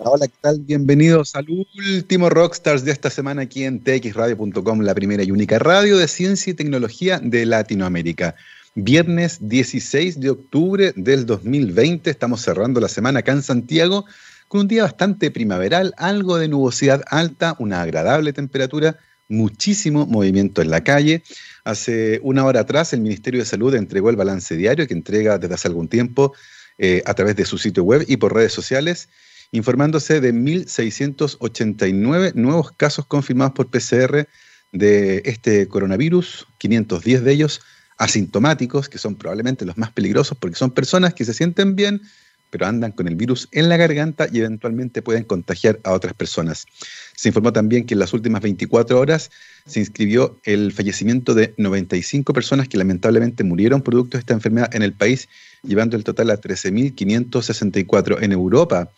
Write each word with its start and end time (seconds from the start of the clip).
Hola, 0.00 0.28
¿qué 0.28 0.34
tal? 0.40 0.60
Bienvenidos 0.60 1.34
al 1.34 1.46
último 1.50 2.30
Rockstars 2.30 2.84
de 2.84 2.92
esta 2.92 3.10
semana 3.10 3.42
aquí 3.42 3.64
en 3.64 3.82
txradio.com, 3.82 4.80
la 4.82 4.94
primera 4.94 5.24
y 5.24 5.32
única 5.32 5.58
radio 5.58 5.98
de 5.98 6.06
ciencia 6.06 6.52
y 6.52 6.54
tecnología 6.54 7.18
de 7.18 7.44
Latinoamérica. 7.44 8.36
Viernes 8.76 9.38
16 9.40 10.20
de 10.20 10.30
octubre 10.30 10.92
del 10.94 11.26
2020, 11.26 12.10
estamos 12.10 12.42
cerrando 12.42 12.78
la 12.78 12.86
semana 12.86 13.18
acá 13.18 13.32
en 13.32 13.42
Santiago 13.42 14.04
con 14.46 14.60
un 14.60 14.68
día 14.68 14.84
bastante 14.84 15.32
primaveral, 15.32 15.94
algo 15.96 16.38
de 16.38 16.46
nubosidad 16.46 17.02
alta, 17.08 17.56
una 17.58 17.82
agradable 17.82 18.32
temperatura, 18.32 18.98
muchísimo 19.28 20.06
movimiento 20.06 20.62
en 20.62 20.70
la 20.70 20.84
calle. 20.84 21.24
Hace 21.64 22.20
una 22.22 22.44
hora 22.44 22.60
atrás 22.60 22.92
el 22.92 23.00
Ministerio 23.00 23.40
de 23.40 23.46
Salud 23.46 23.74
entregó 23.74 24.10
el 24.10 24.16
balance 24.16 24.56
diario 24.56 24.86
que 24.86 24.94
entrega 24.94 25.38
desde 25.38 25.54
hace 25.54 25.66
algún 25.66 25.88
tiempo 25.88 26.34
eh, 26.78 27.02
a 27.04 27.14
través 27.14 27.34
de 27.34 27.44
su 27.44 27.58
sitio 27.58 27.82
web 27.82 28.04
y 28.06 28.16
por 28.18 28.32
redes 28.32 28.52
sociales 28.52 29.08
informándose 29.52 30.20
de 30.20 30.34
1.689 30.34 32.34
nuevos 32.34 32.72
casos 32.72 33.06
confirmados 33.06 33.54
por 33.54 33.70
PCR 33.70 34.26
de 34.72 35.22
este 35.24 35.68
coronavirus, 35.68 36.46
510 36.58 37.24
de 37.24 37.32
ellos 37.32 37.60
asintomáticos, 37.96 38.88
que 38.88 38.98
son 38.98 39.16
probablemente 39.16 39.64
los 39.64 39.78
más 39.78 39.90
peligrosos 39.90 40.38
porque 40.38 40.56
son 40.56 40.70
personas 40.70 41.14
que 41.14 41.24
se 41.24 41.34
sienten 41.34 41.74
bien, 41.74 42.02
pero 42.50 42.66
andan 42.66 42.92
con 42.92 43.08
el 43.08 43.16
virus 43.16 43.48
en 43.52 43.68
la 43.68 43.76
garganta 43.76 44.26
y 44.32 44.38
eventualmente 44.38 45.02
pueden 45.02 45.24
contagiar 45.24 45.80
a 45.84 45.92
otras 45.92 46.14
personas. 46.14 46.66
Se 47.14 47.28
informó 47.28 47.52
también 47.52 47.84
que 47.84 47.94
en 47.94 48.00
las 48.00 48.12
últimas 48.12 48.40
24 48.40 48.98
horas 48.98 49.30
se 49.66 49.80
inscribió 49.80 50.38
el 50.44 50.72
fallecimiento 50.72 51.34
de 51.34 51.54
95 51.58 52.32
personas 52.32 52.68
que 52.68 52.78
lamentablemente 52.78 53.44
murieron 53.44 53.82
producto 53.82 54.16
de 54.16 54.20
esta 54.20 54.34
enfermedad 54.34 54.74
en 54.74 54.82
el 54.82 54.94
país, 54.94 55.28
llevando 55.62 55.96
el 55.96 56.04
total 56.04 56.30
a 56.30 56.40
13.564 56.40 58.22
en 58.22 58.32
Europa. 58.32 58.90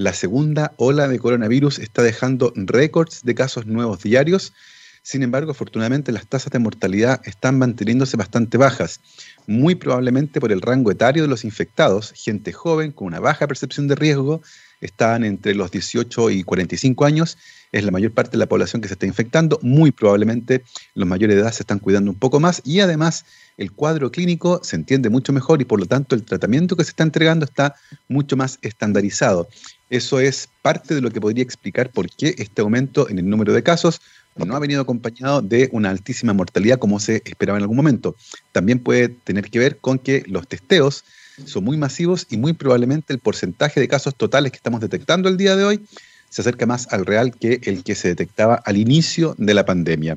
La 0.00 0.14
segunda 0.14 0.72
ola 0.78 1.08
de 1.08 1.18
coronavirus 1.18 1.78
está 1.78 2.02
dejando 2.02 2.54
récords 2.56 3.20
de 3.22 3.34
casos 3.34 3.66
nuevos 3.66 4.02
diarios. 4.02 4.54
Sin 5.02 5.22
embargo, 5.22 5.50
afortunadamente 5.50 6.10
las 6.10 6.26
tasas 6.26 6.50
de 6.50 6.58
mortalidad 6.58 7.20
están 7.26 7.58
manteniéndose 7.58 8.16
bastante 8.16 8.56
bajas, 8.56 9.02
muy 9.46 9.74
probablemente 9.74 10.40
por 10.40 10.52
el 10.52 10.62
rango 10.62 10.90
etario 10.90 11.24
de 11.24 11.28
los 11.28 11.44
infectados, 11.44 12.14
gente 12.16 12.50
joven 12.50 12.92
con 12.92 13.08
una 13.08 13.20
baja 13.20 13.46
percepción 13.46 13.88
de 13.88 13.94
riesgo, 13.94 14.40
están 14.80 15.22
entre 15.22 15.54
los 15.54 15.70
18 15.70 16.30
y 16.30 16.44
45 16.44 17.04
años, 17.04 17.36
es 17.70 17.84
la 17.84 17.90
mayor 17.90 18.12
parte 18.12 18.32
de 18.32 18.38
la 18.38 18.48
población 18.48 18.80
que 18.80 18.88
se 18.88 18.94
está 18.94 19.04
infectando, 19.04 19.58
muy 19.60 19.90
probablemente 19.90 20.64
los 20.94 21.06
mayores 21.06 21.36
de 21.36 21.42
edad 21.42 21.52
se 21.52 21.62
están 21.62 21.78
cuidando 21.78 22.10
un 22.10 22.18
poco 22.18 22.40
más 22.40 22.62
y 22.64 22.80
además 22.80 23.26
el 23.58 23.72
cuadro 23.72 24.10
clínico 24.10 24.60
se 24.64 24.76
entiende 24.76 25.10
mucho 25.10 25.34
mejor 25.34 25.60
y 25.60 25.66
por 25.66 25.78
lo 25.78 25.84
tanto 25.84 26.14
el 26.14 26.24
tratamiento 26.24 26.74
que 26.74 26.84
se 26.84 26.90
está 26.90 27.02
entregando 27.02 27.44
está 27.44 27.74
mucho 28.08 28.38
más 28.38 28.58
estandarizado. 28.62 29.46
Eso 29.90 30.20
es 30.20 30.48
parte 30.62 30.94
de 30.94 31.00
lo 31.00 31.10
que 31.10 31.20
podría 31.20 31.42
explicar 31.42 31.90
por 31.90 32.08
qué 32.08 32.34
este 32.38 32.62
aumento 32.62 33.08
en 33.08 33.18
el 33.18 33.28
número 33.28 33.52
de 33.52 33.62
casos 33.62 34.00
no 34.36 34.54
ha 34.54 34.60
venido 34.60 34.80
acompañado 34.80 35.42
de 35.42 35.68
una 35.72 35.90
altísima 35.90 36.32
mortalidad 36.32 36.78
como 36.78 37.00
se 37.00 37.22
esperaba 37.24 37.58
en 37.58 37.64
algún 37.64 37.76
momento. 37.76 38.16
También 38.52 38.78
puede 38.78 39.08
tener 39.08 39.50
que 39.50 39.58
ver 39.58 39.78
con 39.78 39.98
que 39.98 40.22
los 40.26 40.46
testeos 40.46 41.04
son 41.44 41.64
muy 41.64 41.76
masivos 41.76 42.26
y 42.30 42.36
muy 42.36 42.52
probablemente 42.52 43.12
el 43.12 43.18
porcentaje 43.18 43.80
de 43.80 43.88
casos 43.88 44.14
totales 44.14 44.52
que 44.52 44.56
estamos 44.56 44.80
detectando 44.80 45.28
el 45.28 45.36
día 45.36 45.56
de 45.56 45.64
hoy 45.64 45.84
se 46.28 46.42
acerca 46.42 46.64
más 46.64 46.90
al 46.92 47.04
real 47.04 47.34
que 47.36 47.60
el 47.64 47.82
que 47.82 47.96
se 47.96 48.08
detectaba 48.08 48.54
al 48.64 48.76
inicio 48.76 49.34
de 49.36 49.52
la 49.52 49.64
pandemia. 49.64 50.16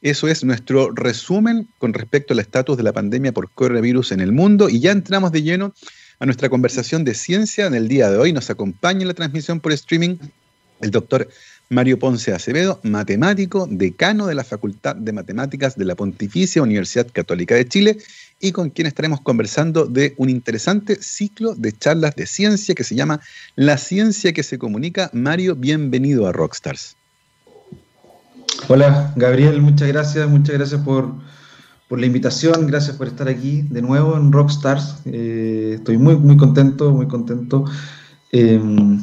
Eso 0.00 0.26
es 0.26 0.42
nuestro 0.42 0.90
resumen 0.90 1.68
con 1.78 1.94
respecto 1.94 2.34
al 2.34 2.40
estatus 2.40 2.76
de 2.76 2.82
la 2.82 2.92
pandemia 2.92 3.32
por 3.32 3.48
coronavirus 3.50 4.10
en 4.10 4.20
el 4.20 4.32
mundo 4.32 4.68
y 4.68 4.80
ya 4.80 4.90
entramos 4.90 5.30
de 5.30 5.42
lleno 5.42 5.72
a 6.22 6.24
nuestra 6.24 6.48
conversación 6.48 7.02
de 7.02 7.14
ciencia 7.14 7.66
en 7.66 7.74
el 7.74 7.88
día 7.88 8.08
de 8.08 8.16
hoy. 8.16 8.32
Nos 8.32 8.48
acompaña 8.48 9.00
en 9.00 9.08
la 9.08 9.14
transmisión 9.14 9.58
por 9.58 9.72
streaming 9.72 10.18
el 10.80 10.92
doctor 10.92 11.28
Mario 11.68 11.98
Ponce 11.98 12.32
Acevedo, 12.32 12.78
matemático, 12.84 13.66
decano 13.68 14.28
de 14.28 14.36
la 14.36 14.44
Facultad 14.44 14.94
de 14.94 15.12
Matemáticas 15.12 15.76
de 15.76 15.84
la 15.84 15.96
Pontificia 15.96 16.62
Universidad 16.62 17.08
Católica 17.12 17.56
de 17.56 17.66
Chile 17.66 17.98
y 18.38 18.52
con 18.52 18.70
quien 18.70 18.86
estaremos 18.86 19.20
conversando 19.20 19.86
de 19.86 20.14
un 20.16 20.30
interesante 20.30 20.94
ciclo 21.02 21.56
de 21.56 21.72
charlas 21.72 22.14
de 22.14 22.26
ciencia 22.28 22.76
que 22.76 22.84
se 22.84 22.94
llama 22.94 23.20
La 23.56 23.76
ciencia 23.76 24.32
que 24.32 24.44
se 24.44 24.58
comunica. 24.58 25.10
Mario, 25.12 25.56
bienvenido 25.56 26.28
a 26.28 26.32
Rockstars. 26.32 26.94
Hola, 28.68 29.12
Gabriel, 29.16 29.60
muchas 29.60 29.88
gracias, 29.88 30.28
muchas 30.28 30.54
gracias 30.54 30.80
por, 30.82 31.16
por 31.92 32.00
la 32.00 32.06
invitación, 32.06 32.66
gracias 32.68 32.96
por 32.96 33.06
estar 33.06 33.28
aquí 33.28 33.66
de 33.68 33.82
nuevo 33.82 34.16
en 34.16 34.32
Rockstars. 34.32 35.02
Eh, 35.04 35.72
estoy 35.74 35.98
muy, 35.98 36.16
muy 36.16 36.38
contento, 36.38 36.90
muy 36.90 37.06
contento. 37.06 37.66
Em, 38.30 38.98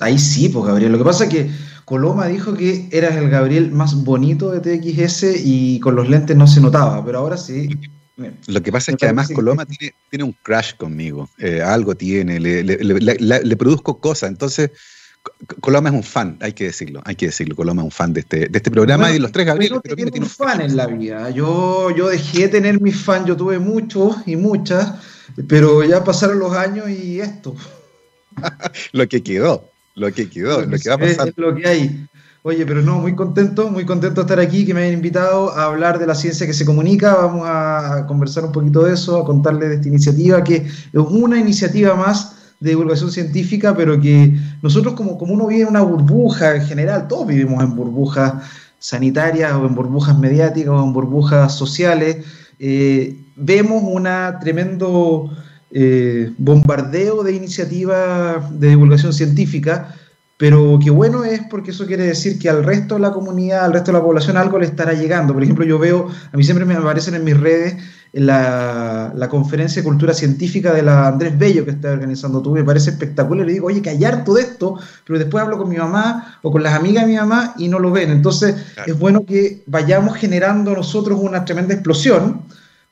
ahí 0.00 0.18
sí, 0.18 0.48
pues 0.48 0.66
Gabriel. 0.66 0.90
Lo 0.90 0.98
que 0.98 1.04
pasa 1.04 1.26
es 1.26 1.30
que 1.30 1.50
Coloma 1.84 2.26
dijo 2.26 2.54
que 2.54 2.88
eras 2.90 3.14
el 3.14 3.30
Gabriel 3.30 3.70
más 3.70 3.94
bonito 4.02 4.50
de 4.50 4.58
TXS 4.58 5.36
y 5.44 5.78
con 5.78 5.94
los 5.94 6.08
lentes 6.08 6.36
no 6.36 6.48
se 6.48 6.60
notaba, 6.60 7.04
pero 7.04 7.20
ahora 7.20 7.36
sí. 7.36 7.78
Lo 8.48 8.60
que 8.60 8.72
pasa 8.72 8.90
es 8.90 8.96
que 8.96 9.04
además 9.04 9.30
Coloma 9.30 9.64
tiene, 9.64 9.94
tiene, 10.10 10.24
un 10.24 10.34
crash 10.42 10.74
conmigo, 10.74 11.30
eh, 11.38 11.62
algo 11.62 11.94
tiene, 11.94 12.40
le, 12.40 12.64
le, 12.64 13.56
produzco 13.56 14.00
cosas, 14.00 14.30
entonces 14.30 14.72
Coloma 15.60 15.88
es 15.88 15.94
un 15.94 16.02
fan, 16.02 16.36
hay 16.40 16.52
que 16.52 16.64
decirlo, 16.64 17.00
hay 17.04 17.14
que 17.14 17.26
decirlo. 17.26 17.54
Coloma 17.54 17.82
es 17.82 17.86
un 17.86 17.90
fan 17.90 18.12
de 18.12 18.20
este, 18.20 18.48
de 18.48 18.56
este 18.56 18.70
programa 18.70 19.10
y 19.10 19.14
de 19.14 19.20
los 19.20 19.32
tres 19.32 19.46
Gabriel. 19.46 19.80
Pero 19.82 19.96
tiene 19.96 20.20
un 20.20 20.26
fan 20.26 20.60
en 20.60 20.76
la 20.76 20.86
vida. 20.86 21.30
Yo, 21.30 21.90
yo 21.90 22.08
dejé 22.08 22.42
de 22.42 22.48
tener 22.48 22.80
mis 22.80 22.96
fans, 22.96 23.26
yo 23.26 23.36
tuve 23.36 23.58
muchos 23.58 24.16
y 24.26 24.36
muchas, 24.36 24.94
pero 25.48 25.84
ya 25.84 26.02
pasaron 26.02 26.38
los 26.38 26.52
años 26.52 26.88
y 26.90 27.20
esto. 27.20 27.54
lo 28.92 29.08
que 29.08 29.22
quedó, 29.22 29.68
lo 29.94 30.12
que 30.12 30.28
quedó, 30.28 30.62
lo, 30.62 30.78
que, 30.78 30.88
va 30.88 30.94
a 30.96 30.98
pasar. 30.98 31.28
Es 31.28 31.36
lo 31.36 31.54
que 31.54 31.66
hay. 31.66 32.06
Oye, 32.44 32.66
pero 32.66 32.82
no, 32.82 32.98
muy 32.98 33.14
contento, 33.14 33.70
muy 33.70 33.84
contento 33.84 34.22
de 34.22 34.22
estar 34.22 34.40
aquí, 34.40 34.66
que 34.66 34.74
me 34.74 34.82
hayan 34.82 34.94
invitado 34.94 35.52
a 35.52 35.66
hablar 35.66 36.00
de 36.00 36.06
la 36.08 36.16
ciencia 36.16 36.44
que 36.44 36.52
se 36.52 36.64
comunica. 36.64 37.14
Vamos 37.14 37.46
a 37.46 38.04
conversar 38.08 38.44
un 38.44 38.50
poquito 38.52 38.82
de 38.82 38.94
eso, 38.94 39.18
a 39.18 39.24
contarles 39.24 39.68
de 39.68 39.74
esta 39.76 39.88
iniciativa, 39.88 40.42
que 40.42 40.56
es 40.56 40.92
una 40.92 41.38
iniciativa 41.38 41.94
más 41.94 42.34
de 42.58 42.70
divulgación 42.70 43.12
científica, 43.12 43.76
pero 43.76 44.00
que 44.00 44.36
nosotros 44.62 44.94
como, 44.94 45.18
como 45.18 45.34
uno 45.34 45.48
vive 45.48 45.62
en 45.62 45.68
una 45.68 45.82
burbuja 45.82 46.56
en 46.56 46.62
general, 46.62 47.08
todos 47.08 47.26
vivimos 47.26 47.62
en 47.62 47.74
burbujas 47.74 48.34
sanitarias 48.78 49.52
o 49.54 49.66
en 49.66 49.74
burbujas 49.74 50.18
mediáticas 50.18 50.70
o 50.70 50.84
en 50.84 50.92
burbujas 50.92 51.54
sociales, 51.54 52.24
eh, 52.58 53.16
vemos 53.36 53.82
un 53.82 54.08
tremendo 54.40 55.30
eh, 55.72 56.32
bombardeo 56.38 57.22
de 57.22 57.32
iniciativas 57.32 58.58
de 58.60 58.68
divulgación 58.68 59.12
científica, 59.12 59.94
pero 60.42 60.76
qué 60.82 60.90
bueno 60.90 61.22
es 61.22 61.40
porque 61.48 61.70
eso 61.70 61.86
quiere 61.86 62.02
decir 62.02 62.36
que 62.36 62.50
al 62.50 62.64
resto 62.64 62.96
de 62.96 63.00
la 63.00 63.12
comunidad, 63.12 63.64
al 63.64 63.72
resto 63.72 63.92
de 63.92 63.98
la 63.98 64.02
población 64.02 64.36
algo 64.36 64.58
le 64.58 64.66
estará 64.66 64.92
llegando. 64.92 65.32
Por 65.32 65.44
ejemplo, 65.44 65.64
yo 65.64 65.78
veo, 65.78 66.08
a 66.32 66.36
mí 66.36 66.42
siempre 66.42 66.64
me 66.64 66.74
aparecen 66.74 67.14
en 67.14 67.22
mis 67.22 67.38
redes 67.38 67.76
la, 68.12 69.12
la, 69.14 69.28
conferencia 69.28 69.80
de 69.80 69.86
cultura 69.86 70.12
científica 70.12 70.74
de 70.74 70.82
la 70.82 71.06
Andrés 71.06 71.38
Bello 71.38 71.64
que 71.64 71.70
está 71.70 71.92
organizando 71.92 72.42
tú, 72.42 72.50
me 72.50 72.64
parece 72.64 72.90
espectacular. 72.90 73.46
Le 73.46 73.52
digo, 73.52 73.68
oye, 73.68 73.82
que 73.82 73.90
hay 73.90 74.04
harto 74.04 74.34
de 74.34 74.42
esto, 74.42 74.80
pero 75.06 75.20
después 75.20 75.44
hablo 75.44 75.58
con 75.58 75.68
mi 75.68 75.76
mamá 75.76 76.40
o 76.42 76.50
con 76.50 76.64
las 76.64 76.74
amigas 76.74 77.04
de 77.04 77.12
mi 77.12 77.18
mamá 77.18 77.54
y 77.56 77.68
no 77.68 77.78
lo 77.78 77.92
ven. 77.92 78.10
Entonces, 78.10 78.56
es 78.84 78.98
bueno 78.98 79.24
que 79.24 79.62
vayamos 79.66 80.16
generando 80.16 80.74
nosotros 80.74 81.20
una 81.22 81.44
tremenda 81.44 81.74
explosión. 81.74 82.42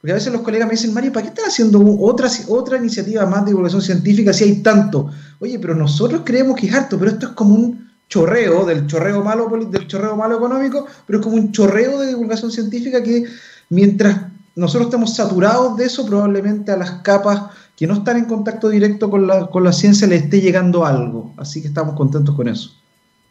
Porque 0.00 0.12
a 0.12 0.14
veces 0.14 0.32
los 0.32 0.42
colegas 0.42 0.66
me 0.66 0.72
dicen, 0.72 0.94
Mario, 0.94 1.12
¿para 1.12 1.24
qué 1.24 1.28
están 1.28 1.46
haciendo 1.46 1.84
otra, 2.00 2.28
otra 2.48 2.78
iniciativa 2.78 3.26
más 3.26 3.44
de 3.44 3.50
divulgación 3.50 3.82
científica 3.82 4.32
si 4.32 4.44
hay 4.44 4.62
tanto? 4.62 5.10
Oye, 5.40 5.58
pero 5.58 5.74
nosotros 5.74 6.22
creemos 6.24 6.56
que 6.56 6.68
es 6.68 6.74
harto, 6.74 6.98
pero 6.98 7.10
esto 7.10 7.26
es 7.26 7.32
como 7.32 7.54
un 7.54 7.90
chorreo, 8.08 8.64
del 8.64 8.86
chorreo 8.86 9.22
malo, 9.22 9.48
del 9.70 9.86
chorreo 9.86 10.16
malo 10.16 10.36
económico, 10.36 10.86
pero 11.06 11.18
es 11.18 11.24
como 11.24 11.36
un 11.36 11.52
chorreo 11.52 12.00
de 12.00 12.08
divulgación 12.08 12.50
científica 12.50 13.02
que 13.02 13.24
mientras 13.68 14.22
nosotros 14.56 14.86
estamos 14.86 15.14
saturados 15.14 15.76
de 15.76 15.84
eso, 15.84 16.06
probablemente 16.06 16.72
a 16.72 16.76
las 16.76 17.02
capas 17.02 17.42
que 17.76 17.86
no 17.86 17.94
están 17.94 18.16
en 18.16 18.24
contacto 18.24 18.68
directo 18.68 19.10
con 19.10 19.26
la, 19.26 19.46
con 19.46 19.64
la 19.64 19.72
ciencia 19.72 20.06
le 20.06 20.16
esté 20.16 20.40
llegando 20.40 20.84
algo. 20.84 21.32
Así 21.36 21.62
que 21.62 21.68
estamos 21.68 21.94
contentos 21.94 22.34
con 22.34 22.48
eso. 22.48 22.74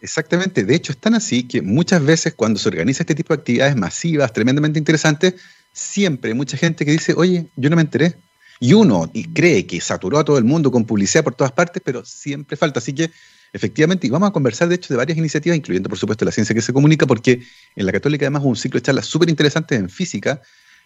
Exactamente, 0.01 0.63
de 0.63 0.75
hecho 0.75 0.93
están 0.93 1.13
así 1.13 1.43
que 1.43 1.61
muchas 1.61 2.03
veces 2.03 2.33
cuando 2.33 2.57
se 2.57 2.69
organiza 2.69 3.03
este 3.03 3.15
tipo 3.15 3.33
de 3.33 3.39
actividades 3.39 3.75
masivas, 3.75 4.31
tremendamente 4.31 4.79
interesantes, 4.79 5.35
siempre 5.71 6.31
hay 6.31 6.37
mucha 6.37 6.57
gente 6.57 6.85
que 6.85 6.91
dice, 6.91 7.13
oye, 7.15 7.47
yo 7.55 7.69
no 7.69 7.75
me 7.75 7.81
enteré. 7.81 8.15
Y 8.59 8.73
uno 8.73 9.09
y 9.13 9.23
cree 9.25 9.65
que 9.65 9.79
saturó 9.79 10.19
a 10.19 10.25
todo 10.25 10.37
el 10.37 10.43
mundo 10.43 10.69
con 10.69 10.85
publicidad 10.85 11.23
por 11.23 11.35
todas 11.35 11.53
partes, 11.53 11.81
pero 11.83 12.03
siempre 12.03 12.57
falta. 12.57 12.79
Así 12.79 12.93
que 12.93 13.09
efectivamente, 13.53 14.05
y 14.05 14.09
vamos 14.09 14.29
a 14.29 14.33
conversar 14.33 14.67
de 14.67 14.75
hecho 14.75 14.93
de 14.93 14.97
varias 14.97 15.17
iniciativas, 15.17 15.57
incluyendo 15.57 15.87
por 15.87 15.97
supuesto 15.97 16.25
la 16.25 16.31
ciencia 16.31 16.53
que 16.53 16.61
se 16.61 16.73
comunica, 16.73 17.07
porque 17.07 17.41
en 17.75 17.85
la 17.85 17.91
Católica 17.91 18.25
además 18.25 18.41
hubo 18.43 18.49
un 18.49 18.55
ciclo 18.57 18.79
de 18.79 18.83
charlas 18.83 19.05
súper 19.05 19.29
interesantes 19.29 19.79
en 19.79 19.89
física, 19.89 20.41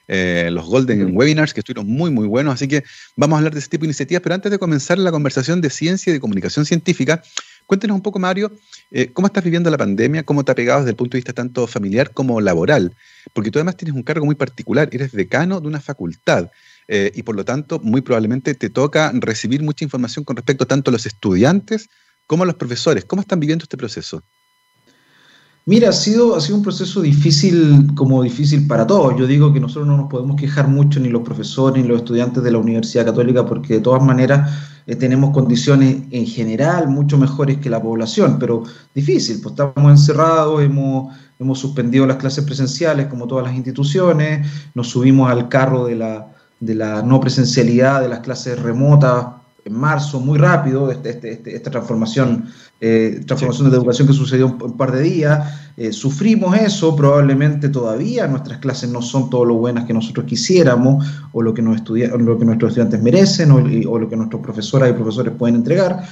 eh, 0.08 0.50
los 0.52 0.66
Golden 0.66 1.16
Webinars, 1.16 1.54
que 1.54 1.62
estuvieron 1.62 1.88
muy, 1.88 2.12
muy 2.12 2.28
buenos. 2.28 2.54
Así 2.54 2.68
que 2.68 2.84
vamos 3.16 3.36
a 3.36 3.38
hablar 3.40 3.54
de 3.54 3.60
ese 3.60 3.70
tipo 3.70 3.82
de 3.82 3.88
iniciativas. 3.88 4.22
Pero 4.22 4.36
antes 4.36 4.52
de 4.52 4.60
comenzar 4.60 5.00
la 5.00 5.12
conversación 5.12 5.62
de 5.62 5.70
ciencia 5.70 6.12
y 6.12 6.14
de 6.14 6.20
comunicación 6.20 6.66
científica, 6.66 7.24
cuéntenos 7.66 7.96
un 7.96 8.02
poco, 8.02 8.20
Mario, 8.20 8.52
eh, 8.92 9.12
cómo 9.14 9.28
estás 9.28 9.44
viviendo 9.44 9.70
la 9.70 9.78
pandemia, 9.78 10.24
cómo 10.24 10.44
te 10.44 10.52
ha 10.52 10.56
pegado 10.56 10.80
desde 10.80 10.92
el 10.92 10.96
punto 10.96 11.16
de 11.16 11.20
vista 11.20 11.34
tanto 11.34 11.68
familiar 11.68 12.12
como 12.12 12.42
laboral. 12.42 12.96
Porque 13.34 13.52
tú 13.52 13.60
además 13.60 13.78
tienes 13.78 13.96
un 13.96 14.04
cargo 14.04 14.26
muy 14.26 14.36
particular, 14.36 14.90
eres 14.92 15.12
decano 15.12 15.60
de 15.60 15.68
una 15.68 15.82
facultad. 15.82 16.50
Eh, 16.88 17.12
y 17.16 17.24
por 17.24 17.36
lo 17.36 17.46
tanto, 17.46 17.80
muy 17.80 18.02
probablemente 18.02 18.54
te 18.56 18.70
toca 18.70 19.12
recibir 19.16 19.64
mucha 19.64 19.86
información 19.86 20.26
con 20.26 20.36
respecto 20.36 20.66
tanto 20.66 20.92
a 20.92 20.94
los 20.94 21.06
estudiantes 21.06 21.90
como 22.28 22.44
a 22.44 22.46
los 22.46 22.56
profesores. 22.56 23.06
¿Cómo 23.06 23.22
están 23.22 23.40
viviendo 23.40 23.64
este 23.64 23.78
proceso? 23.78 24.24
Mira, 25.66 25.90
ha 25.90 25.94
sido, 25.94 26.36
ha 26.36 26.42
sido 26.42 26.58
un 26.58 26.64
proceso 26.64 27.02
difícil, 27.02 27.96
como 27.96 28.22
difícil 28.22 28.68
para 28.68 28.86
todos. 28.86 29.16
Yo 29.18 29.26
digo 29.26 29.54
que 29.54 29.62
nosotros 29.62 29.88
no 29.88 29.96
nos 29.96 30.10
podemos 30.10 30.36
quejar 30.36 30.68
mucho, 30.68 31.00
ni 31.00 31.08
los 31.08 31.22
profesores, 31.22 31.82
ni 31.82 31.88
los 31.88 32.00
estudiantes 32.00 32.44
de 32.44 32.52
la 32.52 32.58
Universidad 32.58 33.06
Católica, 33.06 33.46
porque 33.46 33.76
de 33.76 33.80
todas 33.80 34.04
maneras 34.04 34.52
eh, 34.86 34.98
tenemos 34.98 35.32
condiciones 35.32 36.04
en 36.12 36.26
general 36.28 36.90
mucho 36.90 37.18
mejores 37.18 37.60
que 37.60 37.70
la 37.70 37.82
población, 37.82 38.38
pero 38.40 38.64
difícil, 38.94 39.40
pues 39.42 39.54
estamos 39.54 39.90
encerrados, 39.90 40.62
hemos, 40.62 41.16
hemos 41.40 41.60
suspendido 41.60 42.06
las 42.06 42.18
clases 42.18 42.44
presenciales 42.44 43.08
como 43.08 43.26
todas 43.26 43.46
las 43.46 43.56
instituciones, 43.56 44.46
nos 44.74 44.90
subimos 44.90 45.32
al 45.32 45.48
carro 45.48 45.86
de 45.86 45.96
la, 45.96 46.28
de 46.60 46.76
la 46.76 47.02
no 47.04 47.22
presencialidad 47.22 48.02
de 48.02 48.10
las 48.10 48.20
clases 48.20 48.62
remotas 48.62 49.28
en 49.66 49.74
marzo, 49.74 50.20
muy 50.20 50.38
rápido, 50.38 50.92
este, 50.92 51.12
este, 51.12 51.32
este, 51.32 51.56
esta 51.56 51.72
transformación, 51.72 52.50
eh, 52.86 53.22
transformación 53.26 53.72
de 53.72 53.78
educación 53.78 54.10
que 54.10 54.14
sucedió 54.14 54.48
un, 54.48 54.76
par 54.76 54.92
de 54.92 55.02
días. 55.02 55.72
Eh, 55.78 55.94
sufrimos 55.94 56.54
eso, 56.58 56.94
probablemente 56.98 57.70
todavía 57.70 58.28
nuestras 58.28 58.58
clases 58.58 58.90
no 58.90 59.02
son 59.02 59.30
todo 59.30 59.46
lo 59.46 59.56
buenas 59.56 59.86
que 59.86 59.94
nosotros 59.94 60.26
quisiéramos, 60.26 61.06
o 61.32 61.42
lo 61.42 61.54
que, 61.54 61.62
nos 61.62 61.80
lo 61.88 62.38
que 62.38 62.44
nuestros 62.44 62.72
estudiantes 62.72 63.02
merecen, 63.02 63.52
o, 63.52 63.64
o, 63.90 64.00
lo 64.00 64.10
que 64.10 64.18
nuestros 64.18 64.42
profesoras 64.42 64.90
y 64.90 64.94
profesores 64.94 65.34
pueden 65.38 65.56
entregar. 65.56 66.04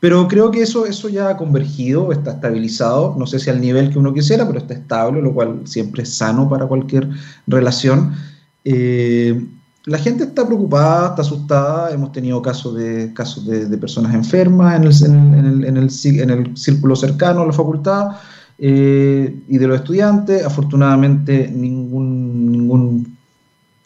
Pero 0.00 0.26
creo 0.26 0.50
que 0.50 0.62
eso, 0.62 0.84
eso 0.84 1.08
ya 1.08 1.28
ha 1.28 1.36
convergido, 1.36 2.10
está 2.10 2.32
estabilizado, 2.32 3.14
no 3.16 3.28
sé 3.28 3.38
si 3.38 3.48
al 3.48 3.60
nivel 3.60 3.90
que 3.90 4.00
uno 4.00 4.12
quisiera, 4.12 4.48
pero 4.48 4.58
está 4.58 4.74
estable, 4.74 5.22
lo 5.22 5.32
cual 5.32 5.60
siempre 5.62 6.02
es 6.02 6.12
sano 6.12 6.48
para 6.48 6.66
cualquier 6.66 7.08
relación. 7.46 8.16
Eh, 8.64 9.46
la 9.86 9.98
gente 9.98 10.24
está 10.24 10.44
preocupada, 10.44 11.10
está 11.10 11.22
asustada. 11.22 11.92
Hemos 11.92 12.10
tenido 12.12 12.42
casos 12.42 12.74
de, 12.74 13.12
casos 13.14 13.46
de, 13.46 13.78
personas 13.78 14.14
enfermas 14.14 14.74
en 14.74 14.84
el, 14.84 15.34
en, 15.34 15.46
el, 15.46 15.64
en, 15.64 15.76
el, 15.76 16.20
en 16.20 16.30
el, 16.30 16.56
círculo 16.56 16.96
cercano 16.96 17.42
a 17.42 17.46
la 17.46 17.52
facultad 17.52 18.16
eh, 18.58 19.44
y 19.46 19.58
de 19.58 19.66
los 19.66 19.78
estudiantes. 19.78 20.44
Afortunadamente, 20.44 21.48
ningún, 21.54 22.15
ningún 22.15 22.15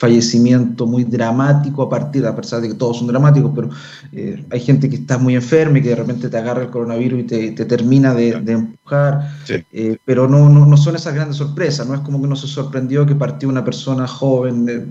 fallecimiento 0.00 0.86
muy 0.86 1.04
dramático 1.04 1.82
a 1.82 1.90
partir, 1.90 2.24
a 2.24 2.34
pesar 2.34 2.62
de 2.62 2.68
que 2.68 2.74
todos 2.74 2.96
son 2.96 3.06
dramáticos, 3.06 3.52
pero 3.54 3.68
eh, 4.12 4.42
hay 4.50 4.60
gente 4.60 4.88
que 4.88 4.96
está 4.96 5.18
muy 5.18 5.34
enferma 5.34 5.78
y 5.78 5.82
que 5.82 5.90
de 5.90 5.96
repente 5.96 6.30
te 6.30 6.38
agarra 6.38 6.62
el 6.62 6.70
coronavirus 6.70 7.20
y 7.20 7.24
te, 7.24 7.50
te 7.52 7.66
termina 7.66 8.14
de, 8.14 8.40
de 8.40 8.52
empujar, 8.52 9.30
sí. 9.44 9.62
eh, 9.70 9.98
pero 10.06 10.26
no, 10.26 10.48
no, 10.48 10.64
no, 10.64 10.76
son 10.78 10.96
esas 10.96 11.12
grandes 11.14 11.36
sorpresas, 11.36 11.86
no 11.86 11.94
es 11.94 12.00
como 12.00 12.18
que 12.22 12.28
no 12.28 12.34
se 12.34 12.46
sorprendió 12.46 13.04
que 13.04 13.14
partió 13.14 13.50
una 13.50 13.62
persona 13.62 14.08
joven, 14.08 14.66
eh, 14.70 14.86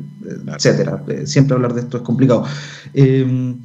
etcétera. 0.56 1.04
Eh, 1.08 1.26
siempre 1.26 1.56
hablar 1.56 1.74
de 1.74 1.82
esto 1.82 1.98
es 1.98 2.04
complicado. 2.04 2.46
Eh, 2.94 3.56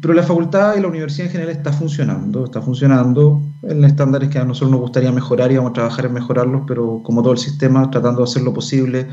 pero 0.00 0.14
la 0.14 0.22
facultad 0.22 0.74
y 0.78 0.80
la 0.80 0.88
universidad 0.88 1.26
en 1.26 1.32
general 1.32 1.54
está 1.54 1.70
funcionando, 1.70 2.46
está 2.46 2.62
funcionando 2.62 3.42
en 3.62 3.84
estándares 3.84 4.30
que 4.30 4.38
a 4.38 4.44
nosotros 4.46 4.70
nos 4.70 4.80
gustaría 4.80 5.12
mejorar 5.12 5.52
y 5.52 5.56
vamos 5.56 5.72
a 5.72 5.74
trabajar 5.74 6.06
en 6.06 6.14
mejorarlos, 6.14 6.62
pero 6.66 7.02
como 7.02 7.20
todo 7.22 7.34
el 7.34 7.38
sistema, 7.38 7.90
tratando 7.90 8.22
de 8.22 8.24
hacer 8.24 8.42
lo 8.42 8.54
posible 8.54 9.08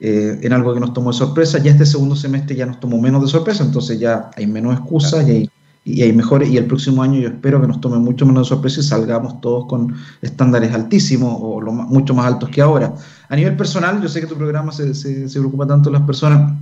eh, 0.00 0.38
en 0.42 0.52
algo 0.52 0.74
que 0.74 0.80
nos 0.80 0.92
tomó 0.92 1.10
de 1.10 1.18
sorpresa. 1.18 1.58
Ya 1.58 1.72
este 1.72 1.86
segundo 1.86 2.14
semestre 2.16 2.54
ya 2.56 2.66
nos 2.66 2.80
tomó 2.80 3.00
menos 3.00 3.22
de 3.22 3.28
sorpresa, 3.28 3.64
entonces 3.64 3.98
ya 3.98 4.30
hay 4.36 4.46
menos 4.46 4.78
excusas 4.78 5.24
claro. 5.24 5.28
y, 5.28 5.30
hay, 5.32 5.50
y 5.84 6.02
hay 6.02 6.12
mejores. 6.12 6.48
Y 6.50 6.56
el 6.56 6.66
próximo 6.66 7.02
año 7.02 7.20
yo 7.20 7.28
espero 7.28 7.60
que 7.60 7.66
nos 7.66 7.80
tome 7.80 7.98
mucho 7.98 8.24
menos 8.24 8.46
de 8.46 8.48
sorpresa 8.48 8.80
y 8.80 8.84
salgamos 8.84 9.40
todos 9.40 9.66
con 9.66 9.94
estándares 10.22 10.72
altísimos 10.72 11.36
o 11.40 11.60
lo, 11.60 11.72
mucho 11.72 12.14
más 12.14 12.26
altos 12.26 12.48
que 12.50 12.60
ahora. 12.60 12.94
A 13.28 13.36
nivel 13.36 13.56
personal, 13.56 14.00
yo 14.00 14.08
sé 14.08 14.20
que 14.20 14.26
tu 14.26 14.36
programa 14.36 14.72
se, 14.72 14.94
se, 14.94 15.28
se 15.28 15.38
preocupa 15.38 15.66
tanto 15.66 15.90
de 15.90 15.98
las 15.98 16.06
personas. 16.06 16.52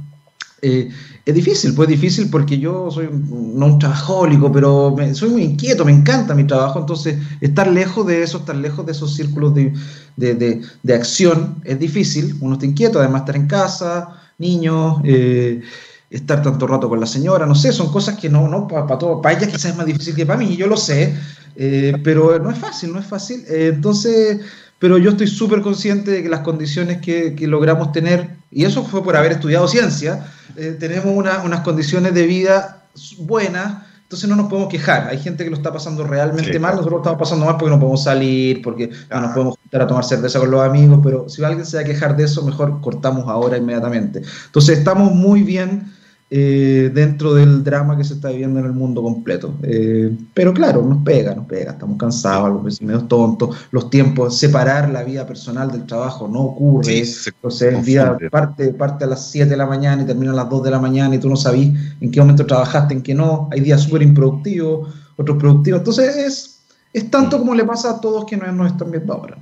Eh, 0.63 0.89
es 1.25 1.35
difícil, 1.35 1.75
pues 1.75 1.89
difícil 1.89 2.31
porque 2.31 2.59
yo 2.59 2.91
soy 2.91 3.09
no 3.11 3.67
un 3.67 3.79
trabajólico, 3.79 4.51
pero 4.51 4.97
soy 5.13 5.31
muy 5.31 5.43
inquieto, 5.43 5.85
me 5.85 5.93
encanta 5.93 6.35
mi 6.35 6.45
trabajo, 6.45 6.79
entonces 6.79 7.19
estar 7.41 7.71
lejos 7.71 8.07
de 8.07 8.23
eso, 8.23 8.39
estar 8.39 8.57
lejos 8.57 8.87
de 8.87 8.93
esos 8.93 9.15
círculos 9.15 9.55
de, 9.55 9.75
de, 10.17 10.63
de, 10.83 10.95
acción 10.95 11.61
es 11.65 11.79
difícil, 11.79 12.37
uno 12.41 12.55
está 12.55 12.65
inquieto, 12.65 13.01
además 13.01 13.23
estar 13.23 13.37
en 13.37 13.49
casa, 13.49 14.21
niños, 14.39 14.99
eh, 15.05 15.61
estar 16.09 16.43
tanto 16.43 16.67
rato 16.67 16.89
con 16.89 17.01
la 17.01 17.07
señora, 17.07 17.45
no 17.45 17.55
sé, 17.55 17.73
son 17.73 17.93
cosas 17.93 18.17
que 18.17 18.31
no, 18.31 18.49
no 18.49 18.67
para 18.67 18.87
para 18.87 19.37
ella 19.37 19.47
quizás 19.47 19.73
es 19.73 19.77
más 19.77 19.87
difícil 19.87 20.15
que 20.15 20.25
para 20.25 20.39
mí, 20.39 20.57
yo 20.57 20.69
lo 20.69 20.77
sé, 20.77 21.15
eh, 21.57 21.93
pero 22.03 22.39
no 22.39 22.51
es 22.51 22.59
fácil, 22.59 22.93
no 22.93 23.01
es 23.01 23.07
fácil, 23.07 23.45
entonces 23.49 24.41
pero 24.79 24.99
yo 24.99 25.11
estoy 25.11 25.27
súper 25.27 25.63
consciente 25.63 26.11
de 26.11 26.23
que 26.23 26.29
las 26.29 26.41
condiciones 26.41 26.99
que, 27.01 27.35
que, 27.35 27.47
logramos 27.47 27.93
tener, 27.93 28.36
y 28.51 28.65
eso 28.65 28.85
fue 28.85 29.03
por 29.03 29.17
haber 29.17 29.33
estudiado 29.33 29.69
ciencia, 29.69 30.27
eh, 30.57 30.77
tenemos 30.79 31.07
una, 31.07 31.43
unas 31.43 31.61
condiciones 31.61 32.15
de 32.15 32.27
vida 32.27 32.85
buenas, 33.19 33.85
entonces 34.03 34.29
no 34.29 34.37
nos 34.37 34.49
podemos 34.49 34.71
quejar. 34.71 35.09
Hay 35.09 35.19
gente 35.19 35.43
que 35.43 35.51
lo 35.51 35.57
está 35.57 35.73
pasando 35.73 36.05
realmente 36.05 36.53
sí, 36.53 36.59
mal, 36.59 36.73
nosotros 36.77 36.93
lo 36.93 36.99
estamos 36.99 37.19
pasando 37.19 37.45
mal 37.45 37.57
porque 37.57 37.75
no 37.75 37.81
podemos 37.81 38.05
salir, 38.05 38.63
porque 38.63 38.91
no 39.11 39.21
nos 39.21 39.33
podemos 39.33 39.57
juntar 39.59 39.83
a 39.83 39.87
tomar 39.89 40.05
cerveza 40.05 40.39
con 40.39 40.51
los 40.51 40.63
amigos, 40.63 41.01
pero 41.03 41.29
si 41.29 41.43
alguien 41.43 41.67
se 41.67 41.77
va 41.77 41.83
a 41.83 41.87
quejar 41.87 42.17
de 42.17 42.25
eso, 42.25 42.43
mejor 42.43 42.81
cortamos 42.81 43.27
ahora 43.27 43.57
inmediatamente. 43.57 44.23
Entonces 44.47 44.79
estamos 44.79 45.13
muy 45.13 45.43
bien 45.43 45.93
eh, 46.29 46.91
dentro 46.93 47.35
del 47.35 47.63
drama 47.63 47.97
que 47.97 48.03
se 48.03 48.15
está 48.15 48.31
viviendo 48.31 48.59
en 48.59 48.67
el 48.67 48.73
mundo 48.73 49.01
completo. 49.01 49.55
Eh, 49.63 50.13
pero 50.35 50.53
claro, 50.53 50.83
nos 50.83 51.05
pega, 51.05 51.35
nos 51.35 51.47
pega, 51.47 51.73
estamos 51.73 51.97
cansados, 51.99 52.51
los 52.53 52.65
vecinos 52.65 53.07
tontos, 53.07 53.57
los 53.71 53.89
tiempos, 53.91 54.37
separar 54.37 54.91
la 54.91 55.05
vida 55.05 55.25
personal 55.25 55.71
del 55.71 55.87
trabajo 55.87 56.27
no 56.27 56.41
ocurre. 56.41 57.05
Sí, 57.05 57.31
Entonces, 57.33 57.75
el 57.75 57.85
día 57.85 58.19
parte, 58.31 58.73
parte 58.73 59.05
a 59.05 59.07
las 59.07 59.31
7 59.31 59.51
de 59.51 59.57
la 59.57 59.67
mañana 59.67 60.03
y 60.03 60.07
termina 60.07 60.33
a 60.33 60.35
las 60.35 60.51
2 60.51 60.65
de 60.65 60.71
la 60.73 60.81
mañana 60.81 61.15
y 61.15 61.19
tú 61.19 61.29
no 61.29 61.37
sabís 61.37 61.73
en 62.01 62.11
qué 62.11 62.21
momento 62.21 62.45
trabajaste, 62.45 62.95
en 62.95 63.03
qué 63.03 63.15
no. 63.15 63.49
Hay 63.53 63.61
días 63.61 63.83
súper 63.83 64.03
improductivos, 64.03 64.93
otros 65.17 65.39
productivos. 65.39 65.79
Entonces, 65.79 66.17
es, 66.17 66.61
es 66.93 67.09
tanto 67.09 67.39
como 67.39 67.55
le 67.55 67.65
pasa 67.65 67.91
a 67.91 68.01
todos 68.01 68.25
que 68.25 68.37
no 68.37 68.51
nos 68.51 68.73
están 68.73 68.91
viendo 68.91 69.13
ahora. 69.13 69.39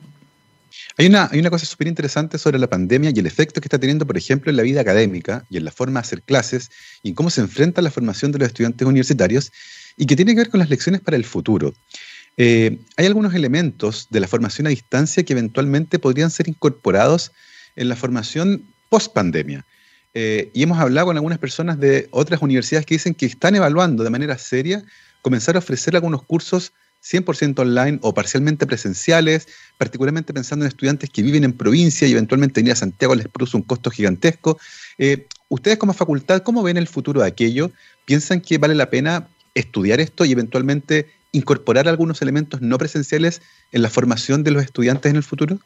Hay 0.96 1.06
una, 1.06 1.28
hay 1.32 1.40
una 1.40 1.50
cosa 1.50 1.66
súper 1.66 1.88
interesante 1.88 2.38
sobre 2.38 2.58
la 2.58 2.68
pandemia 2.68 3.10
y 3.12 3.18
el 3.18 3.26
efecto 3.26 3.60
que 3.60 3.66
está 3.66 3.80
teniendo, 3.80 4.06
por 4.06 4.16
ejemplo, 4.16 4.50
en 4.50 4.56
la 4.56 4.62
vida 4.62 4.80
académica 4.80 5.44
y 5.50 5.56
en 5.56 5.64
la 5.64 5.72
forma 5.72 6.00
de 6.00 6.06
hacer 6.06 6.22
clases 6.22 6.70
y 7.02 7.08
en 7.08 7.14
cómo 7.14 7.30
se 7.30 7.40
enfrenta 7.40 7.82
la 7.82 7.90
formación 7.90 8.30
de 8.30 8.38
los 8.38 8.48
estudiantes 8.48 8.86
universitarios 8.86 9.50
y 9.96 10.06
que 10.06 10.14
tiene 10.14 10.32
que 10.32 10.42
ver 10.42 10.50
con 10.50 10.60
las 10.60 10.70
lecciones 10.70 11.00
para 11.00 11.16
el 11.16 11.24
futuro. 11.24 11.74
Eh, 12.36 12.78
hay 12.96 13.06
algunos 13.06 13.34
elementos 13.34 14.06
de 14.10 14.20
la 14.20 14.28
formación 14.28 14.68
a 14.68 14.70
distancia 14.70 15.24
que 15.24 15.32
eventualmente 15.32 15.98
podrían 15.98 16.30
ser 16.30 16.48
incorporados 16.48 17.32
en 17.74 17.88
la 17.88 17.96
formación 17.96 18.64
post 18.88 19.12
pandemia. 19.12 19.64
Eh, 20.14 20.50
y 20.54 20.62
hemos 20.62 20.78
hablado 20.78 21.08
con 21.08 21.16
algunas 21.16 21.38
personas 21.38 21.80
de 21.80 22.06
otras 22.12 22.40
universidades 22.40 22.86
que 22.86 22.94
dicen 22.94 23.14
que 23.14 23.26
están 23.26 23.56
evaluando 23.56 24.04
de 24.04 24.10
manera 24.10 24.38
seria 24.38 24.84
comenzar 25.22 25.56
a 25.56 25.58
ofrecer 25.58 25.96
algunos 25.96 26.22
cursos 26.22 26.72
100% 27.04 27.58
online 27.58 27.98
o 28.02 28.14
parcialmente 28.14 28.66
presenciales, 28.66 29.46
particularmente 29.78 30.32
pensando 30.32 30.64
en 30.64 30.68
estudiantes 30.68 31.10
que 31.10 31.22
viven 31.22 31.44
en 31.44 31.52
provincia 31.52 32.08
y 32.08 32.12
eventualmente 32.12 32.60
venir 32.60 32.72
a 32.72 32.76
Santiago 32.76 33.14
les 33.14 33.28
produce 33.28 33.56
un 33.56 33.62
costo 33.62 33.90
gigantesco. 33.90 34.58
Eh, 34.98 35.26
ustedes 35.48 35.78
como 35.78 35.92
facultad, 35.92 36.42
¿cómo 36.42 36.62
ven 36.62 36.76
el 36.76 36.88
futuro 36.88 37.20
de 37.20 37.28
aquello? 37.28 37.70
¿Piensan 38.06 38.40
que 38.40 38.58
vale 38.58 38.74
la 38.74 38.90
pena 38.90 39.28
estudiar 39.54 40.00
esto 40.00 40.24
y 40.24 40.32
eventualmente 40.32 41.10
incorporar 41.32 41.88
algunos 41.88 42.22
elementos 42.22 42.60
no 42.62 42.78
presenciales 42.78 43.42
en 43.72 43.82
la 43.82 43.90
formación 43.90 44.42
de 44.42 44.52
los 44.52 44.62
estudiantes 44.62 45.10
en 45.10 45.16
el 45.16 45.22
futuro? 45.22 45.58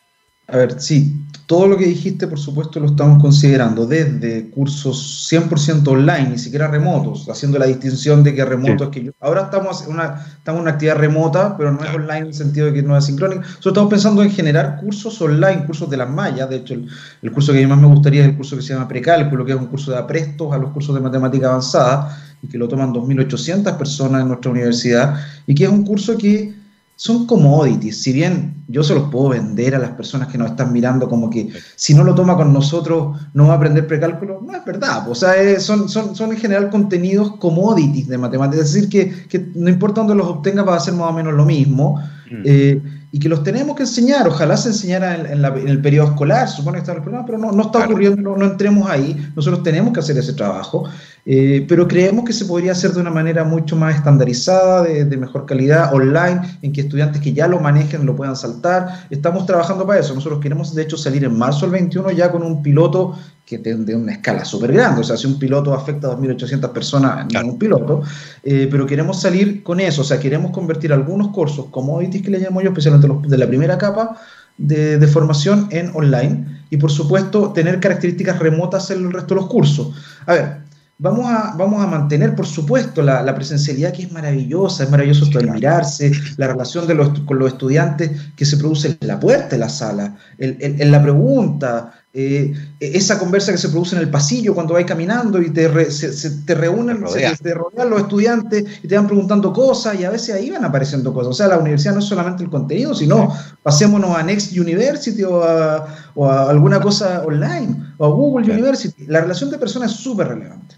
A 0.50 0.56
ver, 0.56 0.80
sí, 0.80 1.26
todo 1.44 1.66
lo 1.66 1.76
que 1.76 1.84
dijiste, 1.84 2.26
por 2.26 2.38
supuesto, 2.38 2.80
lo 2.80 2.86
estamos 2.86 3.20
considerando, 3.20 3.86
desde 3.86 4.48
cursos 4.50 5.28
100% 5.30 5.86
online, 5.86 6.30
ni 6.30 6.38
siquiera 6.38 6.68
remotos, 6.68 7.28
haciendo 7.28 7.58
la 7.58 7.66
distinción 7.66 8.22
de 8.22 8.34
que 8.34 8.44
remoto 8.46 8.84
sí. 8.84 8.84
es 8.84 8.88
que 8.90 9.04
yo. 9.04 9.12
Ahora 9.20 9.42
estamos 9.42 9.82
en, 9.86 9.92
una, 9.92 10.26
estamos 10.38 10.58
en 10.58 10.62
una 10.62 10.70
actividad 10.70 10.96
remota, 10.96 11.54
pero 11.56 11.72
no 11.72 11.84
es 11.84 11.94
online 11.94 12.18
en 12.18 12.26
el 12.28 12.34
sentido 12.34 12.66
de 12.66 12.72
que 12.72 12.82
no 12.82 12.96
es 12.96 13.04
sincrónica. 13.04 13.42
Nosotros 13.42 13.72
estamos 13.72 13.90
pensando 13.90 14.22
en 14.22 14.30
generar 14.30 14.80
cursos 14.80 15.20
online, 15.20 15.66
cursos 15.66 15.90
de 15.90 15.96
las 15.98 16.08
mallas. 16.08 16.48
De 16.48 16.56
hecho, 16.56 16.72
el, 16.72 16.88
el 17.20 17.32
curso 17.32 17.52
que 17.52 17.58
a 17.58 17.60
mí 17.62 17.66
más 17.66 17.80
me 17.80 17.88
gustaría 17.88 18.22
es 18.22 18.28
el 18.28 18.36
curso 18.36 18.56
que 18.56 18.62
se 18.62 18.72
llama 18.72 18.88
Precálculo, 18.88 19.44
que 19.44 19.52
es 19.52 19.58
un 19.58 19.66
curso 19.66 19.90
de 19.90 19.98
aprestos 19.98 20.50
a 20.52 20.56
los 20.56 20.70
cursos 20.72 20.94
de 20.94 21.00
matemática 21.02 21.48
avanzada, 21.48 22.18
y 22.42 22.48
que 22.48 22.56
lo 22.56 22.68
toman 22.68 22.92
2.800 22.94 23.76
personas 23.76 24.22
en 24.22 24.28
nuestra 24.28 24.50
universidad, 24.50 25.20
y 25.46 25.54
que 25.54 25.64
es 25.64 25.70
un 25.70 25.84
curso 25.84 26.16
que 26.16 26.54
son 26.98 27.26
commodities. 27.26 28.02
Si 28.02 28.12
bien 28.12 28.64
yo 28.66 28.82
se 28.82 28.92
los 28.92 29.08
puedo 29.08 29.28
vender 29.28 29.76
a 29.76 29.78
las 29.78 29.90
personas 29.90 30.26
que 30.26 30.36
nos 30.36 30.50
están 30.50 30.72
mirando 30.72 31.08
como 31.08 31.30
que 31.30 31.48
si 31.76 31.94
no 31.94 32.02
lo 32.02 32.12
toma 32.12 32.36
con 32.36 32.52
nosotros 32.52 33.16
no 33.34 33.46
va 33.46 33.52
a 33.52 33.56
aprender 33.56 33.86
precálculo, 33.86 34.42
no 34.44 34.52
es 34.56 34.64
verdad. 34.64 35.08
O 35.08 35.14
sea, 35.14 35.36
es, 35.36 35.62
son, 35.62 35.88
son, 35.88 36.16
son, 36.16 36.32
en 36.32 36.38
general 36.38 36.70
contenidos 36.70 37.36
commodities 37.36 38.08
de 38.08 38.18
matemáticas. 38.18 38.66
Es 38.66 38.74
decir, 38.74 38.90
que, 38.90 39.28
que, 39.28 39.48
no 39.54 39.70
importa 39.70 40.00
dónde 40.00 40.16
los 40.16 40.26
obtenga 40.26 40.64
va 40.64 40.74
a 40.74 40.80
ser 40.80 40.94
más 40.94 41.10
o 41.10 41.12
menos 41.12 41.34
lo 41.34 41.44
mismo. 41.44 42.02
Mm. 42.32 42.42
Eh, 42.44 42.82
y 43.12 43.18
que 43.18 43.28
los 43.28 43.42
tenemos 43.42 43.76
que 43.76 43.84
enseñar. 43.84 44.26
Ojalá 44.26 44.56
se 44.56 44.70
enseñara 44.70 45.14
en, 45.14 45.26
en, 45.26 45.42
la, 45.42 45.48
en 45.48 45.68
el 45.68 45.80
periodo 45.80 46.08
escolar, 46.08 46.48
supone 46.48 46.76
que 46.76 46.80
está 46.80 46.92
el 46.92 47.02
programa, 47.02 47.24
pero 47.24 47.38
no, 47.38 47.52
no 47.52 47.62
está 47.62 47.78
claro. 47.78 47.92
ocurriendo, 47.92 48.20
no, 48.20 48.36
no, 48.36 48.44
entremos 48.44 48.90
ahí. 48.90 49.30
Nosotros 49.36 49.62
tenemos 49.62 49.92
que 49.92 50.00
hacer 50.00 50.18
ese 50.18 50.32
trabajo. 50.32 50.84
Eh, 51.24 51.66
pero 51.68 51.86
creemos 51.86 52.24
que 52.24 52.32
se 52.32 52.46
podría 52.46 52.72
hacer 52.72 52.92
de 52.92 53.00
una 53.00 53.10
manera 53.10 53.44
mucho 53.44 53.76
más 53.76 53.94
estandarizada, 53.94 54.82
de, 54.82 55.04
de, 55.04 55.16
mejor 55.16 55.46
calidad, 55.46 55.92
online, 55.94 56.58
en 56.62 56.72
que 56.72 56.82
estudiantes 56.82 57.20
que 57.20 57.32
ya 57.32 57.46
lo 57.46 57.60
manejen 57.60 58.06
lo 58.06 58.16
puedan 58.16 58.34
saltar 58.34 58.48
saltar. 58.48 59.06
Estamos 59.10 59.46
trabajando 59.46 59.86
para 59.86 60.00
eso. 60.00 60.14
Nosotros 60.14 60.40
queremos, 60.40 60.74
de 60.74 60.82
hecho, 60.82 60.96
salir 60.96 61.24
en 61.24 61.36
marzo 61.36 61.60
del 61.62 61.72
21 61.72 62.10
ya 62.12 62.30
con 62.32 62.42
un 62.42 62.62
piloto 62.62 63.14
que 63.48 63.56
de 63.58 63.96
una 63.96 64.12
escala 64.12 64.44
súper 64.44 64.72
grande. 64.72 65.00
O 65.00 65.04
sea, 65.04 65.16
si 65.16 65.26
un 65.26 65.38
piloto 65.38 65.72
afecta 65.72 66.08
a 66.08 66.18
2.800 66.18 66.70
personas, 66.70 67.26
no 67.32 67.40
un 67.40 67.58
piloto. 67.58 68.02
Eh, 68.42 68.68
pero 68.70 68.84
queremos 68.84 69.20
salir 69.22 69.62
con 69.62 69.80
eso. 69.80 70.02
O 70.02 70.04
sea, 70.04 70.20
queremos 70.20 70.50
convertir 70.50 70.92
algunos 70.92 71.28
cursos, 71.28 71.66
commodities 71.70 72.22
que 72.22 72.30
le 72.30 72.40
llamo 72.40 72.60
yo, 72.60 72.68
especialmente 72.68 73.08
los 73.08 73.22
de 73.22 73.38
la 73.38 73.46
primera 73.46 73.78
capa 73.78 74.20
de, 74.58 74.98
de 74.98 75.06
formación 75.06 75.68
en 75.70 75.90
online. 75.94 76.62
Y 76.68 76.76
por 76.76 76.90
supuesto, 76.90 77.52
tener 77.52 77.80
características 77.80 78.38
remotas 78.38 78.90
en 78.90 79.06
el 79.06 79.12
resto 79.12 79.34
de 79.34 79.40
los 79.40 79.48
cursos. 79.48 79.94
A 80.26 80.34
ver, 80.34 80.68
Vamos 81.00 81.26
a, 81.30 81.54
vamos 81.56 81.80
a 81.80 81.86
mantener, 81.86 82.34
por 82.34 82.44
supuesto, 82.44 83.02
la, 83.02 83.22
la 83.22 83.32
presencialidad 83.32 83.92
que 83.92 84.02
es 84.02 84.10
maravillosa, 84.10 84.82
es 84.82 84.90
maravilloso 84.90 85.26
mirarse, 85.42 86.10
la 86.36 86.48
relación 86.48 86.88
de 86.88 86.94
los, 86.96 87.20
con 87.20 87.38
los 87.38 87.52
estudiantes 87.52 88.10
que 88.34 88.44
se 88.44 88.56
produce 88.56 88.98
en 89.00 89.06
la 89.06 89.20
puerta 89.20 89.50
de 89.50 89.58
la 89.58 89.68
sala, 89.68 90.16
en, 90.38 90.90
la 90.90 91.00
pregunta, 91.00 91.97
eh, 92.20 92.52
esa 92.80 93.16
conversa 93.16 93.52
que 93.52 93.58
se 93.58 93.68
produce 93.68 93.94
en 93.94 94.02
el 94.02 94.10
pasillo 94.10 94.52
cuando 94.52 94.75
vais 94.75 94.84
caminando 94.84 95.40
y 95.40 95.50
te, 95.50 95.88
se, 95.88 96.30
te 96.44 96.52
reúnen, 96.56 97.04
se, 97.06 97.37
te 97.37 97.54
rodean 97.54 97.90
los 97.90 98.00
estudiantes 98.00 98.64
y 98.82 98.88
te 98.88 98.96
van 98.96 99.06
preguntando 99.06 99.52
cosas 99.52 100.00
y 100.00 100.04
a 100.04 100.10
veces 100.10 100.34
ahí 100.34 100.50
van 100.50 100.64
apareciendo 100.64 101.14
cosas. 101.14 101.30
O 101.30 101.32
sea, 101.32 101.46
la 101.46 101.58
universidad 101.58 101.92
no 101.92 102.00
es 102.00 102.06
solamente 102.06 102.42
el 102.42 102.50
contenido, 102.50 102.92
sino 102.92 103.32
pasémonos 103.62 104.16
a 104.16 104.25
Next 104.25 104.50
University 104.50 105.22
o 105.22 105.44
a, 105.44 105.94
o 106.16 106.26
a 106.26 106.50
alguna 106.50 106.80
cosa 106.80 107.22
online 107.25 107.94
o 107.98 108.06
a 108.06 108.08
Google 108.08 108.52
University. 108.52 109.04
La 109.06 109.20
relación 109.20 109.50
de 109.50 109.58
personas 109.58 109.92
es 109.92 109.98
súper 109.98 110.26
relevante. 110.26 110.75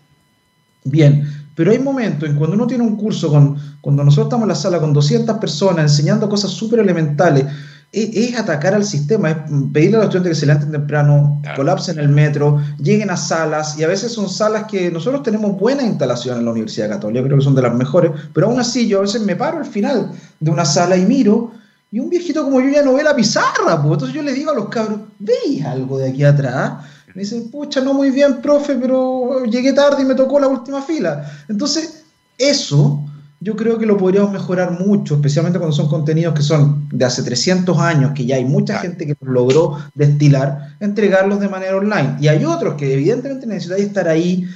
Bien, 0.84 1.26
pero 1.54 1.70
hay 1.70 1.78
momentos 1.78 2.28
en 2.28 2.36
cuando 2.36 2.54
uno 2.54 2.66
tiene 2.66 2.84
un 2.84 2.96
curso, 2.96 3.30
con, 3.30 3.56
cuando 3.80 4.04
nosotros 4.04 4.26
estamos 4.26 4.44
en 4.44 4.48
la 4.48 4.54
sala 4.54 4.78
con 4.78 4.92
200 4.92 5.38
personas 5.38 5.90
enseñando 5.90 6.28
cosas 6.28 6.50
súper 6.50 6.80
elementales, 6.80 7.46
es, 7.92 8.38
atacar 8.38 8.74
al 8.74 8.84
sistema, 8.84 9.30
es 9.30 9.36
pedirle 9.72 9.96
a 9.96 10.00
los 10.00 10.06
estudiantes 10.06 10.30
que 10.30 10.40
se 10.40 10.46
levanten 10.46 10.70
temprano, 10.70 11.42
colapsen 11.56 11.98
el 11.98 12.08
metro, 12.08 12.62
lleguen 12.78 13.10
a 13.10 13.16
salas, 13.16 13.78
y 13.78 13.82
a 13.82 13.88
veces 13.88 14.12
son 14.12 14.28
salas 14.28 14.64
que 14.64 14.90
nosotros 14.90 15.22
tenemos 15.22 15.58
buena 15.58 15.82
instalación 15.82 16.38
en 16.38 16.44
la 16.44 16.52
Universidad 16.52 16.88
Católica, 16.88 17.24
creo 17.24 17.38
que 17.38 17.44
son 17.44 17.54
de 17.54 17.62
las 17.62 17.74
mejores, 17.74 18.12
pero 18.32 18.46
aún 18.46 18.60
así 18.60 18.86
yo 18.86 18.98
a 18.98 19.02
veces 19.02 19.22
me 19.22 19.34
paro 19.34 19.58
al 19.58 19.66
final 19.66 20.12
de 20.38 20.50
una 20.50 20.64
sala 20.64 20.96
y 20.96 21.04
miro, 21.04 21.52
y 21.90 21.98
un 21.98 22.08
viejito 22.08 22.44
como 22.44 22.60
yo 22.60 22.70
ya 22.70 22.84
no 22.84 22.94
ve 22.94 23.02
la 23.02 23.16
pizarra, 23.16 23.82
pues 23.82 23.94
entonces 23.94 24.14
yo 24.14 24.22
le 24.22 24.32
digo 24.32 24.52
a 24.52 24.54
los 24.54 24.68
cabros, 24.68 25.00
¿veis 25.18 25.64
algo 25.64 25.98
de 25.98 26.10
aquí 26.10 26.22
atrás? 26.22 26.84
Me 27.12 27.22
dicen, 27.22 27.50
pucha, 27.50 27.80
no 27.80 27.92
muy 27.92 28.10
bien, 28.10 28.40
profe, 28.40 28.76
pero 28.76 29.44
llegué 29.44 29.72
tarde 29.72 30.02
y 30.02 30.04
me 30.04 30.14
tocó 30.14 30.38
la 30.38 30.46
última 30.46 30.80
fila. 30.80 31.28
Entonces, 31.48 32.04
eso 32.38 33.04
yo 33.40 33.56
creo 33.56 33.78
que 33.78 33.86
lo 33.86 33.96
podríamos 33.96 34.32
mejorar 34.32 34.78
mucho, 34.78 35.14
especialmente 35.14 35.58
cuando 35.58 35.74
son 35.74 35.88
contenidos 35.88 36.34
que 36.34 36.42
son 36.42 36.88
de 36.92 37.04
hace 37.06 37.22
300 37.22 37.78
años, 37.78 38.12
que 38.14 38.26
ya 38.26 38.36
hay 38.36 38.44
mucha 38.44 38.78
gente 38.78 39.06
que 39.06 39.16
logró 39.22 39.78
destilar, 39.94 40.76
entregarlos 40.78 41.40
de 41.40 41.48
manera 41.48 41.76
online. 41.76 42.16
Y 42.20 42.28
hay 42.28 42.44
otros 42.44 42.74
que 42.74 42.92
evidentemente 42.92 43.46
necesitan 43.46 43.80
estar 43.80 44.08
ahí 44.08 44.46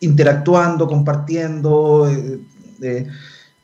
interactuando, 0.00 0.88
compartiendo, 0.88 2.10
eh, 2.10 2.40
eh, 2.82 3.06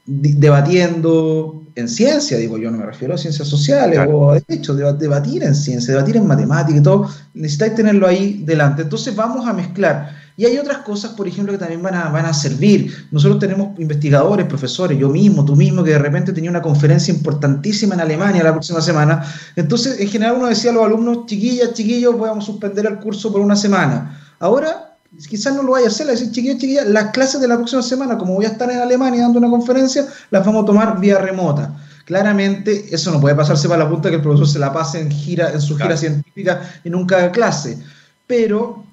debatiendo, 0.07 1.65
en 1.79 1.89
ciencia, 1.89 2.37
digo 2.37 2.59
yo, 2.59 2.73
no 2.73 2.79
me 2.79 2.87
refiero 2.87 3.15
a 3.15 3.19
ciencias 3.19 3.47
sociales 3.47 4.01
o 4.11 4.33
de 4.33 4.43
hecho, 4.49 4.75
debatir 4.75 5.45
en 5.45 5.55
ciencia, 5.55 5.95
debatir 5.95 6.17
en 6.17 6.27
matemática 6.27 6.77
y 6.77 6.83
todo, 6.83 7.09
necesitáis 7.35 7.77
tenerlo 7.77 8.07
ahí 8.07 8.43
delante. 8.45 8.83
Entonces 8.83 9.15
vamos 9.15 9.47
a 9.47 9.53
mezclar. 9.53 10.11
Y 10.39 10.47
hay 10.47 10.57
otras 10.57 10.79
cosas, 10.79 11.15
por 11.15 11.27
ejemplo, 11.27 11.53
que 11.53 11.59
también 11.59 11.83
van 11.83 11.97
a, 11.97 12.11
van 12.11 12.25
a 12.25 12.33
servir. 12.33 13.09
Nosotros 13.11 13.41
tenemos 13.41 13.77
investigadores, 13.77 14.47
profesores, 14.47 14.97
yo 14.97 15.09
mismo, 15.09 15.45
tú 15.45 15.57
mismo, 15.57 15.83
que 15.83 15.91
de 15.91 15.99
repente 15.99 16.33
tenía 16.33 16.49
una 16.49 16.63
conferencia 16.63 17.13
importantísima 17.13 17.97
en 17.97 18.03
Alemania 18.03 18.45
la 18.45 18.53
próxima 18.53 18.81
semana. 18.81 19.25
Entonces, 19.57 19.99
en 19.99 20.09
general 20.09 20.37
uno 20.37 20.47
decía 20.47 20.71
a 20.71 20.75
los 20.75 20.87
alumnos, 20.87 21.27
chiquillas, 21.27 21.73
chiquillos, 21.75 22.15
podemos 22.15 22.45
suspender 22.45 22.87
el 22.87 23.01
curso 23.01 23.33
por 23.33 23.41
una 23.41 23.57
semana. 23.57 24.17
Ahora 24.39 24.97
quizás 25.29 25.57
no 25.57 25.65
lo 25.65 25.73
vaya 25.73 25.87
a 25.87 25.89
hacer, 25.89 26.07
le 26.07 26.13
decir, 26.13 26.31
chiquillos, 26.31 26.59
chiquillas, 26.59 26.87
las 26.87 27.11
clases 27.11 27.41
de 27.41 27.49
la 27.49 27.57
próxima 27.57 27.83
semana, 27.83 28.17
como 28.17 28.35
voy 28.35 28.45
a 28.45 28.51
estar 28.51 28.71
en 28.71 28.79
Alemania 28.79 29.23
dando 29.23 29.41
una 29.41 29.51
conferencia, 29.51 30.07
las 30.31 30.47
vamos 30.47 30.63
a 30.63 30.67
tomar 30.67 31.01
vía 31.01 31.19
remota. 31.19 31.77
Claramente, 32.05 32.95
eso 32.95 33.11
no 33.11 33.21
puede 33.21 33.35
pasarse 33.35 33.69
para 33.69 33.83
la 33.83 33.91
punta 33.91 34.09
que 34.09 34.17
el 34.17 34.23
profesor 34.23 34.47
se 34.47 34.61
la 34.61 34.73
pase 34.73 35.01
en, 35.01 35.11
gira, 35.11 35.51
en 35.51 35.61
su 35.61 35.77
gira 35.77 35.97
científica 35.97 36.63
y 36.85 36.91
nunca 36.91 37.17
haga 37.17 37.33
clase. 37.33 37.83
Pero 38.29 38.85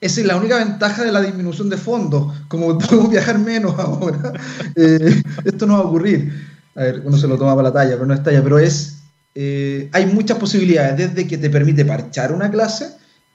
esa 0.00 0.20
es 0.20 0.26
la 0.26 0.36
única 0.36 0.58
ventaja 0.58 1.04
de 1.04 1.12
la 1.12 1.20
disminución 1.20 1.68
de 1.68 1.76
fondos. 1.76 2.32
Como 2.48 2.78
podemos 2.78 3.10
viajar 3.10 3.38
menos 3.38 3.78
ahora, 3.78 4.32
eh, 4.76 5.22
esto 5.44 5.66
no 5.66 5.74
va 5.74 5.80
a 5.80 5.86
ocurrir. 5.86 6.32
A 6.76 6.82
ver, 6.82 7.02
uno 7.04 7.16
se 7.16 7.26
lo 7.26 7.36
toma 7.36 7.56
para 7.56 7.68
la 7.68 7.74
talla, 7.74 7.94
pero 7.94 8.06
no 8.06 8.14
es 8.14 8.22
talla, 8.22 8.42
pero 8.42 8.58
es. 8.58 9.02
Eh, 9.34 9.88
hay 9.92 10.06
muchas 10.06 10.38
posibilidades, 10.38 10.96
desde 10.96 11.26
que 11.26 11.38
te 11.38 11.50
permite 11.50 11.84
parchar 11.84 12.32
una 12.32 12.50
clase 12.50 12.86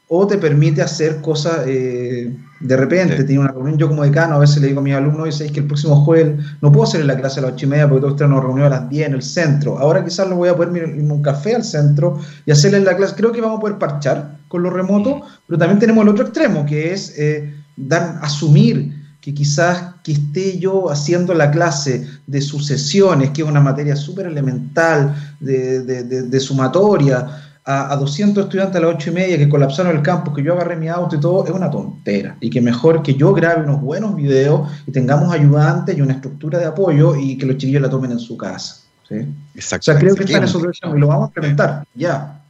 o 0.08 0.28
te 0.28 0.38
permite 0.38 0.82
hacer 0.82 1.22
cosas 1.22 1.66
eh, 1.66 2.36
de 2.60 2.78
repente. 2.78 3.24
Tiene 3.24 3.42
una 3.42 3.52
reunión, 3.52 3.78
yo 3.78 3.88
como 3.88 4.04
decano 4.04 4.36
a 4.36 4.40
veces 4.40 4.62
le 4.62 4.68
digo 4.68 4.80
a 4.80 4.84
mis 4.84 4.94
alumnos, 4.94 5.26
dice, 5.26 5.52
que 5.52 5.62
el 5.62 5.68
próximo 5.68 5.96
jueves 6.06 6.46
no 6.62 6.72
puedo 6.72 6.84
hacer 6.84 7.02
en 7.02 7.08
la 7.08 7.18
clase 7.18 7.40
a 7.40 7.44
las 7.44 7.54
ocho 7.54 7.66
y 7.66 7.70
media 7.70 7.88
porque 7.88 8.02
todos 8.02 8.18
tenemos 8.18 8.40
una 8.40 8.48
reunión 8.48 8.68
a 8.68 8.82
las 8.82 8.90
10 8.90 9.08
en 9.08 9.14
el 9.14 9.24
centro. 9.24 9.80
Ahora 9.80 10.04
quizás 10.04 10.30
lo 10.30 10.36
voy 10.36 10.50
a 10.50 10.56
poder 10.56 10.76
irme 10.76 11.14
un 11.14 11.22
café 11.22 11.56
al 11.56 11.64
centro 11.64 12.20
y 12.46 12.52
hacerle 12.52 12.82
la 12.82 12.96
clase. 12.96 13.16
Creo 13.16 13.32
que 13.32 13.42
vamos 13.42 13.58
a 13.58 13.62
poder 13.62 13.78
parchar 13.78 14.43
con 14.54 14.62
lo 14.62 14.70
remoto, 14.70 15.22
pero 15.48 15.58
también 15.58 15.80
tenemos 15.80 16.04
el 16.04 16.10
otro 16.10 16.26
extremo, 16.26 16.64
que 16.64 16.94
es 16.94 17.18
eh, 17.18 17.56
dar, 17.76 18.20
asumir 18.22 18.94
que 19.20 19.34
quizás 19.34 19.96
que 20.04 20.12
esté 20.12 20.60
yo 20.60 20.92
haciendo 20.92 21.34
la 21.34 21.50
clase 21.50 22.08
de 22.28 22.40
sucesiones, 22.40 23.32
que 23.32 23.42
es 23.42 23.48
una 23.48 23.62
materia 23.62 23.96
súper 23.96 24.28
elemental, 24.28 25.16
de, 25.40 25.82
de, 25.82 26.04
de 26.04 26.40
sumatoria, 26.40 27.42
a, 27.66 27.96
200 27.96 28.44
estudiantes 28.44 28.76
a 28.76 28.86
las 28.86 28.94
8 28.94 29.10
y 29.10 29.14
media 29.14 29.38
que 29.40 29.50
colapsaron 29.50 29.98
el 29.98 30.04
campus, 30.04 30.36
que 30.36 30.44
yo 30.44 30.54
agarré 30.54 30.76
mi 30.76 30.88
auto 30.88 31.16
y 31.16 31.20
todo, 31.20 31.44
es 31.46 31.50
una 31.50 31.72
tontera. 31.72 32.38
Y 32.40 32.52
que 32.52 32.62
mejor 32.62 33.02
que 33.02 33.16
yo 33.16 33.34
grabe 33.34 33.64
unos 33.64 33.82
buenos 33.82 34.16
videos 34.16 34.70
y 34.86 34.92
tengamos 34.92 35.34
ayudantes 35.34 35.98
y 35.98 36.02
una 36.02 36.14
estructura 36.14 36.60
de 36.60 36.66
apoyo 36.66 37.16
y 37.16 37.40
que 37.40 37.48
los 37.48 37.58
chiquillos 37.58 37.82
la 37.82 37.90
tomen 37.90 38.12
en 38.12 38.20
su 38.20 38.38
casa. 38.38 38.84
¿sí? 39.10 39.16
Exacto. 39.56 39.90
O 39.90 39.94
sea, 39.94 40.00
creo 40.00 40.14
que 40.14 40.26
está 40.26 40.38
en 40.38 40.44
eso 40.44 40.62
y 40.62 41.00
lo 41.00 41.08
vamos 41.08 41.24
a 41.24 41.28
implementar 41.30 41.88
ya. 41.96 42.43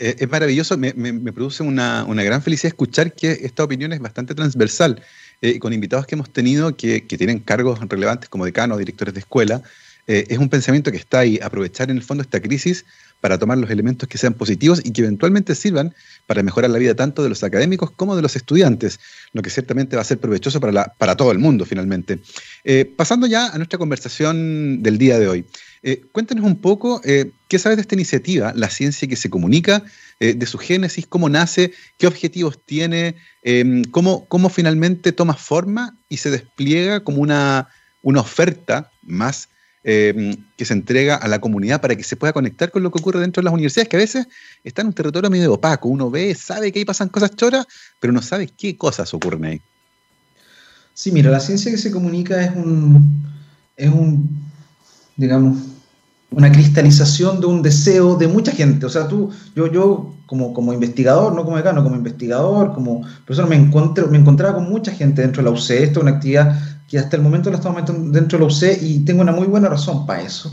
Eh, 0.00 0.16
es 0.18 0.30
maravilloso, 0.30 0.78
me, 0.78 0.92
produce 1.32 1.62
una, 1.62 2.04
gran 2.24 2.42
felicidad 2.42 2.68
escuchar 2.68 3.12
que 3.12 3.32
esta 3.42 3.62
opinión 3.62 3.92
es 3.92 4.00
bastante 4.00 4.34
transversal, 4.34 5.02
eh, 5.42 5.58
con 5.58 5.74
invitados 5.74 6.06
que 6.06 6.14
hemos 6.14 6.30
tenido 6.32 6.74
que, 6.74 7.02
tienen 7.02 7.38
cargos 7.38 7.78
relevantes 7.86 8.30
como 8.30 8.46
decanos, 8.46 8.78
directores 8.78 9.12
de 9.12 9.20
escuela. 9.20 9.62
Eh, 10.06 10.24
es 10.30 10.38
un 10.38 10.48
pensamiento 10.48 10.90
que 10.90 10.96
está 10.96 11.18
ahí, 11.18 11.38
aprovechar 11.42 11.90
en 11.90 11.98
el 11.98 12.02
fondo 12.02 12.22
esta 12.22 12.40
crisis 12.40 12.86
para 13.20 13.36
tomar 13.36 13.58
los 13.58 13.70
elementos 13.70 14.08
que 14.08 14.16
sean 14.16 14.32
positivos 14.32 14.80
y 14.82 14.90
que 14.92 15.02
eventualmente 15.02 15.54
sirvan 15.54 15.94
para 16.26 16.42
mejorar 16.42 16.70
la 16.70 16.78
vida 16.78 16.94
tanto 16.94 17.22
de 17.22 17.28
los 17.28 17.44
académicos 17.44 17.90
como 17.90 18.16
de 18.16 18.22
los 18.22 18.34
estudiantes, 18.36 18.98
lo 19.34 19.42
que 19.42 19.50
ciertamente 19.50 19.96
va 19.96 20.02
a 20.02 20.06
ser 20.06 20.18
provechoso 20.18 20.60
para, 20.60 20.72
la, 20.72 20.94
para 20.96 21.14
todo 21.14 21.30
el 21.30 21.38
mundo 21.38 21.66
finalmente. 21.66 22.20
Eh, 22.64 22.90
pasando 22.96 23.26
ya 23.26 23.48
a 23.48 23.58
nuestra 23.58 23.78
conversación 23.78 24.82
del 24.82 24.96
día 24.96 25.18
de 25.18 25.28
hoy. 25.28 25.44
Eh, 25.82 26.02
cuéntanos 26.12 26.44
un 26.44 26.60
poco 26.60 27.00
eh, 27.04 27.32
qué 27.48 27.58
sabes 27.58 27.76
de 27.76 27.82
esta 27.82 27.94
iniciativa, 27.94 28.52
la 28.54 28.68
ciencia 28.68 29.08
que 29.08 29.16
se 29.16 29.30
comunica, 29.30 29.82
de 30.20 30.44
su 30.44 30.58
génesis, 30.58 31.06
cómo 31.06 31.30
nace, 31.30 31.72
qué 31.96 32.06
objetivos 32.06 32.62
tiene, 32.66 33.16
cómo, 33.90 34.26
cómo 34.26 34.50
finalmente 34.50 35.12
toma 35.12 35.32
forma 35.32 35.96
y 36.10 36.18
se 36.18 36.30
despliega 36.30 37.02
como 37.02 37.22
una, 37.22 37.70
una 38.02 38.20
oferta 38.20 38.90
más 39.00 39.48
eh, 39.82 40.36
que 40.58 40.66
se 40.66 40.74
entrega 40.74 41.16
a 41.16 41.26
la 41.26 41.40
comunidad 41.40 41.80
para 41.80 41.96
que 41.96 42.04
se 42.04 42.14
pueda 42.14 42.34
conectar 42.34 42.70
con 42.70 42.82
lo 42.82 42.90
que 42.90 42.98
ocurre 42.98 43.18
dentro 43.18 43.40
de 43.40 43.44
las 43.44 43.54
universidades, 43.54 43.88
que 43.88 43.96
a 43.96 44.00
veces 44.00 44.26
están 44.62 44.84
en 44.84 44.88
un 44.88 44.94
territorio 44.94 45.30
medio 45.30 45.54
opaco. 45.54 45.88
Uno 45.88 46.10
ve, 46.10 46.34
sabe 46.34 46.70
que 46.70 46.80
ahí 46.80 46.84
pasan 46.84 47.08
cosas 47.08 47.34
choras, 47.34 47.66
pero 47.98 48.12
no 48.12 48.20
sabe 48.20 48.46
qué 48.46 48.76
cosas 48.76 49.14
ocurren 49.14 49.44
ahí. 49.46 49.62
Sí, 50.92 51.12
mira, 51.12 51.30
la 51.30 51.40
ciencia 51.40 51.70
que 51.70 51.78
se 51.78 51.90
comunica 51.90 52.44
es 52.44 52.54
un, 52.54 53.24
es 53.74 53.88
un, 53.88 54.28
digamos, 55.16 55.56
una 56.32 56.50
cristalización 56.50 57.40
de 57.40 57.46
un 57.46 57.62
deseo 57.62 58.16
de 58.16 58.28
mucha 58.28 58.52
gente. 58.52 58.86
O 58.86 58.88
sea, 58.88 59.08
tú, 59.08 59.30
yo, 59.54 59.66
yo 59.66 60.14
como, 60.26 60.54
como 60.54 60.72
investigador, 60.72 61.34
no 61.34 61.44
como 61.44 61.56
decano, 61.56 61.82
como 61.82 61.96
investigador, 61.96 62.72
como 62.72 63.02
persona, 63.26 63.48
me, 63.48 63.56
encontré, 63.56 64.06
me 64.06 64.18
encontraba 64.18 64.54
con 64.54 64.70
mucha 64.70 64.92
gente 64.92 65.22
dentro 65.22 65.42
de 65.42 65.50
la 65.50 65.56
UCE. 65.56 65.82
Esto 65.82 66.00
es 66.00 66.02
una 66.04 66.16
actividad 66.16 66.56
que 66.88 66.98
hasta 66.98 67.16
el 67.16 67.22
momento 67.22 67.50
la 67.50 67.56
estamos 67.56 67.80
metiendo 67.80 68.10
dentro 68.10 68.38
de 68.38 68.44
la 68.44 68.50
UC 68.50 68.82
y 68.82 69.00
tengo 69.00 69.22
una 69.22 69.32
muy 69.32 69.46
buena 69.46 69.68
razón 69.68 70.06
para 70.06 70.22
eso. 70.22 70.52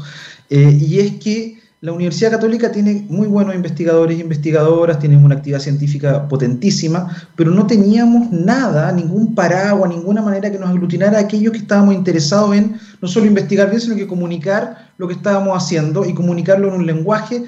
Eh, 0.49 0.77
y 0.79 0.99
es 0.99 1.13
que 1.13 1.59
la 1.81 1.91
Universidad 1.91 2.31
Católica 2.31 2.71
tiene 2.71 3.05
muy 3.07 3.27
buenos 3.27 3.53
investigadores 3.53 4.17
e 4.17 4.21
investigadoras, 4.21 4.97
tiene 4.97 5.15
una 5.15 5.35
actividad 5.35 5.59
científica 5.59 6.27
potentísima, 6.27 7.15
pero 7.35 7.51
no 7.51 7.67
teníamos 7.67 8.31
nada, 8.31 8.91
ningún 8.91 9.35
paraguas, 9.35 9.91
ninguna 9.91 10.23
manera 10.23 10.51
que 10.51 10.57
nos 10.57 10.69
aglutinara 10.69 11.19
a 11.19 11.21
aquellos 11.21 11.51
que 11.51 11.59
estábamos 11.59 11.93
interesados 11.93 12.55
en 12.55 12.79
no 12.99 13.07
solo 13.07 13.27
investigar 13.27 13.69
bien, 13.69 13.79
sino 13.79 13.95
que 13.95 14.07
comunicar 14.07 14.86
lo 14.97 15.07
que 15.07 15.13
estábamos 15.13 15.55
haciendo 15.55 16.05
y 16.05 16.13
comunicarlo 16.13 16.67
en 16.67 16.73
un 16.75 16.85
lenguaje 16.85 17.45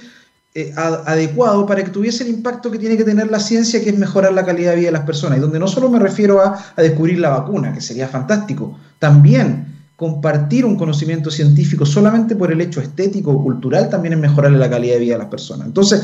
eh, 0.56 0.74
adecuado 0.76 1.68
para 1.68 1.84
que 1.84 1.92
tuviese 1.92 2.24
el 2.24 2.30
impacto 2.30 2.72
que 2.72 2.80
tiene 2.80 2.98
que 2.98 3.04
tener 3.04 3.30
la 3.30 3.40
ciencia, 3.40 3.84
que 3.84 3.92
es 3.92 3.98
mejorar 3.98 4.34
la 4.34 4.44
calidad 4.44 4.72
de 4.72 4.78
vida 4.78 4.88
de 4.88 4.94
las 4.94 5.06
personas. 5.06 5.38
Y 5.38 5.42
donde 5.42 5.60
no 5.60 5.68
solo 5.68 5.90
me 5.90 6.00
refiero 6.00 6.42
a, 6.42 6.60
descubrir 6.76 7.20
la 7.20 7.30
vacuna, 7.30 7.72
que 7.72 7.82
sería 7.82 8.08
fantástico, 8.08 8.76
también 8.98 9.68
compartir 9.96 10.66
un 10.66 10.76
conocimiento 10.76 11.30
científico 11.30 11.86
solamente 11.86 12.36
por 12.36 12.52
el 12.52 12.62
hecho 12.62 12.82
estético 12.82 13.32
o 13.32 13.44
cultural 13.44 13.90
también 13.90 14.14
es 14.14 14.20
mejorarle 14.20 14.58
la 14.58 14.70
calidad 14.70 14.96
de 14.96 15.02
vida 15.02 15.16
a 15.16 15.20
las 15.20 15.28
personas. 15.28 15.68
Entonces, 15.68 16.04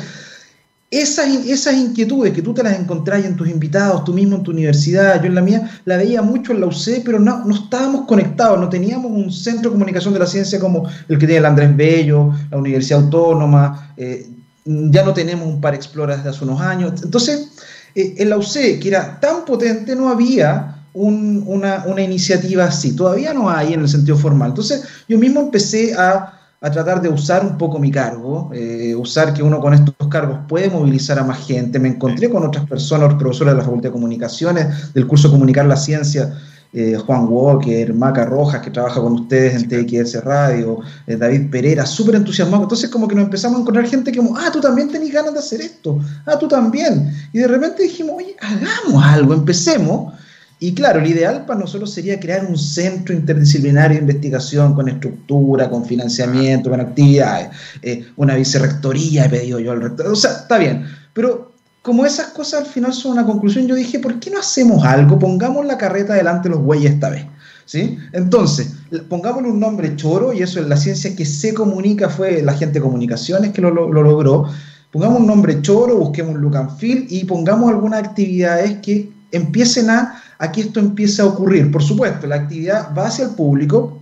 esas, 0.91 1.27
esas 1.45 1.73
inquietudes 1.75 2.33
que 2.33 2.41
tú 2.41 2.53
te 2.53 2.63
las 2.63 2.79
encontrás 2.79 3.25
en 3.25 3.35
tus 3.35 3.49
invitados, 3.49 4.03
tú 4.03 4.13
mismo 4.13 4.37
en 4.37 4.43
tu 4.43 4.51
universidad, 4.51 5.19
yo 5.21 5.27
en 5.27 5.35
la 5.35 5.41
mía, 5.41 5.69
la 5.85 5.97
veía 5.97 6.21
mucho 6.21 6.53
en 6.53 6.61
la 6.61 6.67
UC, 6.67 7.03
pero 7.03 7.19
no, 7.19 7.43
no 7.43 7.55
estábamos 7.55 8.05
conectados, 8.07 8.59
no 8.59 8.69
teníamos 8.69 9.11
un 9.11 9.31
centro 9.31 9.69
de 9.69 9.73
comunicación 9.73 10.13
de 10.13 10.19
la 10.19 10.27
ciencia 10.27 10.59
como 10.59 10.87
el 11.07 11.17
que 11.17 11.25
tiene 11.25 11.37
el 11.37 11.45
Andrés 11.45 11.75
Bello, 11.75 12.31
la 12.51 12.57
Universidad 12.57 13.01
Autónoma, 13.01 13.93
eh, 13.97 14.29
ya 14.65 15.03
no 15.03 15.13
tenemos 15.13 15.47
un 15.47 15.61
par 15.61 15.75
Explora 15.75 16.17
desde 16.17 16.29
hace 16.29 16.43
unos 16.43 16.61
años. 16.61 17.03
Entonces, 17.03 17.49
eh, 17.93 18.15
en 18.17 18.29
la 18.29 18.37
UC, 18.37 18.79
que 18.79 18.87
era 18.87 19.19
tan 19.19 19.45
potente, 19.45 19.95
no 19.95 20.09
había 20.09 20.83
una, 20.93 21.83
una 21.85 22.01
iniciativa 22.01 22.65
así, 22.65 22.95
todavía 22.95 23.33
no 23.33 23.49
hay 23.49 23.73
en 23.73 23.81
el 23.81 23.89
sentido 23.89 24.17
formal. 24.17 24.49
Entonces, 24.49 24.83
yo 25.09 25.19
mismo 25.19 25.41
empecé 25.41 25.93
a 25.93 26.34
a 26.65 26.71
tratar 26.71 26.99
de 26.99 27.09
usar 27.09 27.45
un 27.45 27.59
poco 27.59 27.77
mi 27.77 27.91
cargo, 27.91 28.49
eh, 28.51 28.95
usar 28.95 29.35
que 29.35 29.43
uno 29.43 29.59
con 29.59 29.75
estos 29.75 29.93
cargos 30.09 30.39
puede 30.47 30.67
movilizar 30.67 31.19
a 31.19 31.23
más 31.23 31.45
gente. 31.45 31.77
Me 31.77 31.89
encontré 31.89 32.27
con 32.27 32.43
otras 32.43 32.65
personas, 32.65 33.09
los 33.09 33.19
profesores 33.19 33.53
de 33.53 33.59
la 33.59 33.63
Facultad 33.63 33.89
de 33.89 33.93
Comunicaciones, 33.93 34.91
del 34.91 35.05
curso 35.05 35.29
Comunicar 35.29 35.67
la 35.67 35.77
Ciencia, 35.77 36.33
eh, 36.73 36.97
Juan 36.97 37.27
Walker, 37.29 37.93
Maca 37.93 38.25
Rojas, 38.25 38.63
que 38.63 38.71
trabaja 38.71 38.99
con 38.99 39.13
ustedes 39.13 39.53
en 39.53 39.67
TXS 39.69 40.23
Radio, 40.23 40.79
eh, 41.05 41.15
David 41.15 41.51
Pereira, 41.51 41.85
súper 41.85 42.15
entusiasmado. 42.15 42.63
Entonces 42.63 42.89
como 42.89 43.07
que 43.07 43.13
nos 43.13 43.25
empezamos 43.25 43.59
a 43.59 43.61
encontrar 43.61 43.85
gente 43.85 44.11
que, 44.11 44.19
ah, 44.35 44.49
tú 44.51 44.59
también 44.59 44.89
tenés 44.89 45.13
ganas 45.13 45.33
de 45.33 45.39
hacer 45.39 45.61
esto, 45.61 45.99
ah, 46.25 46.39
tú 46.39 46.47
también. 46.47 47.13
Y 47.31 47.37
de 47.37 47.47
repente 47.47 47.83
dijimos, 47.83 48.15
oye, 48.17 48.35
hagamos 48.41 49.05
algo, 49.05 49.35
empecemos. 49.35 50.14
Y 50.59 50.73
claro, 50.73 50.99
el 50.99 51.07
ideal 51.07 51.45
para 51.45 51.59
nosotros 51.59 51.93
sería 51.93 52.19
crear 52.19 52.45
un 52.45 52.57
centro 52.57 53.13
interdisciplinario 53.13 53.97
de 53.97 54.03
investigación 54.03 54.73
con 54.73 54.87
estructura, 54.87 55.69
con 55.69 55.85
financiamiento, 55.85 56.69
con 56.69 56.79
actividades, 56.79 57.49
eh, 57.81 58.05
una 58.15 58.35
vicerrectoría, 58.35 59.25
he 59.25 59.29
pedido 59.29 59.59
yo 59.59 59.73
al 59.73 59.81
rector. 59.81 60.07
O 60.07 60.15
sea, 60.15 60.31
está 60.31 60.57
bien, 60.57 60.85
pero 61.13 61.55
como 61.81 62.05
esas 62.05 62.27
cosas 62.27 62.61
al 62.61 62.65
final 62.67 62.93
son 62.93 63.11
una 63.11 63.25
conclusión, 63.25 63.67
yo 63.67 63.75
dije, 63.75 63.99
¿por 63.99 64.19
qué 64.19 64.31
no 64.31 64.39
hacemos 64.39 64.83
algo? 64.83 65.19
Pongamos 65.19 65.65
la 65.65 65.77
carreta 65.77 66.13
delante 66.13 66.49
de 66.49 66.55
los 66.55 66.63
bueyes 66.63 66.93
esta 66.93 67.09
vez. 67.09 67.25
¿Sí? 67.65 67.97
Entonces, 68.13 68.73
pongámosle 69.09 69.49
un 69.49 69.59
nombre 69.59 69.95
choro, 69.95 70.31
y 70.31 70.41
eso 70.41 70.59
en 70.59 70.69
la 70.69 70.77
ciencia 70.77 71.15
que 71.15 71.25
se 71.25 71.53
comunica 71.53 72.09
fue 72.09 72.41
la 72.43 72.53
gente 72.53 72.75
de 72.75 72.81
comunicaciones 72.81 73.51
que 73.51 73.61
lo, 73.61 73.71
lo, 73.71 73.87
logró. 73.87 74.47
Pongamos 74.91 75.19
un 75.19 75.27
nombre 75.27 75.61
choro, 75.61 75.97
busquemos 75.97 76.35
un 76.35 76.41
look 76.41 76.55
and 76.55 76.77
feel 76.77 77.05
y 77.09 77.25
pongamos 77.25 77.69
algunas 77.69 78.03
actividades 78.03 78.77
que 78.81 79.11
empiecen 79.31 79.89
a 79.89 80.21
a 80.39 80.51
que 80.51 80.61
esto 80.61 80.79
empiece 80.79 81.21
a 81.21 81.25
ocurrir. 81.25 81.71
Por 81.71 81.83
supuesto, 81.83 82.27
la 82.27 82.35
actividad 82.35 82.89
va 82.95 83.07
hacia 83.07 83.25
el 83.25 83.31
público, 83.31 84.01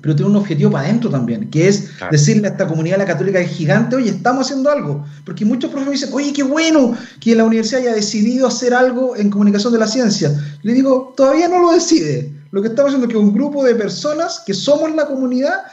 pero 0.00 0.14
tiene 0.14 0.30
un 0.30 0.36
objetivo 0.36 0.70
para 0.70 0.84
adentro 0.84 1.10
también, 1.10 1.50
que 1.50 1.68
es 1.68 1.90
decirle 2.10 2.48
a 2.48 2.50
esta 2.52 2.66
comunidad 2.66 2.98
la 2.98 3.04
católica 3.04 3.40
es 3.40 3.50
gigante, 3.50 3.96
oye, 3.96 4.10
estamos 4.10 4.46
haciendo 4.46 4.70
algo. 4.70 5.04
Porque 5.24 5.44
muchos 5.44 5.70
profesores 5.70 6.00
dicen, 6.00 6.14
oye, 6.14 6.32
qué 6.32 6.42
bueno 6.42 6.96
que 7.20 7.34
la 7.34 7.44
universidad 7.44 7.82
haya 7.82 7.94
decidido 7.94 8.46
hacer 8.46 8.74
algo 8.74 9.16
en 9.16 9.30
comunicación 9.30 9.72
de 9.72 9.78
la 9.78 9.86
ciencia. 9.86 10.30
Le 10.62 10.72
digo, 10.72 11.14
todavía 11.16 11.48
no 11.48 11.60
lo 11.60 11.72
decide. 11.72 12.32
Lo 12.50 12.62
que 12.62 12.68
estamos 12.68 12.90
haciendo 12.90 13.06
es 13.06 13.12
que 13.12 13.18
un 13.18 13.32
grupo 13.32 13.64
de 13.64 13.74
personas 13.74 14.42
que 14.46 14.54
somos 14.54 14.94
la 14.94 15.06
comunidad 15.06 15.64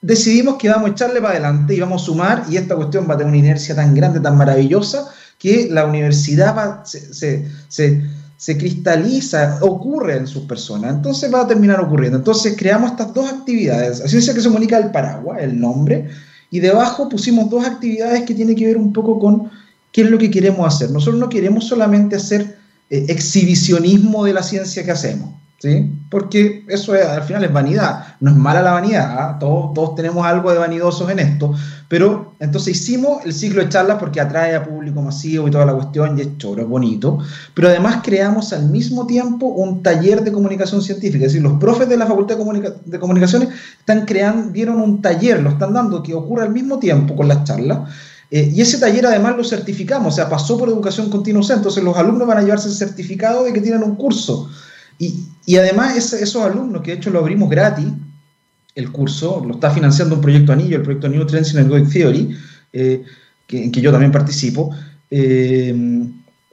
decidimos 0.00 0.56
que 0.56 0.68
vamos 0.68 0.90
a 0.90 0.92
echarle 0.92 1.20
para 1.20 1.34
adelante 1.34 1.74
y 1.74 1.80
vamos 1.80 2.02
a 2.02 2.04
sumar 2.06 2.44
y 2.50 2.56
esta 2.56 2.74
cuestión 2.74 3.06
va 3.08 3.14
a 3.14 3.18
tener 3.18 3.28
una 3.28 3.38
inercia 3.38 3.74
tan 3.74 3.94
grande, 3.94 4.20
tan 4.20 4.36
maravillosa, 4.36 5.08
que 5.38 5.68
la 5.70 5.86
universidad 5.86 6.56
va, 6.56 6.84
se, 6.84 7.12
se 7.12 7.48
se 7.68 8.02
cristaliza, 8.58 9.58
ocurre 9.60 10.16
en 10.16 10.26
sus 10.26 10.44
personas, 10.44 10.96
entonces 10.96 11.32
va 11.32 11.42
a 11.42 11.46
terminar 11.46 11.80
ocurriendo. 11.80 12.18
Entonces 12.18 12.56
creamos 12.58 12.90
estas 12.90 13.14
dos 13.14 13.30
actividades, 13.30 14.00
así 14.00 14.16
es 14.16 14.28
que 14.30 14.40
se 14.40 14.48
comunica 14.48 14.78
el 14.78 14.90
paraguas, 14.90 15.40
el 15.40 15.60
nombre, 15.60 16.08
y 16.50 16.58
debajo 16.58 17.08
pusimos 17.08 17.48
dos 17.48 17.64
actividades 17.64 18.22
que 18.22 18.34
tienen 18.34 18.56
que 18.56 18.66
ver 18.66 18.76
un 18.76 18.92
poco 18.92 19.18
con 19.18 19.48
qué 19.92 20.02
es 20.02 20.10
lo 20.10 20.18
que 20.18 20.30
queremos 20.30 20.66
hacer. 20.66 20.90
Nosotros 20.90 21.20
no 21.20 21.28
queremos 21.28 21.68
solamente 21.68 22.16
hacer 22.16 22.58
eh, 22.90 23.06
exhibicionismo 23.08 24.24
de 24.24 24.32
la 24.32 24.42
ciencia 24.42 24.84
que 24.84 24.90
hacemos. 24.90 25.41
¿Sí? 25.62 25.92
Porque 26.10 26.64
eso 26.68 26.92
al 26.92 27.22
final 27.22 27.44
es 27.44 27.52
vanidad, 27.52 28.16
no 28.18 28.32
es 28.32 28.36
mala 28.36 28.62
la 28.62 28.72
vanidad, 28.72 29.16
¿ah? 29.16 29.38
todos, 29.38 29.94
tenemos 29.94 30.26
algo 30.26 30.50
de 30.50 30.58
vanidosos 30.58 31.08
en 31.08 31.20
esto, 31.20 31.54
pero 31.86 32.34
entonces 32.40 32.76
hicimos 32.76 33.24
el 33.24 33.32
ciclo 33.32 33.62
de 33.62 33.68
charlas 33.68 33.98
porque 34.00 34.20
atrae 34.20 34.56
a 34.56 34.64
público 34.64 35.00
masivo 35.00 35.46
y 35.46 35.52
toda 35.52 35.64
la 35.64 35.74
cuestión, 35.74 36.18
y 36.18 36.22
es 36.22 36.36
choro, 36.36 36.62
es 36.62 36.68
bonito, 36.68 37.18
pero 37.54 37.68
además 37.68 38.00
creamos 38.02 38.52
al 38.52 38.70
mismo 38.70 39.06
tiempo 39.06 39.46
un 39.46 39.84
taller 39.84 40.24
de 40.24 40.32
comunicación 40.32 40.82
científica, 40.82 41.26
es 41.26 41.32
decir, 41.32 41.48
los 41.48 41.60
profes 41.60 41.88
de 41.88 41.96
la 41.96 42.06
Facultad 42.06 42.36
de, 42.36 42.74
de 42.84 42.98
Comunicaciones 42.98 43.50
están 43.78 44.04
creando, 44.04 44.50
dieron 44.50 44.80
un 44.80 45.00
taller, 45.00 45.40
lo 45.44 45.50
están 45.50 45.72
dando, 45.72 46.02
que 46.02 46.12
ocurre 46.12 46.42
al 46.42 46.50
mismo 46.50 46.80
tiempo 46.80 47.14
con 47.14 47.28
las 47.28 47.44
charlas, 47.44 47.88
eh, 48.32 48.50
y 48.52 48.62
ese 48.62 48.78
taller 48.78 49.06
además 49.06 49.36
lo 49.36 49.44
certificamos, 49.44 50.14
o 50.14 50.16
sea, 50.16 50.28
pasó 50.28 50.58
por 50.58 50.68
educación 50.68 51.08
continua, 51.08 51.44
entonces 51.54 51.84
los 51.84 51.96
alumnos 51.96 52.26
van 52.26 52.38
a 52.38 52.42
llevarse 52.42 52.66
el 52.66 52.74
certificado 52.74 53.44
de 53.44 53.52
que 53.52 53.60
tienen 53.60 53.84
un 53.84 53.94
curso. 53.94 54.50
Y, 54.98 55.26
además 55.56 55.96
esos 55.96 56.42
alumnos, 56.42 56.82
que 56.82 56.92
de 56.92 56.96
hecho 56.98 57.10
lo 57.10 57.18
abrimos 57.18 57.50
gratis, 57.50 57.86
el 58.74 58.90
curso, 58.90 59.42
lo 59.46 59.54
está 59.54 59.70
financiando 59.70 60.14
un 60.14 60.20
proyecto 60.20 60.52
anillo, 60.52 60.76
el 60.76 60.82
proyecto 60.82 61.08
New 61.08 61.26
Trends 61.26 61.52
in 61.52 61.60
Ergodic 61.60 61.90
Theory, 61.90 62.36
eh, 62.72 63.02
en 63.48 63.70
que 63.70 63.80
yo 63.80 63.90
también 63.90 64.12
participo. 64.12 64.74
Eh, 65.10 65.74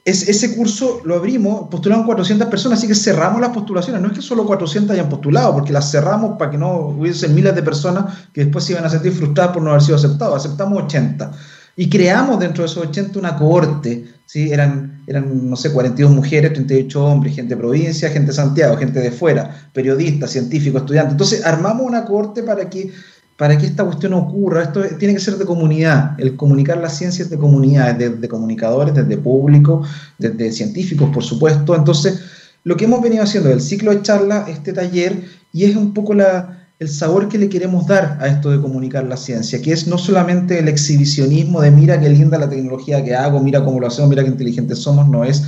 es, 0.04 0.28
ese 0.28 0.56
curso 0.56 1.02
lo 1.04 1.16
abrimos, 1.16 1.68
postularon 1.70 2.04
400 2.04 2.48
personas, 2.48 2.78
así 2.78 2.88
que 2.88 2.94
cerramos 2.94 3.40
las 3.40 3.50
postulaciones. 3.50 4.00
No 4.00 4.08
es 4.08 4.14
que 4.14 4.22
solo 4.22 4.46
400 4.46 4.94
hayan 4.94 5.08
postulado, 5.08 5.54
porque 5.54 5.72
las 5.72 5.90
cerramos 5.90 6.36
para 6.38 6.50
que 6.50 6.58
no 6.58 6.88
hubiesen 6.88 7.34
miles 7.34 7.54
de 7.54 7.62
personas 7.62 8.28
que 8.32 8.44
después 8.44 8.64
se 8.64 8.72
iban 8.72 8.84
a 8.84 8.90
sentir 8.90 9.12
frustradas 9.12 9.52
por 9.52 9.62
no 9.62 9.70
haber 9.70 9.82
sido 9.82 9.96
aceptados. 9.96 10.44
Aceptamos 10.44 10.82
80. 10.84 11.32
Y 11.76 11.88
creamos 11.88 12.40
dentro 12.40 12.64
de 12.64 12.70
esos 12.70 12.86
80 12.86 13.18
una 13.18 13.36
cohorte, 13.36 14.06
¿sí? 14.26 14.50
eran, 14.50 14.89
eran, 15.06 15.48
no 15.48 15.56
sé, 15.56 15.72
42 15.72 16.12
mujeres, 16.12 16.52
38 16.52 17.04
hombres, 17.04 17.34
gente 17.34 17.54
de 17.54 17.60
provincia, 17.60 18.10
gente 18.10 18.28
de 18.28 18.34
Santiago, 18.34 18.76
gente 18.76 19.00
de 19.00 19.10
fuera, 19.10 19.68
periodistas, 19.72 20.30
científicos, 20.30 20.82
estudiantes. 20.82 21.12
Entonces 21.12 21.44
armamos 21.44 21.86
una 21.86 22.04
cohorte 22.04 22.42
para 22.42 22.68
que, 22.68 22.90
para 23.36 23.58
que 23.58 23.66
esta 23.66 23.84
cuestión 23.84 24.14
ocurra. 24.14 24.62
Esto 24.62 24.82
tiene 24.98 25.14
que 25.14 25.20
ser 25.20 25.36
de 25.36 25.44
comunidad. 25.44 26.18
El 26.18 26.36
comunicar 26.36 26.78
la 26.78 26.88
ciencia 26.88 27.22
es 27.22 27.30
de 27.30 27.38
comunidad, 27.38 27.94
desde 27.94 28.28
comunicadores, 28.28 28.94
desde 28.94 29.16
público, 29.16 29.82
desde 30.18 30.52
científicos, 30.52 31.10
por 31.12 31.24
supuesto. 31.24 31.74
Entonces, 31.74 32.20
lo 32.64 32.76
que 32.76 32.84
hemos 32.84 33.02
venido 33.02 33.22
haciendo 33.22 33.50
el 33.50 33.60
ciclo 33.60 33.90
de 33.90 34.02
charla, 34.02 34.44
este 34.48 34.72
taller, 34.72 35.24
y 35.52 35.64
es 35.64 35.74
un 35.74 35.92
poco 35.94 36.14
la, 36.14 36.59
el 36.80 36.88
sabor 36.88 37.28
que 37.28 37.36
le 37.36 37.50
queremos 37.50 37.86
dar 37.86 38.16
a 38.22 38.26
esto 38.26 38.50
de 38.50 38.58
comunicar 38.58 39.04
la 39.04 39.18
ciencia, 39.18 39.60
que 39.60 39.70
es 39.70 39.86
no 39.86 39.98
solamente 39.98 40.58
el 40.58 40.66
exhibicionismo 40.66 41.60
de 41.60 41.70
mira 41.70 42.00
qué 42.00 42.08
linda 42.08 42.38
la 42.38 42.48
tecnología 42.48 43.04
que 43.04 43.14
hago, 43.14 43.38
mira 43.38 43.62
cómo 43.62 43.78
lo 43.78 43.86
hacemos, 43.86 44.08
mira 44.08 44.22
qué 44.22 44.30
inteligentes 44.30 44.78
somos, 44.78 45.06
no 45.06 45.22
es. 45.22 45.42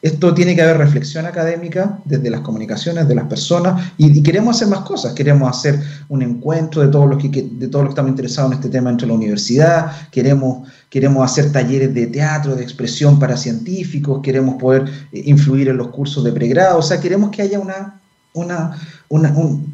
Esto 0.00 0.32
tiene 0.32 0.54
que 0.54 0.62
haber 0.62 0.78
reflexión 0.78 1.26
académica 1.26 1.98
desde 2.04 2.30
las 2.30 2.42
comunicaciones 2.42 3.08
de 3.08 3.16
las 3.16 3.24
personas 3.24 3.94
y, 3.98 4.22
queremos 4.22 4.54
hacer 4.54 4.68
más 4.68 4.80
cosas. 4.80 5.12
Queremos 5.14 5.50
hacer 5.50 5.80
un 6.08 6.22
encuentro 6.22 6.82
de 6.82 6.88
todos 6.88 7.08
los 7.08 7.20
que, 7.20 7.30
de 7.30 7.66
todos 7.66 7.84
los 7.84 7.88
que 7.88 7.92
estamos 7.94 8.10
interesados 8.10 8.52
en 8.52 8.58
este 8.58 8.68
tema 8.68 8.88
entre 8.88 9.08
la 9.08 9.14
universidad. 9.14 9.90
Queremos, 10.12 10.68
queremos 10.88 11.24
hacer 11.24 11.50
talleres 11.50 11.92
de 11.94 12.06
teatro, 12.06 12.54
de 12.54 12.62
expresión 12.62 13.18
para 13.18 13.36
científicos. 13.36 14.20
Queremos 14.22 14.54
poder 14.54 14.84
eh, 15.12 15.22
influir 15.24 15.68
en 15.68 15.78
los 15.78 15.88
cursos 15.88 16.22
de 16.22 16.30
pregrado. 16.30 16.78
O 16.78 16.82
sea, 16.82 17.00
queremos 17.00 17.30
que 17.30 17.42
haya 17.42 17.58
una, 17.58 18.00
una, 18.36 18.78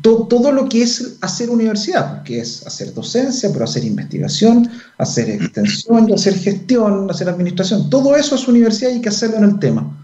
todo, 0.03 0.53
lo 0.53 0.68
que 0.68 0.83
es 0.83 1.16
hacer 1.20 1.51
universidad, 1.51 2.22
que 2.22 2.40
es 2.40 2.66
hacer 2.66 2.94
docencia, 2.94 3.51
pero 3.53 3.64
hacer 3.64 3.85
investigación, 3.85 4.70
hacer 4.98 5.31
extensión, 5.31 6.12
hacer 6.12 6.35
gestión, 6.38 7.11
hacer 7.11 7.29
administración. 7.29 7.90
Todo 7.90 8.16
eso 8.16 8.37
es 8.37 8.46
universidad 8.46 8.90
y 8.90 8.94
hay 8.94 9.01
que 9.01 9.09
hacerlo 9.09 9.38
en 9.38 9.44
el 9.44 9.59
tema. 9.59 9.98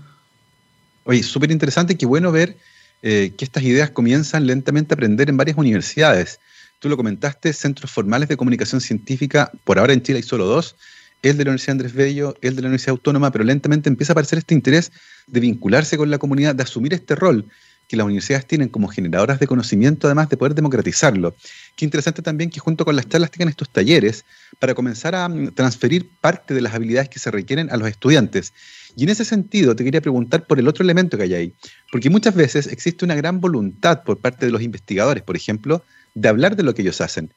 Oye, 1.04 1.22
súper 1.22 1.50
interesante, 1.50 1.96
qué 1.96 2.06
bueno 2.06 2.32
ver 2.32 2.56
eh, 3.02 3.32
que 3.36 3.44
estas 3.44 3.62
ideas 3.62 3.90
comienzan 3.90 4.46
lentamente 4.46 4.92
a 4.92 4.96
aprender 4.96 5.30
en 5.30 5.36
varias 5.36 5.56
universidades. 5.56 6.40
Tú 6.80 6.88
lo 6.88 6.96
comentaste, 6.96 7.52
centros 7.52 7.90
formales 7.90 8.28
de 8.28 8.36
comunicación 8.36 8.80
científica, 8.80 9.50
por 9.64 9.78
ahora 9.78 9.92
en 9.92 10.02
Chile 10.02 10.18
hay 10.18 10.22
solo 10.22 10.46
dos, 10.46 10.76
el 11.22 11.36
de 11.36 11.44
la 11.44 11.50
Universidad 11.50 11.72
Andrés 11.72 11.92
Bello, 11.92 12.36
el 12.40 12.54
de 12.54 12.62
la 12.62 12.68
Universidad 12.68 12.90
Autónoma, 12.90 13.30
pero 13.30 13.44
lentamente 13.44 13.88
empieza 13.88 14.12
a 14.12 14.14
aparecer 14.14 14.38
este 14.38 14.54
interés 14.54 14.92
de 15.26 15.40
vincularse 15.40 15.96
con 15.96 16.10
la 16.10 16.18
comunidad, 16.18 16.54
de 16.54 16.62
asumir 16.62 16.94
este 16.94 17.14
rol 17.14 17.44
que 17.88 17.96
las 17.96 18.04
universidades 18.04 18.46
tienen 18.46 18.68
como 18.68 18.88
generadoras 18.88 19.40
de 19.40 19.46
conocimiento, 19.46 20.06
además 20.06 20.28
de 20.28 20.36
poder 20.36 20.54
democratizarlo. 20.54 21.34
Qué 21.74 21.86
interesante 21.86 22.20
también 22.20 22.50
que 22.50 22.60
junto 22.60 22.84
con 22.84 22.94
las 22.94 23.08
charlas 23.08 23.30
tengan 23.30 23.48
estos 23.48 23.70
talleres 23.70 24.26
para 24.58 24.74
comenzar 24.74 25.14
a 25.14 25.28
mm, 25.28 25.54
transferir 25.54 26.08
parte 26.20 26.52
de 26.52 26.60
las 26.60 26.74
habilidades 26.74 27.08
que 27.08 27.18
se 27.18 27.30
requieren 27.30 27.70
a 27.72 27.78
los 27.78 27.88
estudiantes. 27.88 28.52
Y 28.94 29.04
en 29.04 29.08
ese 29.08 29.24
sentido 29.24 29.74
te 29.74 29.84
quería 29.84 30.02
preguntar 30.02 30.46
por 30.46 30.58
el 30.58 30.68
otro 30.68 30.84
elemento 30.84 31.16
que 31.16 31.24
hay 31.24 31.34
ahí, 31.34 31.54
porque 31.90 32.10
muchas 32.10 32.34
veces 32.34 32.66
existe 32.66 33.04
una 33.06 33.14
gran 33.14 33.40
voluntad 33.40 34.02
por 34.02 34.18
parte 34.18 34.44
de 34.44 34.52
los 34.52 34.60
investigadores, 34.60 35.22
por 35.22 35.36
ejemplo, 35.36 35.82
de 36.14 36.28
hablar 36.28 36.56
de 36.56 36.64
lo 36.64 36.74
que 36.74 36.82
ellos 36.82 37.00
hacen, 37.00 37.32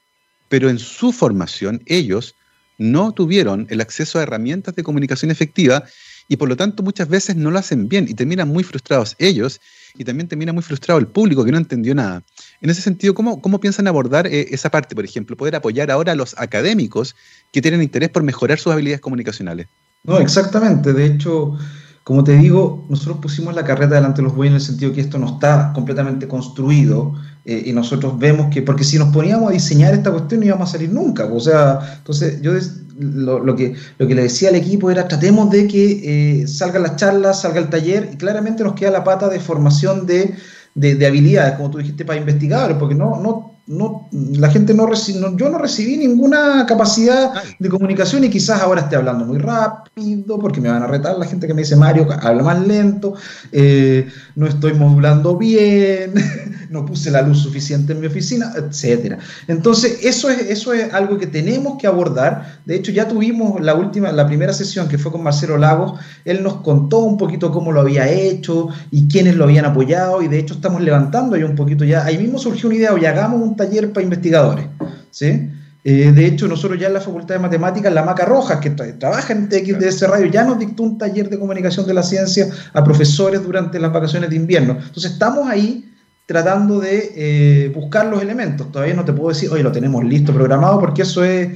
pero 0.49 0.69
en 0.69 0.79
su 0.79 1.13
formación 1.13 1.81
ellos 1.85 2.35
no 2.77 3.13
tuvieron 3.13 3.67
el 3.69 3.79
acceso 3.79 4.19
a 4.19 4.23
herramientas 4.23 4.75
de 4.75 4.83
comunicación 4.83 5.29
efectiva 5.31 5.83
y 6.27 6.37
por 6.37 6.49
lo 6.49 6.57
tanto 6.57 6.81
muchas 6.81 7.07
veces 7.07 7.35
no 7.35 7.51
lo 7.51 7.59
hacen 7.59 7.87
bien 7.87 8.07
y 8.09 8.15
terminan 8.15 8.47
muy 8.47 8.63
frustrados 8.63 9.15
ellos 9.19 9.61
y 9.95 10.03
también 10.03 10.27
termina 10.27 10.53
muy 10.53 10.63
frustrado 10.63 10.99
el 10.99 11.07
público 11.07 11.43
que 11.43 11.51
no 11.51 11.57
entendió 11.57 11.95
nada. 11.95 12.23
En 12.61 12.69
ese 12.69 12.81
sentido, 12.81 13.13
¿cómo, 13.13 13.41
cómo 13.41 13.59
piensan 13.59 13.87
abordar 13.87 14.27
eh, 14.27 14.47
esa 14.51 14.69
parte, 14.69 14.95
por 14.95 15.05
ejemplo, 15.05 15.35
poder 15.35 15.55
apoyar 15.55 15.91
ahora 15.91 16.13
a 16.13 16.15
los 16.15 16.35
académicos 16.37 17.15
que 17.51 17.61
tienen 17.61 17.81
interés 17.81 18.09
por 18.09 18.23
mejorar 18.23 18.59
sus 18.59 18.71
habilidades 18.73 19.01
comunicacionales? 19.01 19.67
No, 20.03 20.19
exactamente. 20.19 20.93
De 20.93 21.05
hecho, 21.05 21.57
como 22.03 22.23
te 22.23 22.35
digo, 22.37 22.85
nosotros 22.89 23.17
pusimos 23.21 23.53
la 23.53 23.63
carreta 23.63 23.95
delante 23.95 24.17
de 24.17 24.23
los 24.23 24.35
bueyes 24.35 24.51
en 24.51 24.55
el 24.55 24.61
sentido 24.61 24.93
que 24.93 25.01
esto 25.01 25.17
no 25.19 25.33
está 25.33 25.71
completamente 25.73 26.27
construido 26.27 27.13
eh, 27.45 27.63
y 27.67 27.73
nosotros 27.73 28.17
vemos 28.17 28.53
que, 28.53 28.61
porque 28.61 28.83
si 28.83 28.97
nos 28.97 29.13
poníamos 29.13 29.49
a 29.49 29.53
diseñar 29.53 29.93
esta 29.93 30.11
cuestión 30.11 30.39
no 30.41 30.47
íbamos 30.47 30.69
a 30.69 30.71
salir 30.71 30.91
nunca. 30.91 31.25
O 31.25 31.39
sea, 31.39 31.79
entonces 31.97 32.41
yo 32.41 32.53
lo, 33.01 33.55
que, 33.55 33.75
lo 33.97 34.07
que 34.07 34.15
le 34.15 34.23
decía 34.23 34.49
al 34.49 34.55
equipo 34.55 34.91
era 34.91 35.07
tratemos 35.07 35.49
de 35.49 35.67
que 35.67 36.41
eh, 36.41 36.47
salgan 36.47 36.83
las 36.83 36.95
charlas, 36.95 37.41
salga 37.41 37.59
el 37.59 37.69
taller 37.69 38.09
y 38.13 38.17
claramente 38.17 38.63
nos 38.63 38.73
queda 38.73 38.91
la 38.91 39.03
pata 39.03 39.27
de 39.29 39.39
formación 39.39 40.05
de, 40.05 40.35
de, 40.75 41.05
habilidades, 41.05 41.55
como 41.55 41.71
tú 41.71 41.79
dijiste, 41.79 42.05
para 42.05 42.19
investigadores, 42.19 42.77
porque 42.77 42.95
no, 42.95 43.19
no 43.19 43.50
no, 43.67 44.09
la 44.11 44.49
gente 44.49 44.73
no, 44.73 44.85
recibió, 44.85 45.35
yo 45.37 45.49
no 45.49 45.57
recibí 45.57 45.95
ninguna 45.97 46.65
capacidad 46.65 47.31
de 47.59 47.69
comunicación 47.69 48.23
y 48.23 48.29
quizás 48.29 48.61
ahora 48.61 48.81
esté 48.81 48.95
hablando 48.95 49.25
muy 49.25 49.37
rápido 49.37 50.39
porque 50.39 50.59
me 50.59 50.69
van 50.69 50.83
a 50.83 50.87
retar 50.87 51.17
la 51.17 51.25
gente 51.25 51.47
que 51.47 51.53
me 51.53 51.61
dice 51.61 51.75
Mario, 51.75 52.07
habla 52.21 52.43
más 52.43 52.67
lento, 52.67 53.13
eh, 53.51 54.07
no 54.35 54.47
estoy 54.47 54.73
modulando 54.73 55.37
bien, 55.37 56.13
no 56.71 56.85
puse 56.85 57.11
la 57.11 57.21
luz 57.21 57.39
suficiente 57.39 57.93
en 57.93 57.99
mi 57.99 58.07
oficina, 58.07 58.53
etcétera. 58.55 59.19
Entonces, 59.47 59.99
eso 60.03 60.29
es, 60.29 60.49
eso 60.49 60.73
es 60.73 60.93
algo 60.93 61.17
que 61.17 61.27
tenemos 61.27 61.77
que 61.77 61.85
abordar. 61.85 62.59
De 62.65 62.75
hecho, 62.75 62.91
ya 62.91 63.07
tuvimos 63.07 63.61
la 63.61 63.75
última, 63.75 64.11
la 64.11 64.25
primera 64.25 64.53
sesión 64.53 64.87
que 64.87 64.97
fue 64.97 65.11
con 65.11 65.21
Marcelo 65.21 65.57
Lagos, 65.57 65.99
él 66.23 66.41
nos 66.41 66.55
contó 66.57 66.99
un 66.99 67.17
poquito 67.17 67.51
cómo 67.51 67.71
lo 67.71 67.81
había 67.81 68.09
hecho 68.09 68.69
y 68.89 69.07
quiénes 69.07 69.35
lo 69.35 69.43
habían 69.43 69.65
apoyado, 69.65 70.21
y 70.21 70.27
de 70.29 70.39
hecho 70.39 70.55
estamos 70.55 70.81
levantando 70.81 71.35
ahí 71.35 71.43
un 71.43 71.55
poquito 71.55 71.83
ya. 71.83 72.05
Ahí 72.05 72.17
mismo 72.17 72.39
surgió 72.39 72.69
una 72.69 72.77
idea, 72.77 72.93
hoy 72.93 73.05
hagamos 73.05 73.41
un 73.41 73.50
taller 73.55 73.91
para 73.91 74.03
investigadores. 74.03 74.65
¿sí? 75.09 75.49
Eh, 75.83 76.11
de 76.11 76.25
hecho, 76.25 76.47
nosotros 76.47 76.79
ya 76.79 76.87
en 76.87 76.93
la 76.93 77.01
Facultad 77.01 77.35
de 77.35 77.39
Matemáticas, 77.39 77.91
la 77.91 78.03
Maca 78.03 78.25
Rojas, 78.25 78.59
que 78.59 78.69
trabaja 78.69 79.33
en 79.33 79.49
TXDS 79.49 80.07
Radio, 80.07 80.27
ya 80.27 80.43
nos 80.43 80.59
dictó 80.59 80.83
un 80.83 80.97
taller 80.97 81.29
de 81.29 81.39
comunicación 81.39 81.87
de 81.87 81.93
la 81.93 82.03
ciencia 82.03 82.47
a 82.73 82.83
profesores 82.83 83.43
durante 83.43 83.79
las 83.79 83.91
vacaciones 83.91 84.29
de 84.29 84.35
invierno. 84.35 84.73
Entonces, 84.73 85.13
estamos 85.13 85.49
ahí 85.49 85.91
tratando 86.27 86.79
de 86.79 87.11
eh, 87.15 87.71
buscar 87.73 88.05
los 88.05 88.21
elementos. 88.21 88.71
Todavía 88.71 88.93
no 88.93 89.03
te 89.03 89.11
puedo 89.11 89.29
decir, 89.29 89.49
oye, 89.49 89.63
lo 89.63 89.71
tenemos 89.71 90.03
listo, 90.03 90.33
programado, 90.33 90.79
porque 90.79 91.01
eso 91.01 91.23
es 91.23 91.49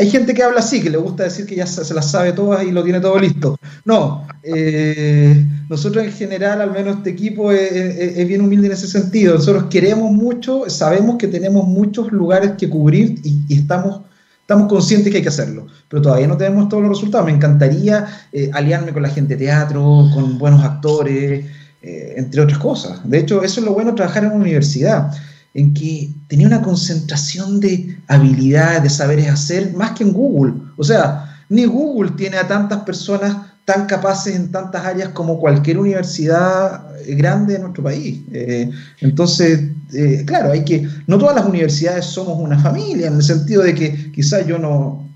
hay 0.00 0.08
gente 0.08 0.32
que 0.32 0.42
habla 0.42 0.60
así, 0.60 0.80
que 0.80 0.88
le 0.88 0.96
gusta 0.96 1.24
decir 1.24 1.44
que 1.44 1.54
ya 1.54 1.66
se, 1.66 1.92
las 1.92 2.10
sabe 2.10 2.32
todas 2.32 2.64
y 2.64 2.70
lo 2.70 2.82
tiene 2.82 3.00
todo 3.00 3.18
listo. 3.18 3.58
No, 3.84 4.26
eh, 4.42 5.46
nosotros 5.68 6.02
en 6.02 6.12
general, 6.12 6.62
al 6.62 6.70
menos 6.70 6.96
este 6.96 7.10
equipo, 7.10 7.52
es, 7.52 8.26
bien 8.26 8.40
humilde 8.40 8.68
en 8.68 8.72
ese 8.72 8.86
sentido. 8.86 9.34
Nosotros 9.34 9.64
queremos 9.68 10.10
mucho, 10.10 10.64
sabemos 10.70 11.16
que 11.18 11.28
tenemos 11.28 11.66
muchos 11.66 12.12
lugares 12.12 12.52
que 12.56 12.70
cubrir 12.70 13.20
y, 13.22 13.54
estamos, 13.54 14.00
conscientes 14.70 15.10
que 15.10 15.18
hay 15.18 15.22
que 15.22 15.28
hacerlo, 15.28 15.66
pero 15.90 16.00
todavía 16.00 16.26
no 16.26 16.38
tenemos 16.38 16.70
todos 16.70 16.82
los 16.82 16.92
resultados. 16.92 17.26
Me 17.26 17.32
encantaría 17.32 18.06
eh, 18.32 18.50
aliarme 18.54 18.94
con 18.94 19.02
la 19.02 19.10
gente 19.10 19.36
de 19.36 19.44
teatro, 19.44 20.08
con 20.14 20.38
buenos 20.38 20.64
actores, 20.64 21.44
eh, 21.82 22.14
entre 22.16 22.40
otras 22.40 22.58
cosas. 22.58 23.00
De 23.04 23.18
hecho, 23.18 23.42
eso 23.42 23.60
es 23.60 23.66
lo 23.66 23.74
bueno 23.74 23.94
trabajar 23.94 24.24
en 24.24 24.30
una 24.30 24.40
universidad 24.40 25.12
en 25.54 25.74
que 25.74 26.10
tenía 26.28 26.46
una 26.46 26.62
concentración 26.62 27.60
de 27.60 27.98
habilidades, 28.06 28.82
de 28.82 28.90
saberes 28.90 29.28
hacer, 29.28 29.74
más 29.74 29.92
que 29.92 30.04
en 30.04 30.12
Google. 30.12 30.54
O 30.76 30.84
sea, 30.84 31.44
ni 31.48 31.64
Google 31.64 32.12
tiene 32.12 32.36
a 32.36 32.46
tantas 32.46 32.80
personas 32.80 33.36
tan 33.64 33.86
capaces 33.86 34.34
en 34.34 34.50
tantas 34.50 34.84
áreas 34.84 35.10
como 35.10 35.38
cualquier 35.38 35.78
universidad 35.78 36.86
grande 37.06 37.54
de 37.54 37.58
nuestro 37.60 37.84
país. 37.84 38.20
Eh, 38.32 38.70
entonces, 39.00 39.60
eh, 39.92 40.24
claro, 40.26 40.52
hay 40.52 40.64
que, 40.64 40.88
no 41.06 41.18
todas 41.18 41.36
las 41.36 41.46
universidades 41.46 42.06
somos 42.06 42.38
una 42.38 42.58
familia, 42.58 43.08
en 43.08 43.14
el 43.14 43.22
sentido 43.22 43.62
de 43.62 43.74
que 43.74 44.12
quizás 44.12 44.46
yo 44.46 44.58
no, 44.58 45.08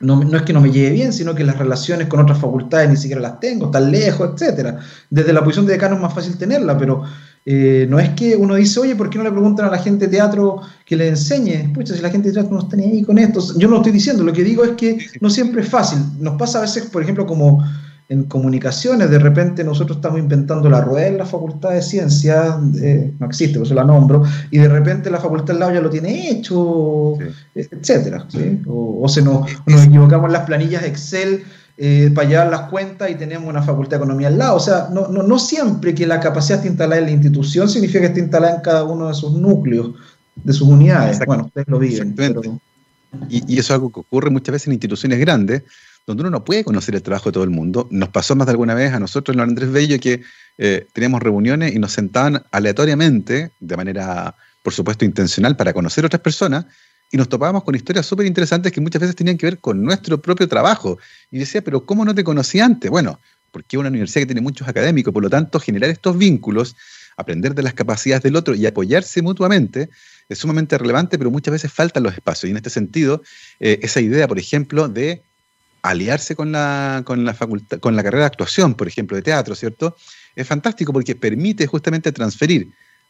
no, 0.00 0.22
no, 0.22 0.36
es 0.36 0.42
que 0.42 0.52
no 0.52 0.60
me 0.60 0.70
lleve 0.70 0.90
bien, 0.90 1.12
sino 1.12 1.34
que 1.34 1.44
las 1.44 1.58
relaciones 1.58 2.06
con 2.08 2.20
otras 2.20 2.38
facultades 2.38 2.88
ni 2.88 2.96
siquiera 2.96 3.20
las 3.20 3.40
tengo, 3.40 3.66
están 3.66 3.90
lejos, 3.90 4.30
etcétera. 4.32 4.78
Desde 5.10 5.32
la 5.32 5.42
posición 5.42 5.66
de 5.66 5.72
decano 5.72 5.96
es 5.96 6.02
más 6.02 6.14
fácil 6.14 6.36
tenerla, 6.38 6.78
pero 6.78 7.02
eh, 7.46 7.86
no 7.88 7.98
es 7.98 8.10
que 8.10 8.36
uno 8.36 8.54
dice, 8.54 8.80
oye, 8.80 8.94
¿por 8.94 9.08
qué 9.08 9.18
no 9.18 9.24
le 9.24 9.30
preguntan 9.30 9.66
a 9.66 9.70
la 9.70 9.78
gente 9.78 10.06
de 10.06 10.12
teatro 10.12 10.60
que 10.84 10.96
le 10.96 11.08
enseñe? 11.08 11.72
Pucha, 11.72 11.94
si 11.94 12.02
la 12.02 12.10
gente 12.10 12.28
de 12.28 12.34
teatro 12.34 12.52
no 12.52 12.60
está 12.60 12.76
ni 12.76 12.84
ahí 12.84 13.02
con 13.02 13.18
esto. 13.18 13.40
Yo 13.56 13.68
no 13.68 13.74
lo 13.74 13.76
estoy 13.78 13.92
diciendo, 13.92 14.22
lo 14.22 14.32
que 14.32 14.44
digo 14.44 14.64
es 14.64 14.72
que 14.72 14.98
no 15.20 15.30
siempre 15.30 15.62
es 15.62 15.68
fácil. 15.68 15.98
Nos 16.20 16.36
pasa 16.36 16.58
a 16.58 16.62
veces, 16.62 16.86
por 16.86 17.02
ejemplo, 17.02 17.26
como 17.26 17.64
en 18.10 18.24
comunicaciones, 18.24 19.10
de 19.10 19.18
repente 19.18 19.62
nosotros 19.62 19.98
estamos 19.98 20.18
inventando 20.18 20.70
la 20.70 20.80
rueda 20.80 21.08
en 21.08 21.18
la 21.18 21.26
Facultad 21.26 21.70
de 21.70 21.82
Ciencias, 21.82 22.56
eh, 22.80 23.12
no 23.18 23.26
existe, 23.26 23.58
por 23.58 23.66
eso 23.66 23.74
la 23.74 23.84
nombro, 23.84 24.24
y 24.50 24.58
de 24.58 24.68
repente 24.68 25.10
la 25.10 25.20
Facultad 25.20 25.48
del 25.48 25.58
lado 25.60 25.74
ya 25.74 25.80
lo 25.82 25.90
tiene 25.90 26.30
hecho, 26.30 27.18
etcétera. 27.54 28.26
O, 28.66 29.06
se 29.08 29.20
nos, 29.20 29.50
nos 29.66 29.84
equivocamos 29.84 30.26
en 30.28 30.32
las 30.32 30.46
planillas 30.46 30.84
Excel 30.84 31.44
eh, 31.80 32.10
para 32.12 32.28
llevar 32.28 32.48
las 32.48 32.62
cuentas 32.62 33.08
y 33.08 33.14
tenemos 33.14 33.48
una 33.48 33.62
facultad 33.62 33.92
de 33.92 33.96
economía 33.98 34.26
al 34.26 34.36
lado. 34.36 34.56
O 34.56 34.60
sea, 34.60 34.88
no, 34.90 35.06
no, 35.06 35.22
no 35.22 35.38
siempre 35.38 35.94
que 35.94 36.08
la 36.08 36.18
capacidad 36.18 36.58
esté 36.58 36.68
instalada 36.68 36.98
en 36.98 37.04
la 37.04 37.12
institución 37.12 37.68
significa 37.68 38.00
que 38.00 38.06
esté 38.06 38.18
instalada 38.18 38.56
en 38.56 38.62
cada 38.62 38.82
uno 38.82 39.06
de 39.06 39.14
sus 39.14 39.32
núcleos, 39.34 39.94
de 40.34 40.52
sus 40.52 40.66
unidades. 40.66 41.20
Bueno, 41.24 41.44
ustedes 41.44 41.68
lo 41.68 41.78
viven. 41.78 42.16
Y, 43.28 43.54
y, 43.54 43.58
eso 43.60 43.60
es 43.60 43.70
algo 43.70 43.92
que 43.92 44.00
ocurre 44.00 44.28
muchas 44.28 44.54
veces 44.54 44.66
en 44.66 44.72
instituciones 44.72 45.20
grandes, 45.20 45.62
donde 46.04 46.22
uno 46.22 46.30
no 46.30 46.44
puede 46.44 46.64
conocer 46.64 46.96
el 46.96 47.02
trabajo 47.02 47.28
de 47.28 47.34
todo 47.34 47.44
el 47.44 47.50
mundo. 47.50 47.86
Nos 47.92 48.08
pasó 48.08 48.34
más 48.34 48.48
de 48.48 48.50
alguna 48.50 48.74
vez 48.74 48.92
a 48.92 48.98
nosotros 48.98 49.36
en 49.36 49.40
Andrés 49.40 49.70
Bello 49.70 50.00
que 50.00 50.22
eh, 50.58 50.84
teníamos 50.92 51.22
reuniones 51.22 51.76
y 51.76 51.78
nos 51.78 51.92
sentaban 51.92 52.42
aleatoriamente, 52.50 53.52
de 53.60 53.76
manera, 53.76 54.34
por 54.64 54.72
supuesto, 54.72 55.04
intencional, 55.04 55.56
para 55.56 55.72
conocer 55.72 56.04
otras 56.04 56.22
personas, 56.22 56.66
y 57.10 57.16
nos 57.16 57.28
topábamos 57.28 57.64
con 57.64 57.74
historias 57.74 58.06
súper 58.06 58.26
interesantes 58.26 58.72
que 58.72 58.80
muchas 58.80 59.00
veces 59.00 59.16
tenían 59.16 59.38
que 59.38 59.46
ver 59.46 59.58
con 59.58 59.82
nuestro 59.82 60.20
propio 60.20 60.46
trabajo. 60.46 60.98
Y 61.30 61.38
decía, 61.38 61.62
pero 61.62 61.84
¿cómo 61.86 62.04
no 62.04 62.14
te 62.14 62.22
conocí 62.22 62.60
antes? 62.60 62.90
Bueno, 62.90 63.18
porque 63.50 63.76
es 63.76 63.80
una 63.80 63.88
universidad 63.88 64.22
que 64.22 64.26
tiene 64.26 64.40
muchos 64.40 64.68
académicos, 64.68 65.12
por 65.12 65.22
lo 65.22 65.30
tanto, 65.30 65.58
generar 65.58 65.90
estos 65.90 66.18
vínculos, 66.18 66.76
aprender 67.16 67.54
de 67.54 67.62
las 67.62 67.74
capacidades 67.74 68.22
del 68.22 68.36
otro 68.36 68.54
y 68.54 68.66
apoyarse 68.66 69.22
mutuamente 69.22 69.88
es 70.28 70.38
sumamente 70.38 70.76
relevante, 70.76 71.16
pero 71.16 71.30
muchas 71.30 71.52
veces 71.52 71.72
faltan 71.72 72.02
los 72.02 72.12
espacios. 72.12 72.48
Y 72.48 72.50
en 72.50 72.58
este 72.58 72.70
sentido, 72.70 73.22
eh, 73.60 73.78
esa 73.82 74.00
idea, 74.00 74.28
por 74.28 74.38
ejemplo, 74.38 74.88
de 74.88 75.22
aliarse 75.82 76.36
con 76.36 76.52
la, 76.52 77.02
con 77.06 77.24
la 77.24 77.32
facultad, 77.32 77.78
con 77.78 77.96
la 77.96 78.02
carrera 78.02 78.24
de 78.24 78.26
actuación, 78.26 78.74
por 78.74 78.88
ejemplo, 78.88 79.16
de 79.16 79.22
teatro, 79.22 79.54
¿cierto? 79.54 79.96
Es 80.36 80.46
fantástico 80.46 80.92
porque 80.92 81.14
permite 81.14 81.66
justamente 81.66 82.12
transferir 82.12 82.68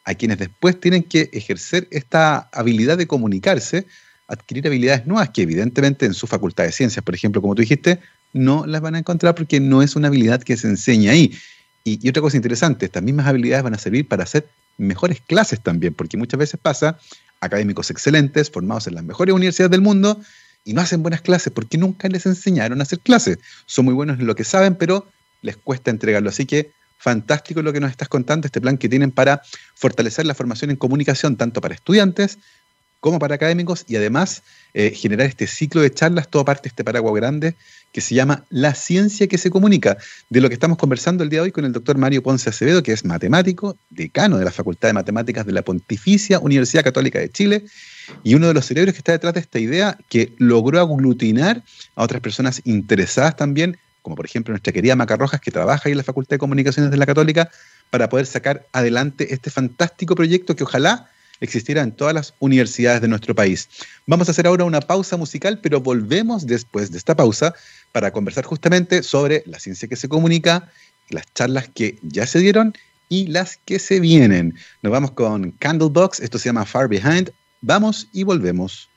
a 0.09 0.15
quienes 0.15 0.39
después 0.39 0.81
tienen 0.81 1.03
que 1.03 1.29
ejercer 1.35 1.87
esta 1.91 2.49
habilidad 2.55 2.97
de 2.97 3.07
comunicarse, 3.07 3.87
adquirir 4.27 4.67
habilidades 4.67 5.07
nuevas 5.07 5.29
que 5.29 5.43
evidentemente 5.43 6.07
en 6.07 6.15
su 6.15 6.27
facultad 6.27 6.65
de 6.65 6.73
ciencias, 6.73 7.05
por 7.05 7.15
ejemplo, 7.15 7.43
como 7.43 7.55
tú 7.55 7.61
dijiste, 7.61 8.01
no 8.33 8.65
las 8.65 8.81
van 8.81 8.95
a 8.95 9.01
encontrar 9.01 9.35
porque 9.35 9.61
no 9.61 9.83
es 9.83 9.97
una 9.97 10.09
habilidad 10.09 10.43
que 10.43 10.57
se 10.57 10.67
enseña 10.67 11.13
ahí. 11.13 11.37
Y, 11.85 12.09
otra 12.09 12.23
cosa 12.23 12.39
interesante, 12.39 12.87
estas 12.87 13.03
mismas 13.03 13.27
habilidades 13.27 13.63
van 13.63 13.75
a 13.75 13.79
servir 13.79 14.09
para 14.09 14.23
hacer 14.23 14.49
mejores 14.79 15.21
clases 15.21 15.61
también, 15.63 15.93
porque 15.93 16.17
muchas 16.17 16.39
veces 16.39 16.59
pasa 16.59 16.99
académicos 17.41 17.91
excelentes, 17.91 18.51
formados 18.51 18.87
en 18.87 18.95
las 18.95 19.05
mejores 19.05 19.35
universidades 19.35 19.73
del 19.73 19.83
mundo, 19.83 20.23
y 20.65 20.73
no 20.73 20.81
hacen 20.81 21.03
buenas 21.03 21.21
clases 21.21 21.53
porque 21.53 21.77
nunca 21.77 22.09
les 22.09 22.25
enseñaron 22.25 22.81
a 22.81 22.85
hacer 22.85 23.01
clases. 23.01 23.41
Son 23.67 23.85
muy 23.85 23.93
buenos 23.93 24.19
en 24.19 24.27
lo 24.27 24.35
que 24.35 24.45
saben, 24.45 24.75
pero 24.75 25.07
les 25.43 25.59
cuesta 25.59 25.91
entregarlo. 25.91 26.31
Así 26.31 26.47
que 26.47 26.73
fantástico 26.99 27.63
lo 27.63 27.73
que 27.73 27.81
nos 27.81 27.91
estás 27.91 28.09
contando, 28.09 28.47
este 28.47 28.61
plan 28.61 28.77
que 28.77 28.89
tienen 28.89 29.11
para 29.11 29.41
fortalecer 29.75 30.27
la 30.27 30.35
formación 30.35 30.71
en 30.71 30.77
comunicación, 30.77 31.37
tanto 31.37 31.61
para 31.61 31.75
estudiantes 31.75 32.39
como 33.01 33.19
para 33.21 33.37
académicos, 33.37 33.85
y 33.87 33.97
además 33.97 34.43
eh, 34.75 34.91
generar 34.91 35.29
este 35.29 35.47
ciclo 35.47 35.81
de 35.81 35.93
charlas, 35.93 36.29
todo 36.29 36.45
parte 36.45 36.65
de 36.65 36.71
este 36.71 36.83
paraguas 36.83 37.15
grande 37.15 37.55
que 37.93 38.01
se 38.01 38.15
llama 38.15 38.45
La 38.51 38.75
ciencia 38.75 39.29
que 39.29 39.39
se 39.39 39.51
comunica, 39.51 39.97
de 40.29 40.41
lo 40.41 40.49
que 40.49 40.55
estamos 40.55 40.79
conversando 40.79 41.23
el 41.23 41.31
día 41.31 41.39
de 41.39 41.45
hoy 41.45 41.53
con 41.53 41.65
el 41.65 41.73
doctor 41.73 41.97
Mario 41.97 42.23
Ponce 42.23 42.51
Acevedo, 42.51 42.83
que 42.83 42.93
es 42.93 43.05
matemático, 43.05 43.77
decano 43.91 44.37
de 44.37 44.45
la 44.45 44.51
Facultad 44.51 44.89
de 44.89 44.95
Matemáticas 44.95 45.47
de 45.47 45.53
la 45.53 45.63
Pontificia 45.63 46.41
Universidad 46.41 46.83
Católica 46.83 47.19
de 47.19 47.31
Chile, 47.31 47.65
y 48.25 48.35
uno 48.35 48.49
de 48.49 48.55
los 48.55 48.67
cerebros 48.67 48.95
que 48.95 48.99
está 48.99 49.13
detrás 49.13 49.35
de 49.35 49.41
esta 49.41 49.59
idea, 49.59 49.97
que 50.09 50.33
logró 50.39 50.81
aglutinar 50.81 51.63
a 51.95 52.03
otras 52.03 52.21
personas 52.21 52.63
interesadas 52.65 53.37
también 53.37 53.79
como 54.03 54.17
por 54.17 54.27
ejemplo 54.27 54.53
nuestra 54.53 54.73
querida 54.73 54.97
Maca 54.97 55.17
Rojas, 55.17 55.41
que 55.41 55.51
trabaja 55.51 55.83
ahí 55.87 55.93
en 55.93 55.99
la 55.99 56.05
Facultad 56.05 56.35
de 56.35 56.39
Comunicaciones 56.39 56.91
de 56.91 56.97
la 56.97 57.07
Católica, 57.07 57.51
para 57.91 58.09
poder 58.09 58.27
sacar 58.27 58.67
adelante 58.73 59.33
este 59.33 59.51
fantástico 59.51 60.15
proyecto 60.15 60.55
que 60.57 60.65
ojalá 60.65 61.11
existiera 61.41 61.83
en 61.83 61.93
todas 61.93 62.15
las 62.15 62.35
universidades 62.41 63.01
de 63.01 63.09
nuestro 63.09 63.35
país. 63.35 63.69
Vamos 64.07 64.29
a 64.29 64.33
hacer 64.33 64.47
ahora 64.47 64.65
una 64.65 64.81
pausa 64.81 65.17
musical, 65.17 65.61
pero 65.63 65.81
volvemos 65.81 66.47
después 66.47 66.91
de 66.91 66.99
esta 66.99 67.15
pausa 67.15 67.55
para 67.93 68.11
conversar 68.11 68.45
justamente 68.45 69.03
sobre 69.03 69.43
la 69.47 69.59
ciencia 69.59 69.89
que 69.89 69.97
se 69.97 70.09
comunica, 70.09 70.71
las 71.11 71.25
charlas 71.35 71.69
que 71.69 71.99
ya 72.03 72.27
se 72.27 72.41
dieron 72.41 72.75
y 73.09 73.29
las 73.29 73.57
que 73.65 73.79
se 73.79 74.01
vienen. 74.01 74.55
Nos 74.83 74.93
vamos 74.93 75.13
con 75.13 75.53
Candlebox, 75.53 76.21
esto 76.21 76.39
se 76.39 76.49
llama 76.49 76.67
Far 76.67 76.89
Behind. 76.89 77.31
Vamos 77.61 78.09
y 78.13 78.25
volvemos. 78.25 78.89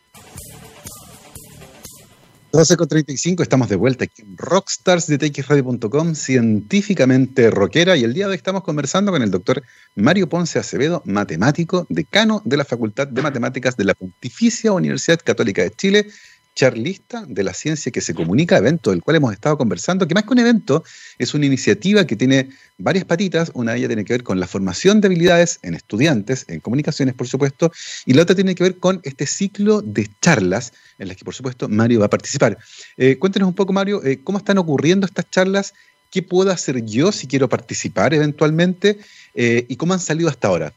12 2.51 2.75
con 2.75 2.87
35, 2.89 3.43
estamos 3.43 3.69
de 3.69 3.77
vuelta 3.77 4.03
aquí 4.03 4.23
en 4.23 4.35
Rockstars 4.35 5.07
de 5.07 5.17
txradio.com, 5.17 6.15
científicamente 6.15 7.49
rockera, 7.49 7.95
y 7.95 8.03
el 8.03 8.13
día 8.13 8.25
de 8.25 8.31
hoy 8.31 8.35
estamos 8.35 8.63
conversando 8.63 9.13
con 9.13 9.21
el 9.21 9.31
doctor 9.31 9.63
Mario 9.95 10.27
Ponce 10.27 10.59
Acevedo, 10.59 11.01
matemático, 11.05 11.85
decano 11.87 12.41
de 12.43 12.57
la 12.57 12.65
Facultad 12.65 13.07
de 13.07 13.21
Matemáticas 13.21 13.77
de 13.77 13.85
la 13.85 13.93
Pontificia 13.93 14.73
Universidad 14.73 15.21
Católica 15.23 15.61
de 15.61 15.71
Chile, 15.71 16.07
charlista 16.55 17.25
de 17.27 17.43
la 17.43 17.53
ciencia 17.53 17.91
que 17.91 18.01
se 18.01 18.13
comunica, 18.13 18.57
evento 18.57 18.91
del 18.91 19.01
cual 19.01 19.17
hemos 19.17 19.33
estado 19.33 19.57
conversando, 19.57 20.07
que 20.07 20.13
más 20.13 20.23
que 20.23 20.33
un 20.33 20.39
evento 20.39 20.83
es 21.17 21.33
una 21.33 21.45
iniciativa 21.45 22.05
que 22.05 22.15
tiene 22.15 22.49
varias 22.77 23.05
patitas, 23.05 23.51
una 23.53 23.71
de 23.71 23.79
ellas 23.79 23.89
tiene 23.89 24.05
que 24.05 24.13
ver 24.13 24.23
con 24.23 24.39
la 24.39 24.47
formación 24.47 25.01
de 25.01 25.07
habilidades 25.07 25.59
en 25.61 25.75
estudiantes, 25.75 26.45
en 26.47 26.59
comunicaciones 26.59 27.15
por 27.15 27.27
supuesto, 27.27 27.71
y 28.05 28.13
la 28.13 28.23
otra 28.23 28.35
tiene 28.35 28.55
que 28.55 28.63
ver 28.63 28.77
con 28.77 28.99
este 29.03 29.25
ciclo 29.25 29.81
de 29.81 30.09
charlas 30.21 30.73
en 30.97 31.07
las 31.07 31.17
que 31.17 31.25
por 31.25 31.33
supuesto 31.33 31.69
Mario 31.69 31.99
va 31.99 32.07
a 32.07 32.09
participar. 32.09 32.57
Eh, 32.97 33.17
cuéntenos 33.17 33.47
un 33.47 33.55
poco 33.55 33.73
Mario, 33.73 34.03
eh, 34.03 34.19
¿cómo 34.23 34.37
están 34.37 34.57
ocurriendo 34.57 35.05
estas 35.05 35.29
charlas? 35.29 35.73
¿Qué 36.09 36.21
puedo 36.21 36.51
hacer 36.51 36.83
yo 36.83 37.11
si 37.13 37.27
quiero 37.27 37.47
participar 37.47 38.13
eventualmente? 38.13 38.99
Eh, 39.33 39.65
¿Y 39.69 39.77
cómo 39.77 39.93
han 39.93 39.99
salido 39.99 40.29
hasta 40.29 40.49
ahora? 40.49 40.73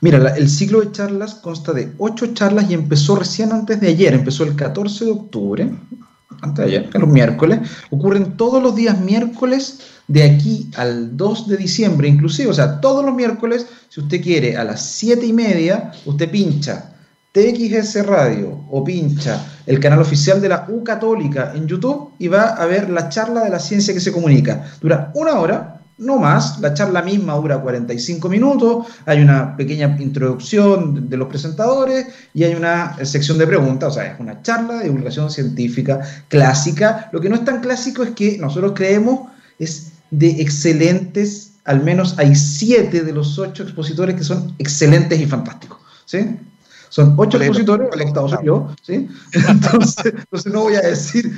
Mira, 0.00 0.34
el 0.36 0.48
ciclo 0.48 0.80
de 0.80 0.92
charlas 0.92 1.36
consta 1.36 1.72
de 1.72 1.92
ocho 1.98 2.26
charlas 2.34 2.70
y 2.70 2.74
empezó 2.74 3.16
recién 3.16 3.52
antes 3.52 3.80
de 3.80 3.88
ayer, 3.88 4.14
empezó 4.14 4.44
el 4.44 4.54
14 4.54 5.04
de 5.04 5.10
octubre, 5.10 5.70
antes 6.42 6.64
de 6.64 6.76
ayer, 6.76 6.90
los 6.94 7.08
miércoles, 7.08 7.60
ocurren 7.90 8.36
todos 8.36 8.62
los 8.62 8.74
días 8.74 9.00
miércoles 9.00 9.80
de 10.08 10.22
aquí 10.22 10.70
al 10.76 11.16
2 11.16 11.48
de 11.48 11.56
diciembre, 11.56 12.08
inclusive, 12.08 12.50
o 12.50 12.54
sea, 12.54 12.80
todos 12.80 13.04
los 13.04 13.14
miércoles, 13.14 13.66
si 13.88 14.00
usted 14.00 14.22
quiere, 14.22 14.56
a 14.56 14.64
las 14.64 14.82
7 14.82 15.24
y 15.24 15.32
media, 15.32 15.92
usted 16.04 16.30
pincha 16.30 16.92
TXS 17.36 18.06
Radio 18.06 18.64
o 18.70 18.82
pincha 18.82 19.44
el 19.66 19.78
canal 19.78 20.00
oficial 20.00 20.40
de 20.40 20.48
la 20.48 20.66
U 20.70 20.82
Católica 20.82 21.52
en 21.54 21.66
YouTube 21.66 22.12
y 22.18 22.28
va 22.28 22.54
a 22.54 22.64
ver 22.64 22.88
la 22.88 23.10
charla 23.10 23.44
de 23.44 23.50
la 23.50 23.58
ciencia 23.58 23.92
que 23.92 24.00
se 24.00 24.10
comunica. 24.10 24.64
Dura 24.80 25.10
una 25.14 25.38
hora, 25.38 25.75
no 25.98 26.18
más, 26.18 26.60
la 26.60 26.74
charla 26.74 27.02
misma 27.02 27.34
dura 27.34 27.60
45 27.60 28.28
minutos, 28.28 28.86
hay 29.06 29.20
una 29.20 29.56
pequeña 29.56 29.96
introducción 29.98 31.08
de 31.08 31.16
los 31.16 31.28
presentadores 31.28 32.06
y 32.34 32.44
hay 32.44 32.54
una 32.54 32.96
sección 33.04 33.38
de 33.38 33.46
preguntas, 33.46 33.92
o 33.92 33.94
sea, 33.94 34.12
es 34.12 34.20
una 34.20 34.42
charla 34.42 34.78
de 34.78 34.84
divulgación 34.84 35.30
científica 35.30 36.00
clásica. 36.28 37.08
Lo 37.12 37.20
que 37.20 37.28
no 37.28 37.36
es 37.36 37.44
tan 37.44 37.60
clásico 37.60 38.02
es 38.02 38.10
que 38.10 38.36
nosotros 38.38 38.72
creemos 38.74 39.30
es 39.58 39.92
de 40.10 40.42
excelentes, 40.42 41.52
al 41.64 41.82
menos 41.82 42.18
hay 42.18 42.34
siete 42.34 43.02
de 43.02 43.12
los 43.12 43.38
ocho 43.38 43.62
expositores 43.62 44.16
que 44.16 44.24
son 44.24 44.54
excelentes 44.58 45.18
y 45.18 45.26
fantásticos. 45.26 45.78
¿sí? 46.04 46.36
Son 46.88 47.14
ocho 47.16 47.38
expositores, 47.38 47.88
el 47.92 48.02
octavo 48.02 48.28
soy 48.28 48.44
yo, 48.44 48.68
¿sí? 48.82 49.08
Entonces, 49.48 50.04
entonces, 50.06 50.52
no 50.52 50.62
voy 50.62 50.74
a 50.74 50.80
decir, 50.80 51.30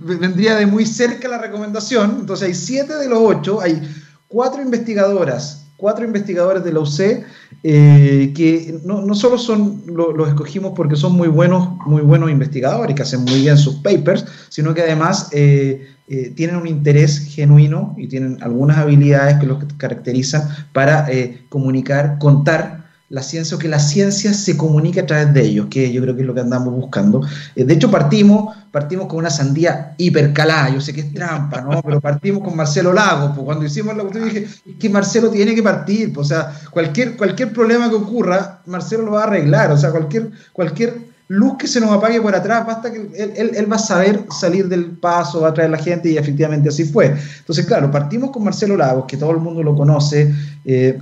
vendría 0.00 0.56
de 0.56 0.66
muy 0.66 0.86
cerca 0.86 1.28
la 1.28 1.38
recomendación. 1.38 2.18
Entonces 2.20 2.48
hay 2.48 2.54
siete 2.54 2.96
de 2.96 3.08
los 3.08 3.18
ocho, 3.20 3.60
hay 3.60 3.80
cuatro 4.28 4.62
investigadoras, 4.62 5.66
cuatro 5.76 6.04
investigadores 6.04 6.62
de 6.62 6.72
la 6.72 6.80
UC 6.80 7.24
eh, 7.62 8.32
que 8.34 8.80
no, 8.84 9.02
no, 9.02 9.14
solo 9.14 9.36
son, 9.38 9.82
los 9.86 10.28
escogimos 10.28 10.72
porque 10.76 10.96
son 10.96 11.12
muy 11.12 11.28
buenos, 11.28 11.76
muy 11.86 12.02
buenos 12.02 12.30
investigadores, 12.30 12.94
que 12.94 13.02
hacen 13.02 13.24
muy 13.24 13.40
bien 13.40 13.58
sus 13.58 13.76
papers, 13.76 14.24
sino 14.48 14.72
que 14.72 14.82
además 14.82 15.28
eh, 15.32 15.88
eh, 16.08 16.32
tienen 16.36 16.56
un 16.56 16.66
interés 16.66 17.18
genuino 17.18 17.94
y 17.98 18.06
tienen 18.06 18.38
algunas 18.42 18.78
habilidades 18.78 19.38
que 19.38 19.46
los 19.46 19.64
caracterizan 19.76 20.42
para 20.72 21.08
comunicar, 21.48 22.18
contar 22.18 22.79
la 23.10 23.22
ciencia 23.24 23.56
o 23.56 23.60
que 23.60 23.68
la 23.68 23.80
ciencia 23.80 24.32
se 24.32 24.56
comunique 24.56 25.00
a 25.00 25.06
través 25.06 25.34
de 25.34 25.42
ellos, 25.42 25.66
que 25.68 25.92
yo 25.92 26.00
creo 26.00 26.14
que 26.14 26.22
es 26.22 26.26
lo 26.26 26.32
que 26.32 26.40
andamos 26.40 26.72
buscando. 26.72 27.20
Eh, 27.56 27.64
de 27.64 27.74
hecho, 27.74 27.90
partimos, 27.90 28.56
partimos 28.70 29.08
con 29.08 29.18
una 29.18 29.30
sandía 29.30 29.94
hipercalada, 29.98 30.70
yo 30.70 30.80
sé 30.80 30.92
que 30.92 31.00
es 31.00 31.12
trampa, 31.12 31.60
¿no? 31.60 31.82
Pero 31.82 32.00
partimos 32.00 32.42
con 32.44 32.56
Marcelo 32.56 32.92
Lago, 32.92 33.34
pues 33.34 33.44
cuando 33.44 33.64
hicimos 33.64 33.96
la 33.96 34.04
cuestión 34.04 34.24
dije, 34.26 34.44
es 34.44 34.76
que 34.78 34.88
Marcelo 34.88 35.28
tiene 35.28 35.56
que 35.56 35.62
partir, 35.62 36.12
pues, 36.12 36.28
o 36.28 36.28
sea, 36.28 36.54
cualquier, 36.70 37.16
cualquier 37.16 37.52
problema 37.52 37.90
que 37.90 37.96
ocurra, 37.96 38.62
Marcelo 38.66 39.02
lo 39.02 39.12
va 39.12 39.22
a 39.22 39.26
arreglar, 39.26 39.72
o 39.72 39.76
sea, 39.76 39.90
cualquier, 39.90 40.30
cualquier 40.52 41.10
luz 41.26 41.56
que 41.58 41.66
se 41.66 41.80
nos 41.80 41.90
apague 41.90 42.20
por 42.20 42.34
atrás, 42.34 42.64
basta 42.64 42.92
que 42.92 43.10
él, 43.16 43.52
él, 43.56 43.70
va 43.70 43.76
a 43.76 43.80
saber 43.80 44.24
salir 44.30 44.68
del 44.68 44.86
paso, 44.86 45.40
va 45.40 45.48
a 45.48 45.54
traer 45.54 45.68
a 45.68 45.76
la 45.76 45.82
gente 45.82 46.08
y 46.08 46.16
efectivamente 46.16 46.68
así 46.68 46.84
fue. 46.84 47.16
Entonces, 47.38 47.66
claro, 47.66 47.90
partimos 47.90 48.30
con 48.30 48.44
Marcelo 48.44 48.76
Lagos, 48.76 49.06
que 49.06 49.16
todo 49.16 49.32
el 49.32 49.38
mundo 49.38 49.64
lo 49.64 49.74
conoce, 49.74 50.32
eh, 50.64 50.98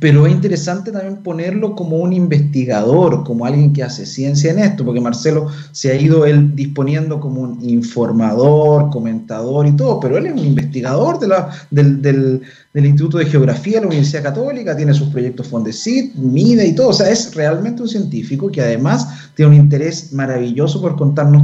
pero 0.00 0.26
es 0.26 0.32
interesante 0.32 0.92
también 0.92 1.22
ponerlo 1.22 1.74
como 1.74 1.96
un 1.96 2.12
investigador, 2.12 3.24
como 3.24 3.46
alguien 3.46 3.72
que 3.72 3.82
hace 3.82 4.04
ciencia 4.04 4.50
en 4.50 4.58
esto, 4.58 4.84
porque 4.84 5.00
Marcelo 5.00 5.46
se 5.72 5.90
ha 5.90 5.94
ido 5.94 6.26
él 6.26 6.54
disponiendo 6.54 7.18
como 7.18 7.40
un 7.40 7.66
informador, 7.66 8.90
comentador 8.90 9.66
y 9.66 9.74
todo, 9.74 9.98
pero 9.98 10.18
él 10.18 10.26
es 10.26 10.32
un 10.32 10.46
investigador 10.46 11.18
de 11.18 11.28
la, 11.28 11.50
del, 11.70 12.02
del, 12.02 12.42
Instituto 12.74 13.18
de 13.18 13.26
Geografía 13.26 13.76
de 13.76 13.80
la 13.80 13.86
Universidad 13.88 14.22
Católica, 14.22 14.76
tiene 14.76 14.94
sus 14.94 15.08
proyectos 15.08 15.48
Fondesit, 15.48 16.14
MIDE 16.14 16.68
y 16.68 16.74
todo, 16.74 16.90
o 16.90 16.92
sea, 16.92 17.10
es 17.10 17.34
realmente 17.34 17.82
un 17.82 17.88
científico 17.88 18.52
que 18.52 18.60
además 18.60 19.32
tiene 19.34 19.50
un 19.52 19.56
interés 19.56 20.12
maravilloso 20.12 20.80
por 20.80 20.96
contarnos 20.96 21.42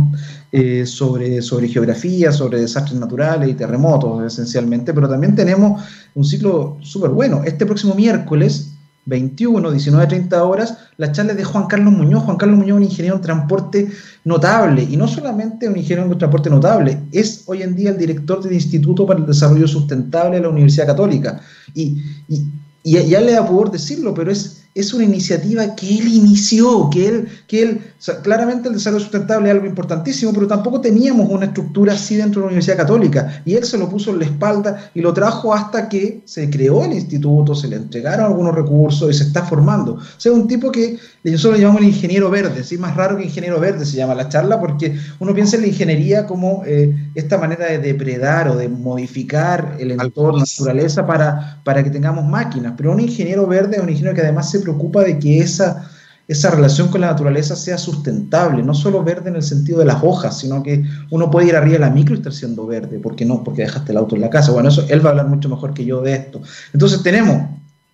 eh, 0.57 0.87
sobre, 0.87 1.43
sobre 1.43 1.67
geografía, 1.67 2.31
sobre 2.31 2.61
desastres 2.61 2.97
naturales 3.01 3.49
y 3.49 3.55
terremotos 3.55 4.25
esencialmente, 4.25 4.95
pero 4.95 5.09
también 5.09 5.35
tenemos 5.35 5.83
un 6.15 6.25
ciclo 6.25 6.77
súper 6.81 7.11
bueno. 7.11 7.43
Este 7.45 7.67
próximo 7.67 7.93
miércoles, 7.97 8.71
21, 9.07 9.69
19 9.69 10.07
30 10.07 10.45
horas, 10.45 10.79
la 10.97 11.11
charla 11.11 11.35
de 11.35 11.43
Juan 11.43 11.67
Carlos 11.67 11.93
Muñoz. 11.93 12.23
Juan 12.23 12.37
Carlos 12.37 12.57
Muñoz 12.57 12.77
es 12.77 12.77
un 12.77 12.83
ingeniero 12.85 13.17
en 13.17 13.23
transporte 13.23 13.89
notable, 14.23 14.87
y 14.89 14.97
no 14.97 15.09
solamente 15.09 15.69
un 15.69 15.77
ingeniero 15.77 16.05
en 16.05 16.19
transporte 16.19 16.51
notable, 16.51 17.01
es 17.11 17.43
hoy 17.47 17.63
en 17.63 17.75
día 17.75 17.91
el 17.91 17.99
director 17.99 18.41
del 18.41 18.53
Instituto 18.53 19.05
para 19.05 19.19
el 19.19 19.27
Desarrollo 19.27 19.67
Sustentable 19.67 20.37
de 20.37 20.43
la 20.43 20.51
Universidad 20.51 20.87
Católica. 20.87 21.41
Y, 21.75 22.01
y, 22.29 22.47
y 22.85 22.93
ya 23.09 23.21
le 23.21 23.33
da 23.33 23.45
por 23.45 23.73
decirlo, 23.73 24.15
pero 24.15 24.31
es 24.31 24.64
es 24.75 24.93
una 24.93 25.05
iniciativa 25.05 25.77
que 25.77 25.99
él 25.99 26.09
inició, 26.09 26.91
que 26.91 27.07
él, 27.07 27.29
que 27.47 27.63
él 27.63 27.81
claramente 28.23 28.69
el 28.69 28.75
desarrollo 28.75 29.03
sustentable 29.03 29.49
es 29.49 29.55
algo 29.55 29.67
importantísimo, 29.67 30.33
pero 30.33 30.49
tampoco 30.49 30.81
teníamos 30.81 31.31
una 31.31 31.47
estructura 31.47 31.93
así 31.93 32.17
dentro 32.17 32.41
de 32.41 32.47
la 32.47 32.47
Universidad 32.49 32.77
Católica, 32.77 33.43
y 33.45 33.55
él 33.55 33.65
se 33.65 33.79
lo 33.79 33.89
puso 33.89 34.11
en 34.11 34.19
la 34.19 34.25
espalda 34.25 34.91
y 34.95 35.01
lo 35.01 35.15
trajo 35.15 35.55
hasta 35.55 35.89
que 35.89 36.23
se 36.25 36.51
creó 36.51 36.85
el 36.85 36.93
instituto, 36.93 37.55
se 37.55 37.69
le 37.69 37.77
entregaron 37.77 38.27
algunos 38.27 38.55
recursos 38.55 39.11
y 39.11 39.15
se 39.15 39.25
está 39.25 39.45
formando. 39.45 39.95
O 39.95 40.01
sea, 40.19 40.33
un 40.33 40.49
tipo 40.49 40.73
que 40.73 40.99
nosotros 41.23 41.55
le 41.55 41.61
llamamos 41.61 41.83
el 41.83 41.89
ingeniero 41.89 42.29
verde, 42.29 42.65
¿sí? 42.65 42.77
más 42.77 42.97
raro 42.97 43.17
que 43.17 43.25
ingeniero 43.25 43.61
verde 43.61 43.87
se 43.87 43.97
llama 43.97 44.15
la 44.15 44.29
charla, 44.29 44.61
porque 44.61 44.97
uno 45.21 45.33
piensa 45.35 45.57
en 45.57 45.63
la 45.63 45.69
ingeniería 45.69 46.27
como 46.27 46.63
eh, 46.67 47.11
esta 47.15 47.39
manera 47.39 47.67
de 47.67 47.79
depredar 47.79 48.49
o 48.49 48.57
de 48.57 48.69
modificar 48.69 49.77
el 49.79 49.93
entorno, 49.93 50.39
la 50.39 50.45
naturaleza, 50.45 51.07
para, 51.07 51.61
para 51.63 51.85
que 51.85 51.91
tengamos 51.91 52.25
máquinas, 52.25 52.75
pero 52.77 52.93
un 52.93 53.01
ingeniero 53.01 53.47
verde 53.47 53.77
es 53.77 53.83
un 53.83 53.89
ingeniero 53.89 54.15
que 54.15 54.23
además 54.23 54.51
se 54.51 54.64
preocupa 54.65 55.03
de 55.03 55.19
que 55.19 55.39
esa, 55.39 55.89
esa 56.27 56.51
relación 56.51 56.89
con 56.89 57.03
la 57.03 57.09
naturaleza 57.09 57.55
sea 57.55 57.79
sustentable, 57.79 58.63
no 58.63 58.75
solo 58.75 59.05
verde 59.05 59.31
en 59.31 59.37
el 59.37 59.43
sentido 59.43 59.79
de 59.79 59.85
las 59.85 60.03
hojas, 60.03 60.39
sino 60.39 60.63
que 60.63 60.85
uno 61.11 61.31
puede 61.31 61.49
ir 61.49 61.57
arriba 61.57 61.75
de 61.75 61.81
la 61.81 61.91
micro 61.91 62.15
y 62.15 62.19
estar 62.19 62.33
siendo 62.33 62.67
verde, 62.67 62.99
¿por 62.99 63.15
qué 63.15 63.25
no? 63.25 63.45
Porque 63.45 63.63
dejaste 63.63 63.93
el 63.93 63.99
auto 63.99 64.17
en 64.17 64.23
la 64.23 64.31
casa. 64.31 64.51
Bueno, 64.51 64.71
eso 64.71 64.85
él 64.89 65.05
va 65.05 65.11
a 65.11 65.13
hablar 65.13 65.29
mucho 65.29 65.49
mejor 65.49 65.73
que 65.73 65.85
yo 65.85 66.01
de 66.03 66.15
esto. 66.15 66.43
Entonces 66.73 67.03
tenemos 67.03 67.49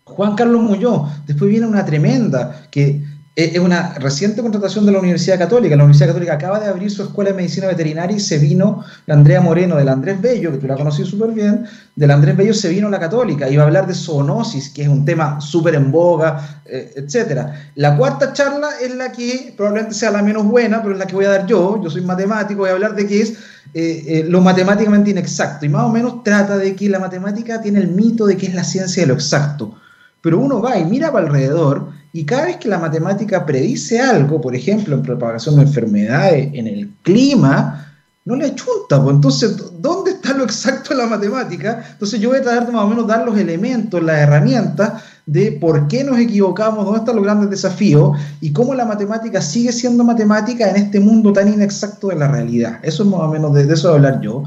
Juan 0.05 0.35
Carlos 0.35 0.63
Muñoz, 0.63 1.11
después 1.27 1.51
viene 1.51 1.67
una 1.67 1.85
tremenda 1.85 2.63
que 2.71 3.03
es 3.37 3.59
una 3.59 3.95
reciente 3.95 4.43
contratación 4.43 4.85
de 4.85 4.93
la 4.93 4.99
Universidad 4.99 5.39
Católica. 5.39 5.77
La 5.77 5.85
Universidad 5.85 6.09
Católica 6.09 6.35
acaba 6.35 6.59
de 6.59 6.67
abrir 6.67 6.91
su 6.91 7.03
escuela 7.05 7.31
de 7.31 7.37
medicina 7.37 7.69
veterinaria 7.69 8.17
y 8.17 8.21
se 8.21 8.39
vino 8.39 8.85
la 9.07 9.15
Andrea 9.15 9.41
Moreno 9.41 9.77
del 9.77 9.89
Andrés 9.89 10.21
Bello, 10.21 10.51
que 10.51 10.59
tú 10.59 10.67
la 10.67 10.77
conocí 10.77 11.05
súper 11.05 11.31
bien, 11.31 11.65
del 11.95 12.11
Andrés 12.11 12.37
Bello 12.37 12.53
se 12.53 12.69
vino 12.69 12.91
la 12.91 12.99
Católica 12.99 13.47
va 13.47 13.63
a 13.63 13.67
hablar 13.67 13.87
de 13.87 13.95
zoonosis, 13.95 14.71
que 14.71 14.83
es 14.83 14.89
un 14.89 15.05
tema 15.05 15.41
súper 15.41 15.77
en 15.77 15.93
boga, 15.93 16.63
eh, 16.65 16.93
etcétera. 16.97 17.71
La 17.77 17.97
cuarta 17.97 18.33
charla 18.33 18.71
es 18.83 18.95
la 18.95 19.13
que 19.13 19.55
probablemente 19.57 19.95
sea 19.95 20.11
la 20.11 20.23
menos 20.23 20.45
buena, 20.45 20.83
pero 20.83 20.95
es 20.95 20.99
la 20.99 21.07
que 21.07 21.15
voy 21.15 21.25
a 21.25 21.31
dar 21.31 21.47
yo. 21.47 21.81
Yo 21.83 21.89
soy 21.89 22.03
matemático, 22.03 22.61
voy 22.61 22.71
a 22.71 22.73
hablar 22.73 22.95
de 22.95 23.07
qué 23.07 23.23
es 23.23 23.31
eh, 23.73 24.05
eh, 24.07 24.25
lo 24.29 24.41
matemáticamente 24.41 25.11
inexacto 25.11 25.65
y 25.65 25.69
más 25.69 25.85
o 25.85 25.91
menos 25.91 26.25
trata 26.25 26.59
de 26.59 26.75
que 26.75 26.89
la 26.89 26.99
matemática 26.99 27.63
tiene 27.63 27.79
el 27.79 27.89
mito 27.89 28.27
de 28.27 28.37
que 28.37 28.47
es 28.47 28.55
la 28.55 28.65
ciencia 28.65 29.03
de 29.03 29.07
lo 29.07 29.15
exacto. 29.15 29.77
Pero 30.21 30.39
uno 30.39 30.61
va 30.61 30.77
y 30.77 30.85
mira 30.85 31.13
para 31.13 31.27
alrededor 31.27 32.00
y 32.13 32.25
cada 32.25 32.47
vez 32.47 32.57
que 32.57 32.69
la 32.69 32.79
matemática 32.79 33.47
predice 33.47 34.01
algo, 34.01 34.41
por 34.41 34.55
ejemplo, 34.55 34.97
en 34.97 35.03
propagación 35.03 35.57
de 35.57 35.63
enfermedades, 35.63 36.51
en 36.55 36.67
el 36.67 36.91
clima, 37.03 37.87
no 38.25 38.37
le 38.37 38.47
achunta. 38.47 39.03
Pues 39.03 39.15
entonces, 39.15 39.57
¿dónde 39.81 40.13
está 40.13 40.33
lo 40.33 40.45
exacto 40.45 40.93
en 40.93 40.99
la 40.99 41.07
matemática? 41.07 41.85
Entonces 41.93 42.21
yo 42.21 42.31
voy 42.31 42.39
a 42.39 42.43
tratar 42.43 42.67
de 42.67 42.73
más 42.73 42.85
o 42.85 42.89
menos 42.89 43.07
dar 43.07 43.25
los 43.25 43.39
elementos, 43.39 44.03
las 44.03 44.19
herramientas 44.19 45.03
de 45.27 45.53
por 45.53 45.87
qué 45.87 46.03
nos 46.03 46.19
equivocamos, 46.19 46.85
dónde 46.85 47.01
están 47.01 47.17
los 47.17 47.25
grandes 47.25 47.51
desafíos 47.51 48.19
y 48.41 48.53
cómo 48.53 48.75
la 48.75 48.85
matemática 48.85 49.41
sigue 49.41 49.73
siendo 49.73 50.03
matemática 50.03 50.69
en 50.69 50.77
este 50.77 50.99
mundo 50.99 51.33
tan 51.33 51.53
inexacto 51.53 52.09
de 52.09 52.17
la 52.17 52.29
realidad. 52.29 52.81
Eso 52.83 53.05
es 53.05 53.09
más 53.09 53.21
o 53.21 53.29
menos 53.29 53.55
de, 53.55 53.73
eso 53.73 53.89
de 53.89 53.95
hablar 53.95 54.21
yo. 54.21 54.43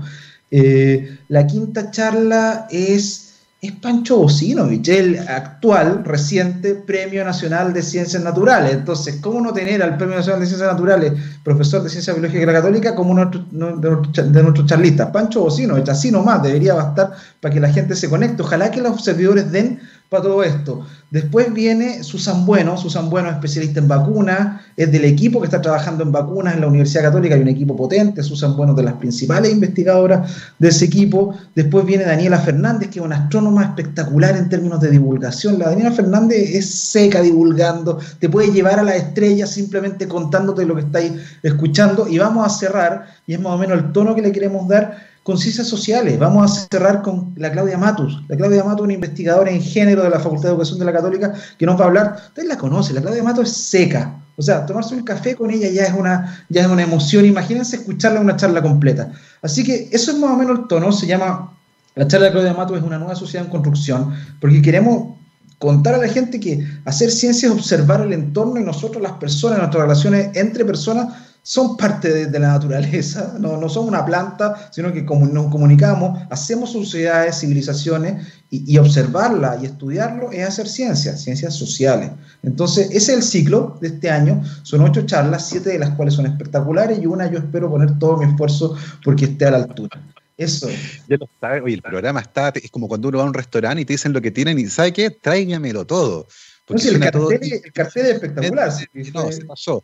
Eh, 0.51 1.17
la 1.29 1.47
quinta 1.47 1.89
charla 1.89 2.67
es 2.69 3.22
es 3.63 3.71
Pancho 3.71 4.17
Bocinovich, 4.17 4.89
el 4.89 5.19
actual, 5.19 6.03
reciente 6.03 6.75
Premio 6.75 7.23
Nacional 7.23 7.71
de 7.71 7.81
Ciencias 7.81 8.21
Naturales. 8.21 8.73
Entonces, 8.73 9.19
¿cómo 9.21 9.39
no 9.39 9.53
tener 9.53 9.81
al 9.81 9.95
Premio 9.95 10.17
Nacional 10.17 10.41
de 10.41 10.47
Ciencias 10.47 10.69
Naturales, 10.69 11.13
profesor 11.45 11.81
de 11.81 11.89
Ciencia 11.89 12.11
Biológica 12.13 12.51
Católica, 12.51 12.93
como 12.93 13.11
uno 13.11 13.31
de 13.31 14.43
nuestros 14.43 14.65
charlistas? 14.65 15.11
Pancho 15.11 15.43
Bocinovich, 15.43 15.87
así 15.87 16.11
nomás, 16.11 16.43
debería 16.43 16.73
bastar 16.73 17.11
para 17.39 17.53
que 17.53 17.61
la 17.61 17.71
gente 17.71 17.95
se 17.95 18.09
conecte. 18.09 18.41
Ojalá 18.43 18.69
que 18.69 18.81
los 18.81 19.01
servidores 19.01 19.49
den 19.49 19.79
para 20.13 20.23
todo 20.23 20.43
esto. 20.43 20.85
Después 21.09 21.51
viene 21.51 22.03
Susan 22.03 22.45
Bueno, 22.45 22.77
Susan 22.77 23.09
Bueno 23.09 23.29
es 23.29 23.35
especialista 23.35 23.79
en 23.79 23.87
vacunas, 23.87 24.61
es 24.77 24.91
del 24.91 25.05
equipo 25.05 25.39
que 25.39 25.45
está 25.45 25.59
trabajando 25.59 26.03
en 26.03 26.11
vacunas 26.11 26.53
en 26.53 26.61
la 26.61 26.67
Universidad 26.67 27.03
Católica, 27.03 27.33
hay 27.33 27.41
un 27.41 27.47
equipo 27.47 27.75
potente, 27.75 28.21
Susan 28.21 28.55
Bueno 28.55 28.73
es 28.73 28.77
de 28.77 28.83
las 28.83 28.93
principales 28.93 29.51
investigadoras 29.51 30.31
de 30.59 30.67
ese 30.67 30.85
equipo. 30.85 31.35
Después 31.55 31.83
viene 31.85 32.03
Daniela 32.03 32.37
Fernández, 32.37 32.89
que 32.89 32.99
es 32.99 33.05
una 33.05 33.23
astrónoma 33.23 33.63
espectacular 33.63 34.37
en 34.37 34.49
términos 34.49 34.79
de 34.81 34.91
divulgación. 34.91 35.57
La 35.57 35.69
Daniela 35.69 35.91
Fernández 35.91 36.51
es 36.53 36.69
seca 36.69 37.19
divulgando, 37.19 37.97
te 38.19 38.29
puede 38.29 38.51
llevar 38.51 38.77
a 38.77 38.83
la 38.83 38.95
estrella 38.95 39.47
simplemente 39.47 40.07
contándote 40.07 40.63
lo 40.63 40.75
que 40.75 40.81
estáis 40.81 41.13
escuchando. 41.41 42.07
Y 42.07 42.19
vamos 42.19 42.45
a 42.45 42.49
cerrar, 42.49 43.07
y 43.25 43.33
es 43.33 43.39
más 43.39 43.53
o 43.53 43.57
menos 43.57 43.79
el 43.79 43.91
tono 43.91 44.13
que 44.13 44.21
le 44.21 44.31
queremos 44.31 44.67
dar 44.67 45.12
con 45.23 45.37
ciencias 45.37 45.67
sociales. 45.67 46.19
Vamos 46.19 46.51
a 46.51 46.67
cerrar 46.69 47.01
con 47.01 47.33
la 47.37 47.51
Claudia 47.51 47.77
Matus. 47.77 48.21
La 48.27 48.35
Claudia 48.35 48.63
Matus, 48.63 48.83
una 48.83 48.93
investigadora 48.93 49.49
en 49.49 49.61
género 49.61 50.03
de 50.03 50.09
la 50.09 50.19
Facultad 50.19 50.43
de 50.43 50.49
Educación 50.49 50.79
de 50.79 50.85
la 50.85 50.93
Católica, 50.93 51.33
que 51.57 51.65
nos 51.65 51.79
va 51.79 51.85
a 51.85 51.87
hablar. 51.87 52.15
Ustedes 52.27 52.49
la 52.49 52.57
conocen, 52.57 52.95
la 52.95 53.01
Claudia 53.01 53.23
Matus 53.23 53.49
es 53.49 53.57
seca. 53.57 54.19
O 54.35 54.41
sea, 54.41 54.65
tomarse 54.65 54.95
un 54.95 55.03
café 55.03 55.35
con 55.35 55.51
ella 55.51 55.69
ya 55.69 55.83
es 55.83 55.93
una, 55.93 56.45
ya 56.49 56.61
es 56.61 56.67
una 56.67 56.83
emoción. 56.83 57.25
Imagínense 57.25 57.77
escucharla 57.77 58.19
en 58.19 58.25
una 58.25 58.35
charla 58.35 58.61
completa. 58.61 59.11
Así 59.41 59.63
que 59.63 59.89
eso 59.91 60.11
es 60.11 60.17
más 60.17 60.31
o 60.31 60.35
menos 60.35 60.59
el 60.59 60.67
tono. 60.67 60.91
Se 60.91 61.07
llama, 61.07 61.55
la 61.95 62.07
charla 62.07 62.27
de 62.27 62.31
Claudia 62.33 62.53
Matus 62.53 62.77
es 62.77 62.83
una 62.83 62.97
nueva 62.97 63.15
sociedad 63.15 63.45
en 63.45 63.51
construcción, 63.51 64.13
porque 64.41 64.61
queremos 64.61 65.15
contar 65.59 65.95
a 65.95 65.97
la 65.99 66.09
gente 66.09 66.41
que 66.41 66.67
hacer 66.83 67.09
ciencia 67.09 67.47
es 67.47 67.53
observar 67.53 68.01
el 68.01 68.11
entorno 68.11 68.59
y 68.59 68.63
nosotros, 68.63 69.01
las 69.01 69.13
personas, 69.13 69.59
nuestras 69.59 69.83
relaciones 69.83 70.35
entre 70.35 70.65
personas, 70.65 71.13
son 71.45 71.75
parte 71.75 72.27
de, 72.27 72.39
la 72.39 72.53
naturaleza, 72.53 73.35
no, 73.37 73.57
no, 73.57 73.67
son 73.67 73.85
una 73.85 74.05
planta, 74.05 74.69
sino 74.71 74.93
que 74.93 75.05
como 75.05 75.25
nos 75.25 75.51
comunicamos, 75.51 76.21
hacemos 76.29 76.71
sociedades, 76.71 77.37
civilizaciones, 77.37 78.25
y, 78.49 78.77
observarla 78.77 79.57
y 79.61 79.65
estudiarlo 79.65 80.31
es 80.31 80.47
hacer 80.47 80.69
ciencia, 80.69 81.17
ciencias 81.17 81.55
sociales. 81.55 82.11
Entonces, 82.43 82.87
ese 82.91 82.97
es 82.97 83.09
el 83.09 83.23
ciclo 83.23 83.77
de 83.81 83.87
este 83.89 84.09
año, 84.09 84.43
son 84.61 84.81
ocho 84.81 85.05
charlas, 85.05 85.49
siete 85.49 85.71
de 85.71 85.79
las 85.79 85.89
cuales 85.95 86.13
son 86.13 86.27
espectaculares 86.27 86.99
y 87.01 87.07
una 87.07 87.29
yo 87.29 87.39
espero 87.39 87.69
poner 87.69 87.97
todo 87.97 88.17
mi 88.17 88.25
esfuerzo 88.25 88.77
porque 89.03 89.25
esté 89.25 89.47
a 89.47 89.51
la 89.51 89.57
altura. 89.57 90.01
Eso. 90.37 90.69
Ya 91.09 91.17
lo 91.17 91.27
sabe, 91.41 91.61
oye, 91.61 91.75
el 91.75 91.81
programa 91.81 92.21
está, 92.21 92.49
es 92.49 92.71
como 92.71 92.87
cuando 92.87 93.09
uno 93.09 93.17
va 93.17 93.23
a 93.23 93.27
un 93.27 93.33
restaurante 93.33 93.81
y 93.81 93.85
te 93.85 93.93
dicen 93.93 94.13
lo 94.13 94.21
que 94.21 94.31
tienen 94.31 94.59
y 94.59 94.67
¿sabe 94.67 94.93
qué? 94.93 95.09
Tráigamelo 95.09 95.85
todo. 95.85 96.27
Porque 96.65 96.87
el, 96.87 96.99
cartel, 96.99 97.39
el, 97.41 97.73
cartel, 97.73 98.05
es 98.05 98.13
espectacular. 98.13 98.71
No, 99.13 99.31
se 99.31 99.45
pasó 99.45 99.83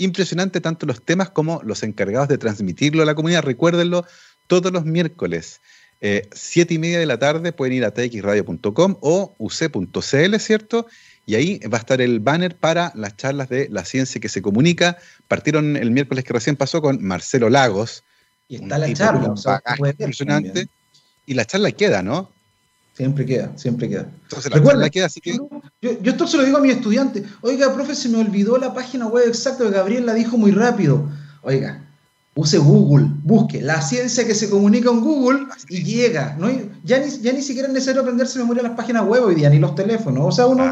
impresionante 0.00 0.60
tanto 0.60 0.86
los 0.86 1.04
temas 1.04 1.30
como 1.30 1.60
los 1.62 1.82
encargados 1.82 2.28
de 2.28 2.38
transmitirlo 2.38 3.02
a 3.02 3.06
la 3.06 3.14
comunidad. 3.14 3.42
Recuérdenlo, 3.42 4.04
todos 4.46 4.72
los 4.72 4.84
miércoles, 4.84 5.60
eh, 6.00 6.28
siete 6.32 6.74
y 6.74 6.78
media 6.78 6.98
de 6.98 7.06
la 7.06 7.18
tarde, 7.18 7.52
pueden 7.52 7.74
ir 7.74 7.84
a 7.84 7.92
txradio.com 7.92 8.96
o 9.00 9.34
uc.cl, 9.38 10.38
¿cierto? 10.38 10.86
Y 11.26 11.34
ahí 11.34 11.60
va 11.60 11.78
a 11.78 11.80
estar 11.80 12.00
el 12.00 12.18
banner 12.18 12.56
para 12.56 12.92
las 12.96 13.16
charlas 13.16 13.48
de 13.48 13.68
la 13.68 13.84
ciencia 13.84 14.20
que 14.20 14.28
se 14.28 14.42
comunica. 14.42 14.96
Partieron 15.28 15.76
el 15.76 15.90
miércoles 15.90 16.24
que 16.24 16.32
recién 16.32 16.56
pasó 16.56 16.82
con 16.82 17.04
Marcelo 17.04 17.50
Lagos. 17.50 18.02
Y 18.48 18.56
está 18.56 18.78
la 18.78 18.92
charla, 18.92 19.34
impresionante. 19.78 20.68
Y 21.26 21.34
la 21.34 21.44
charla 21.44 21.70
queda, 21.70 22.02
¿no? 22.02 22.32
Siempre 23.00 23.24
queda, 23.24 23.50
siempre 23.56 23.88
queda. 23.88 24.10
Entonces, 24.24 24.52
Recuerda, 24.52 24.90
queda, 24.90 25.06
así 25.06 25.22
que... 25.22 25.32
yo, 25.32 26.02
yo, 26.02 26.10
esto 26.12 26.26
se 26.26 26.36
lo 26.36 26.44
digo 26.44 26.58
a 26.58 26.60
mi 26.60 26.68
estudiante. 26.68 27.24
Oiga, 27.40 27.72
profe, 27.72 27.94
se 27.94 28.10
me 28.10 28.18
olvidó 28.18 28.58
la 28.58 28.74
página 28.74 29.06
web 29.06 29.26
exacta 29.26 29.64
que 29.64 29.70
Gabriel 29.70 30.04
la 30.04 30.12
dijo 30.12 30.36
muy 30.36 30.50
rápido. 30.50 31.08
Oiga, 31.40 31.82
use 32.34 32.58
Google, 32.58 33.06
busque 33.24 33.62
la 33.62 33.80
ciencia 33.80 34.26
que 34.26 34.34
se 34.34 34.50
comunica 34.50 34.90
en 34.90 35.00
Google 35.00 35.46
y 35.70 35.82
llega. 35.82 36.36
¿no? 36.38 36.50
Ya, 36.84 36.98
ni, 36.98 37.10
ya 37.22 37.32
ni 37.32 37.40
siquiera 37.40 37.68
es 37.68 37.72
necesario 37.72 38.02
aprenderse 38.02 38.38
memoria 38.38 38.64
las 38.64 38.72
páginas 38.72 39.06
web 39.06 39.24
hoy 39.24 39.34
día, 39.34 39.48
ni 39.48 39.58
los 39.58 39.74
teléfonos. 39.74 40.22
O 40.26 40.32
sea, 40.32 40.44
uno 40.44 40.70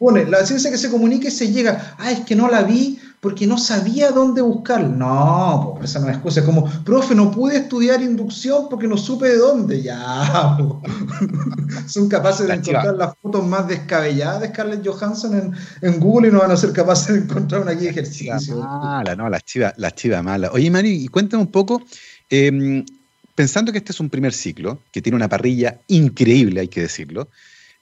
pone 0.00 0.24
la 0.24 0.44
ciencia 0.44 0.72
que 0.72 0.78
se 0.78 0.90
comunica 0.90 1.28
y 1.28 1.30
se 1.30 1.52
llega. 1.52 1.94
Ah, 1.98 2.10
es 2.10 2.22
que 2.22 2.34
no 2.34 2.48
la 2.48 2.64
vi 2.64 2.98
porque 3.20 3.46
no 3.46 3.58
sabía 3.58 4.10
dónde 4.10 4.40
buscar. 4.42 4.82
No, 4.82 5.74
pues 5.76 5.90
esa 5.90 6.00
no 6.00 6.08
es 6.08 6.14
excusa. 6.14 6.40
Es 6.40 6.46
como, 6.46 6.66
profe, 6.84 7.14
no 7.14 7.30
pude 7.30 7.56
estudiar 7.56 8.00
inducción 8.00 8.68
porque 8.68 8.86
no 8.86 8.96
supe 8.96 9.28
de 9.28 9.38
dónde. 9.38 9.82
Ya, 9.82 10.56
son 11.86 12.08
capaces 12.08 12.46
de 12.46 12.54
encontrar 12.54 12.94
las 12.94 13.14
fotos 13.20 13.46
más 13.46 13.66
descabelladas 13.66 14.42
de 14.42 14.48
Scarlett 14.48 14.86
Johansson 14.86 15.54
en, 15.82 16.00
Google 16.00 16.28
y 16.28 16.32
no 16.32 16.40
van 16.40 16.52
a 16.52 16.56
ser 16.56 16.72
capaces 16.72 17.14
de 17.14 17.20
encontrar 17.20 17.62
una 17.62 17.72
guía 17.72 17.84
de 17.84 18.00
ejercicio. 18.00 18.56
Mala, 18.56 19.16
no, 19.16 19.28
la 19.28 19.40
chiva, 19.40 19.72
la 19.76 19.90
chiva 19.90 20.22
mala. 20.22 20.50
Oye, 20.52 20.70
Mari, 20.70 21.04
y 21.04 21.08
cuéntame 21.08 21.42
un 21.42 21.50
poco. 21.50 21.82
Em, 22.30 22.84
pensando 23.34 23.72
que 23.72 23.78
este 23.78 23.92
es 23.92 24.00
un 24.00 24.10
primer 24.10 24.32
ciclo, 24.32 24.80
que 24.92 25.02
tiene 25.02 25.16
una 25.16 25.28
parrilla 25.28 25.80
increíble, 25.88 26.60
hay 26.60 26.68
que 26.68 26.82
decirlo, 26.82 27.28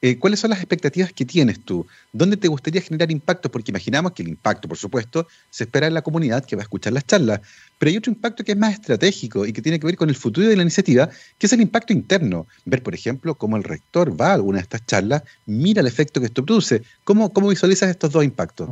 eh, 0.03 0.19
¿cuáles 0.19 0.41
son 0.41 0.51
las 0.51 0.59
expectativas 0.59 1.13
que 1.13 1.25
tienes 1.25 1.61
tú? 1.65 1.87
¿Dónde 2.13 2.37
te 2.37 2.49
gustaría 2.49 2.83
generar 2.83 3.11
impacto? 3.11 3.51
Porque 3.51 3.71
imaginamos 3.71 4.13
que 4.13 4.23
el 4.23 4.29
impacto, 4.29 4.69
por 4.69 4.77
supuesto, 4.77 5.27
se 5.49 5.65
espera 5.65 5.87
en 5.87 5.95
la 5.95 6.03
comunidad 6.03 6.45
que 6.45 6.55
va 6.55 6.63
a 6.63 6.65
escuchar 6.65 6.93
las 6.93 7.07
charlas, 7.07 7.41
pero 7.79 7.91
hay 7.91 7.97
otro 7.97 8.13
impacto 8.13 8.45
que 8.45 8.53
es 8.53 8.59
más 8.59 8.75
estratégico 8.75 9.47
y 9.47 9.53
que 9.53 9.63
tiene 9.63 9.81
que 9.81 9.87
ver 9.87 9.97
con 9.97 10.11
el 10.11 10.17
futuro 10.17 10.47
de 10.49 10.57
la 10.57 10.63
iniciativa, 10.63 11.09
que 11.39 11.47
es 11.47 11.53
el 11.53 11.63
impacto 11.63 11.95
interno. 11.95 12.47
Ver, 12.67 12.83
por 12.83 12.95
ejemplo, 12.95 13.37
cómo 13.37 13.57
el 13.57 13.65
rector 13.65 14.19
va 14.21 14.33
a 14.33 14.35
alguna 14.35 14.59
de 14.59 14.63
estas 14.63 14.85
charlas, 14.85 15.23
mira 15.47 15.81
el 15.81 15.87
efecto 15.87 16.21
que 16.21 16.27
esto 16.27 16.45
produce. 16.45 16.83
¿Cómo, 17.05 17.33
cómo 17.33 17.49
visualizas 17.49 17.89
estos 17.89 18.13
dos 18.13 18.23
impactos? 18.23 18.69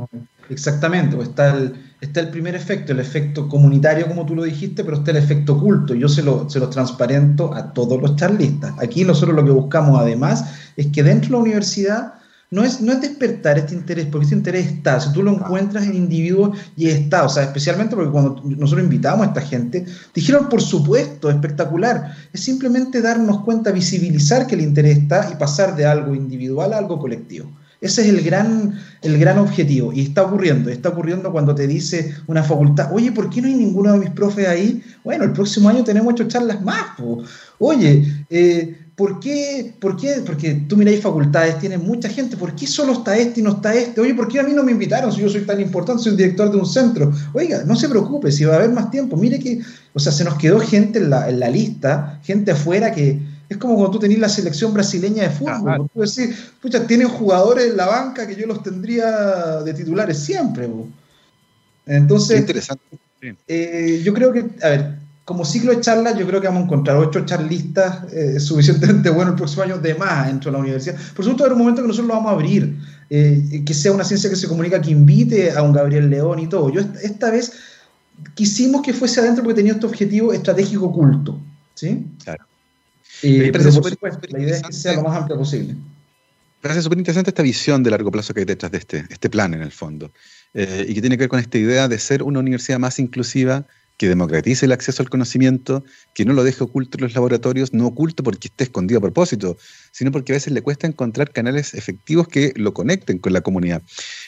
Exactamente, 0.49 1.15
pues 1.15 1.29
está 1.29 1.57
el, 1.57 1.73
está 2.01 2.19
el 2.19 2.29
primer 2.29 2.53
efecto, 2.53 2.91
el 2.91 2.99
efecto 2.99 3.49
comunitario, 3.49 4.07
como 4.07 4.27
tú 4.27 4.35
lo 4.35 4.43
dijiste, 4.43 4.83
pero 4.83 4.97
está 4.97 5.09
el 5.09 5.17
efecto 5.17 5.53
oculto. 5.53 5.95
Yo 5.95 6.07
se 6.07 6.21
lo, 6.21 6.47
se 6.49 6.59
lo 6.59 6.69
transparento 6.69 7.53
a 7.53 7.73
todos 7.73 7.99
los 7.99 8.15
charlistas. 8.15 8.73
Aquí 8.79 9.03
nosotros 9.03 9.35
lo 9.35 9.43
que 9.43 9.51
buscamos 9.51 9.99
además 9.99 10.45
es 10.77 10.87
que 10.87 11.03
dentro 11.03 11.29
de 11.29 11.33
la 11.33 11.39
universidad 11.39 12.13
no 12.51 12.63
es, 12.63 12.79
no 12.79 12.93
es 12.93 13.01
despertar 13.01 13.57
este 13.57 13.73
interés, 13.73 14.05
porque 14.05 14.25
este 14.25 14.35
interés 14.35 14.67
está, 14.67 14.99
si 14.99 15.11
tú 15.11 15.23
lo 15.23 15.31
encuentras 15.31 15.85
en 15.85 15.95
individuos 15.95 16.57
y 16.77 16.87
está, 16.87 17.23
o 17.25 17.29
sea, 17.29 17.43
especialmente 17.43 17.95
porque 17.95 18.11
cuando 18.11 18.41
nosotros 18.45 18.83
invitamos 18.83 19.25
a 19.25 19.29
esta 19.29 19.41
gente, 19.41 19.85
dijeron, 20.13 20.47
por 20.47 20.61
supuesto, 20.61 21.29
espectacular, 21.29 22.15
es 22.31 22.41
simplemente 22.41 23.01
darnos 23.01 23.43
cuenta, 23.43 23.71
visibilizar 23.71 24.47
que 24.47 24.55
el 24.55 24.61
interés 24.61 24.99
está 24.99 25.29
y 25.31 25.35
pasar 25.35 25.75
de 25.75 25.85
algo 25.85 26.13
individual 26.13 26.73
a 26.73 26.77
algo 26.77 26.99
colectivo. 26.99 27.51
Ese 27.81 28.01
es 28.01 28.07
el 28.07 28.21
gran, 28.21 28.79
el 29.01 29.19
gran 29.19 29.37
objetivo. 29.37 29.91
Y 29.93 30.01
está 30.01 30.23
ocurriendo. 30.23 30.69
Está 30.69 30.89
ocurriendo 30.89 31.31
cuando 31.31 31.53
te 31.53 31.67
dice 31.67 32.15
una 32.25 32.41
facultad, 32.41 32.89
oye, 32.91 33.11
¿por 33.11 33.29
qué 33.29 33.41
no 33.41 33.47
hay 33.47 33.53
ninguno 33.53 33.91
de 33.91 33.99
mis 33.99 34.09
profes 34.11 34.47
ahí? 34.47 34.81
Bueno, 35.03 35.23
el 35.23 35.33
próximo 35.33 35.69
año 35.69 35.83
tenemos 35.83 36.13
ocho 36.13 36.27
charlas 36.27 36.63
más. 36.63 36.85
Oye, 37.59 38.25
eh, 38.29 38.84
¿por 38.95 39.19
qué? 39.19 39.73
¿Por 39.79 39.97
qué? 39.97 40.23
Porque 40.25 40.65
tú 40.67 40.77
miráis 40.77 41.01
facultades, 41.01 41.59
tienen 41.59 41.85
mucha 41.85 42.07
gente, 42.09 42.37
¿por 42.37 42.55
qué 42.55 42.65
solo 42.65 42.93
está 42.93 43.17
este 43.17 43.41
y 43.41 43.43
no 43.43 43.51
está 43.51 43.73
este? 43.73 43.99
Oye, 44.01 44.13
¿por 44.13 44.27
qué 44.27 44.39
a 44.39 44.43
mí 44.43 44.53
no 44.53 44.63
me 44.63 44.71
invitaron 44.71 45.11
si 45.11 45.21
yo 45.21 45.29
soy 45.29 45.41
tan 45.41 45.59
importante, 45.59 46.03
soy 46.03 46.11
el 46.11 46.17
director 46.17 46.49
de 46.49 46.57
un 46.57 46.65
centro? 46.65 47.11
Oiga, 47.33 47.63
no 47.65 47.75
se 47.75 47.89
preocupe, 47.89 48.31
si 48.31 48.45
va 48.45 48.53
a 48.53 48.57
haber 48.57 48.71
más 48.71 48.89
tiempo. 48.89 49.17
Mire 49.17 49.39
que, 49.39 49.61
o 49.93 49.99
sea, 49.99 50.11
se 50.11 50.23
nos 50.23 50.35
quedó 50.35 50.59
gente 50.59 50.99
en 50.99 51.09
la, 51.09 51.29
en 51.29 51.39
la 51.39 51.49
lista, 51.49 52.19
gente 52.23 52.51
afuera 52.51 52.91
que 52.91 53.19
es 53.47 53.57
como 53.57 53.75
cuando 53.75 53.91
tú 53.91 53.99
tenés 53.99 54.19
la 54.19 54.29
selección 54.29 54.73
brasileña 54.73 55.23
de 55.23 55.29
fútbol. 55.29 55.89
Tú 55.93 56.01
decís, 56.01 56.35
pucha, 56.61 56.87
tienen 56.87 57.09
jugadores 57.09 57.69
en 57.69 57.77
la 57.77 57.85
banca 57.85 58.25
que 58.25 58.35
yo 58.35 58.47
los 58.47 58.63
tendría 58.63 59.61
de 59.61 59.73
titulares 59.73 60.17
siempre. 60.19 60.69
Entonces, 61.85 62.39
interesante. 62.39 62.83
Eh, 63.47 64.01
yo 64.03 64.13
creo 64.13 64.31
que, 64.31 64.45
a 64.61 64.69
ver, 64.69 65.04
como 65.25 65.43
ciclo 65.43 65.71
de 65.71 65.81
charlas, 65.81 66.17
yo 66.17 66.27
creo 66.27 66.39
que 66.39 66.47
vamos 66.47 66.61
a 66.61 66.65
encontrar 66.65 66.97
ocho 66.97 67.25
charlistas 67.25 68.13
eh, 68.13 68.39
suficientemente 68.39 69.09
buenos 69.11 69.33
el 69.33 69.37
próximo 69.37 69.63
año 69.63 69.79
de 69.79 69.95
más 69.95 70.27
dentro 70.27 70.51
de 70.51 70.57
la 70.57 70.63
universidad. 70.63 70.95
Por 71.15 71.25
supuesto, 71.25 71.43
habrá 71.43 71.55
un 71.55 71.61
momento 71.61 71.81
que 71.81 71.87
nosotros 71.87 72.07
lo 72.07 72.13
vamos 72.13 72.29
a 72.29 72.35
abrir, 72.35 72.77
eh, 73.09 73.63
que 73.65 73.73
sea 73.73 73.91
una 73.91 74.03
ciencia 74.03 74.29
que 74.29 74.35
se 74.35 74.47
comunica, 74.47 74.79
que 74.79 74.91
invite 74.91 75.51
a 75.51 75.63
un 75.63 75.73
Gabriel 75.73 76.11
León 76.11 76.39
y 76.39 76.47
todo. 76.47 76.69
Yo 76.69 76.81
esta, 77.01 77.31
vez 77.31 77.53
quisimos 78.35 78.83
que 78.83 78.93
fuese 78.93 79.19
adentro 79.19 79.43
porque 79.43 79.55
tenía 79.55 79.73
este 79.73 79.87
objetivo 79.87 80.31
estratégico 80.31 80.85
oculto. 80.85 81.39
¿sí? 81.73 82.05
Claro. 82.23 82.45
Eh, 83.23 83.49
pero 83.51 83.63
por 83.63 83.91
supuesto, 83.91 84.27
la 84.29 84.39
idea 84.39 84.57
es 84.57 84.61
que 84.61 84.73
sea 84.73 84.93
lo 84.93 85.03
más 85.03 85.17
amplia 85.17 85.37
posible. 85.37 85.75
Parece 86.61 86.83
súper 86.83 86.99
interesante 86.99 87.31
esta 87.31 87.43
visión 87.43 87.81
de 87.81 87.89
largo 87.89 88.11
plazo 88.11 88.31
que 88.33 88.41
hay 88.41 88.45
detrás 88.45 88.71
de 88.71 88.77
este, 88.77 89.05
este 89.09 89.29
plan, 89.29 89.55
en 89.55 89.61
el 89.61 89.71
fondo, 89.71 90.11
y 90.53 90.93
que 90.93 91.01
tiene 91.01 91.15
que 91.15 91.23
ver 91.23 91.29
con 91.29 91.39
esta 91.39 91.57
idea 91.59 91.87
de 91.87 91.99
ser 91.99 92.23
una 92.23 92.39
universidad 92.39 92.79
más 92.79 92.97
inclusiva, 92.97 93.67
que 93.97 94.09
democratice 94.09 94.65
el 94.65 94.71
acceso 94.71 95.01
al 95.01 95.09
conocimiento, 95.09 95.83
que 96.13 96.25
no 96.25 96.33
lo 96.33 96.43
deje 96.43 96.63
oculto 96.63 96.97
en 96.97 97.03
los 97.03 97.13
laboratorios, 97.13 97.73
no 97.73 97.87
oculto 97.87 98.23
porque 98.23 98.49
esté 98.49 98.65
escondido 98.65 98.97
a 98.97 99.01
propósito, 99.01 99.57
sino 99.91 100.11
porque 100.11 100.33
a 100.33 100.35
veces 100.35 100.53
le 100.53 100.61
cuesta 100.61 100.87
encontrar 100.87 101.31
canales 101.31 101.73
efectivos 101.73 102.27
que 102.27 102.51
lo 102.55 102.73
conecten 102.73 103.19
con 103.19 103.33
la 103.33 103.41
comunidad. 103.41 103.81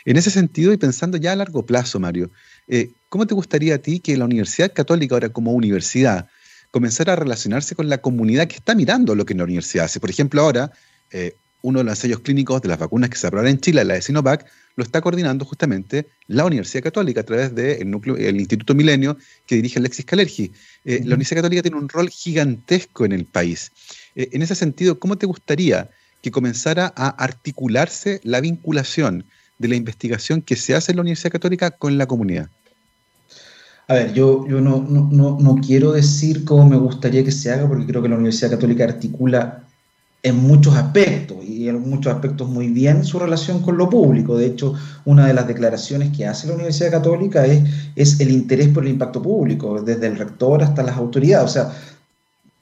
En 0.05 0.17
ese 0.17 0.31
sentido, 0.31 0.71
y 0.71 0.77
pensando 0.77 1.17
ya 1.17 1.33
a 1.33 1.35
largo 1.35 1.65
plazo, 1.65 1.99
Mario, 1.99 2.31
eh, 2.67 2.91
¿cómo 3.09 3.27
te 3.27 3.33
gustaría 3.33 3.75
a 3.75 3.77
ti 3.79 3.99
que 3.99 4.15
la 4.15 4.25
Universidad 4.25 4.71
Católica, 4.73 5.15
ahora 5.15 5.29
como 5.29 5.51
universidad, 5.51 6.27
comenzara 6.71 7.13
a 7.13 7.15
relacionarse 7.15 7.75
con 7.75 7.89
la 7.89 7.99
comunidad 7.99 8.47
que 8.47 8.55
está 8.55 8.75
mirando 8.75 9.15
lo 9.15 9.25
que 9.25 9.33
la 9.33 9.43
universidad 9.43 9.85
hace? 9.85 9.99
Por 9.99 10.09
ejemplo, 10.09 10.41
ahora 10.41 10.71
eh, 11.11 11.35
uno 11.61 11.79
de 11.79 11.85
los 11.85 11.91
ensayos 11.93 12.19
clínicos 12.19 12.61
de 12.61 12.69
las 12.69 12.79
vacunas 12.79 13.09
que 13.09 13.17
se 13.17 13.27
aprobaron 13.27 13.51
en 13.51 13.59
Chile, 13.59 13.83
la 13.83 13.95
de 13.95 14.01
Sinovac, 14.01 14.45
lo 14.75 14.83
está 14.83 15.01
coordinando 15.01 15.43
justamente 15.43 16.07
la 16.27 16.45
Universidad 16.45 16.83
Católica 16.83 17.21
a 17.21 17.23
través 17.23 17.53
del 17.55 17.89
núcleo, 17.89 18.15
el 18.15 18.37
Instituto 18.37 18.75
Milenio 18.75 19.17
que 19.45 19.55
dirige 19.55 19.79
Alexis 19.79 20.05
Calergi. 20.05 20.51
Eh, 20.85 20.99
la 20.99 21.15
Universidad 21.15 21.39
Católica 21.39 21.63
tiene 21.63 21.77
un 21.77 21.89
rol 21.89 22.09
gigantesco 22.09 23.03
en 23.05 23.11
el 23.11 23.25
país. 23.25 23.71
Eh, 24.15 24.29
en 24.33 24.41
ese 24.43 24.55
sentido, 24.55 24.99
¿cómo 24.99 25.17
te 25.17 25.25
gustaría 25.25 25.89
que 26.21 26.31
comenzara 26.31 26.93
a 26.95 27.09
articularse 27.09 28.21
la 28.23 28.39
vinculación 28.39 29.25
de 29.57 29.67
la 29.67 29.75
investigación 29.75 30.41
que 30.41 30.55
se 30.55 30.75
hace 30.75 30.91
en 30.91 30.97
la 30.97 31.01
Universidad 31.01 31.31
Católica 31.31 31.71
con 31.71 31.97
la 31.97 32.05
comunidad? 32.05 32.49
A 33.87 33.93
ver, 33.93 34.13
yo, 34.13 34.45
yo 34.47 34.59
no, 34.59 34.85
no, 34.89 35.37
no, 35.39 35.55
quiero 35.65 35.93
decir 35.93 36.43
cómo 36.43 36.67
me 36.67 36.75
gustaría 36.75 37.23
que 37.23 37.31
se 37.31 37.51
haga, 37.51 37.67
porque 37.67 37.85
creo 37.85 38.01
que 38.01 38.09
la 38.09 38.15
Universidad 38.15 38.51
Católica 38.51 38.83
articula 38.83 39.66
en 40.23 40.35
muchos 40.35 40.75
aspectos, 40.75 41.37
y 41.45 41.69
en 41.69 41.89
muchos 41.89 42.13
aspectos 42.13 42.49
muy 42.49 42.67
bien, 42.67 43.05
su 43.05 43.19
relación 43.19 43.61
con 43.61 43.77
lo 43.77 43.89
público. 43.89 44.37
De 44.37 44.47
hecho, 44.47 44.73
una 45.05 45.27
de 45.27 45.33
las 45.33 45.47
declaraciones 45.47 46.15
que 46.15 46.25
hace 46.25 46.47
la 46.47 46.55
Universidad 46.55 46.91
Católica 46.91 47.45
es, 47.45 47.63
es 47.95 48.19
el 48.19 48.31
interés 48.31 48.69
por 48.69 48.83
el 48.83 48.91
impacto 48.91 49.21
público, 49.21 49.81
desde 49.81 50.07
el 50.07 50.17
rector 50.17 50.63
hasta 50.63 50.83
las 50.83 50.97
autoridades. 50.97 51.49
O 51.49 51.53
sea, 51.53 51.71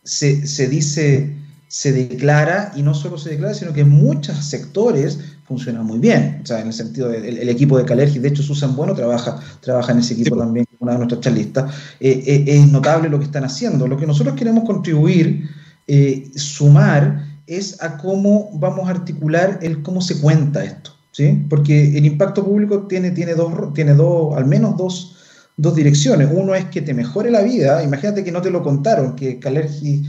se, 0.03 0.45
se 0.45 0.68
dice, 0.68 1.34
se 1.68 1.91
declara, 1.91 2.72
y 2.76 2.82
no 2.84 2.93
solo 2.93 3.18
se 3.18 3.32
declara, 3.32 3.53
sino 3.53 3.74
que 3.74 3.82
en 3.82 3.89
muchos 3.89 4.38
sectores 4.45 5.20
funciona 5.47 5.82
muy 5.82 5.99
bien. 5.99 6.41
O 6.43 6.45
sea, 6.45 6.60
en 6.60 6.68
el 6.68 6.74
sentido 6.74 7.10
del 7.10 7.49
equipo 7.49 7.78
de 7.78 7.86
Calergi, 7.86 8.20
de 8.20 8.30
hecho 8.30 8.43
Susan 8.43 8.76
Bueno 8.76 8.93
trabaja, 8.93 9.39
trabaja 9.62 9.91
en 9.91 9.99
ese 9.99 10.14
equipo 10.14 10.38
también, 10.38 10.66
una 10.80 10.93
de 10.93 10.97
nuestras 10.99 11.22
charlistas. 11.22 11.74
Eh, 11.99 12.24
eh, 12.26 12.43
es 12.47 12.72
notable 12.72 13.10
lo 13.10 13.20
que 13.20 13.26
están 13.26 13.43
haciendo. 13.43 13.88
Lo 13.88 13.97
que 13.97 14.08
nosotros 14.08 14.36
queremos 14.36 14.64
contribuir, 14.64 15.49
eh, 15.88 16.32
sumar, 16.36 17.25
es 17.48 17.82
a 17.82 17.98
cómo 17.98 18.50
vamos 18.54 18.88
a 18.88 18.91
articular 18.91 19.60
el 19.62 19.82
cómo 19.84 20.02
se 20.02 20.20
cuenta 20.20 20.64
esto. 20.64 20.91
¿sí? 21.12 21.46
Porque 21.50 21.98
el 21.98 22.06
impacto 22.06 22.43
público 22.43 22.88
tiene, 22.88 23.12
tiene, 23.12 23.36
dos, 23.36 23.74
tiene 23.74 23.93
dos, 23.93 24.36
al 24.36 24.46
menos 24.46 24.78
dos, 24.78 25.16
dos 25.58 25.76
direcciones. 25.76 26.30
Uno 26.32 26.56
es 26.56 26.66
que 26.66 26.82
te 26.82 26.93
mejore 26.93 27.32
la 27.32 27.41
vida. 27.41 27.84
Imagínate 27.84 28.24
que 28.24 28.32
no 28.32 28.41
te 28.41 28.52
lo 28.52 28.64
contaron, 28.64 29.16
que 29.16 29.39
Calergi 29.39 30.04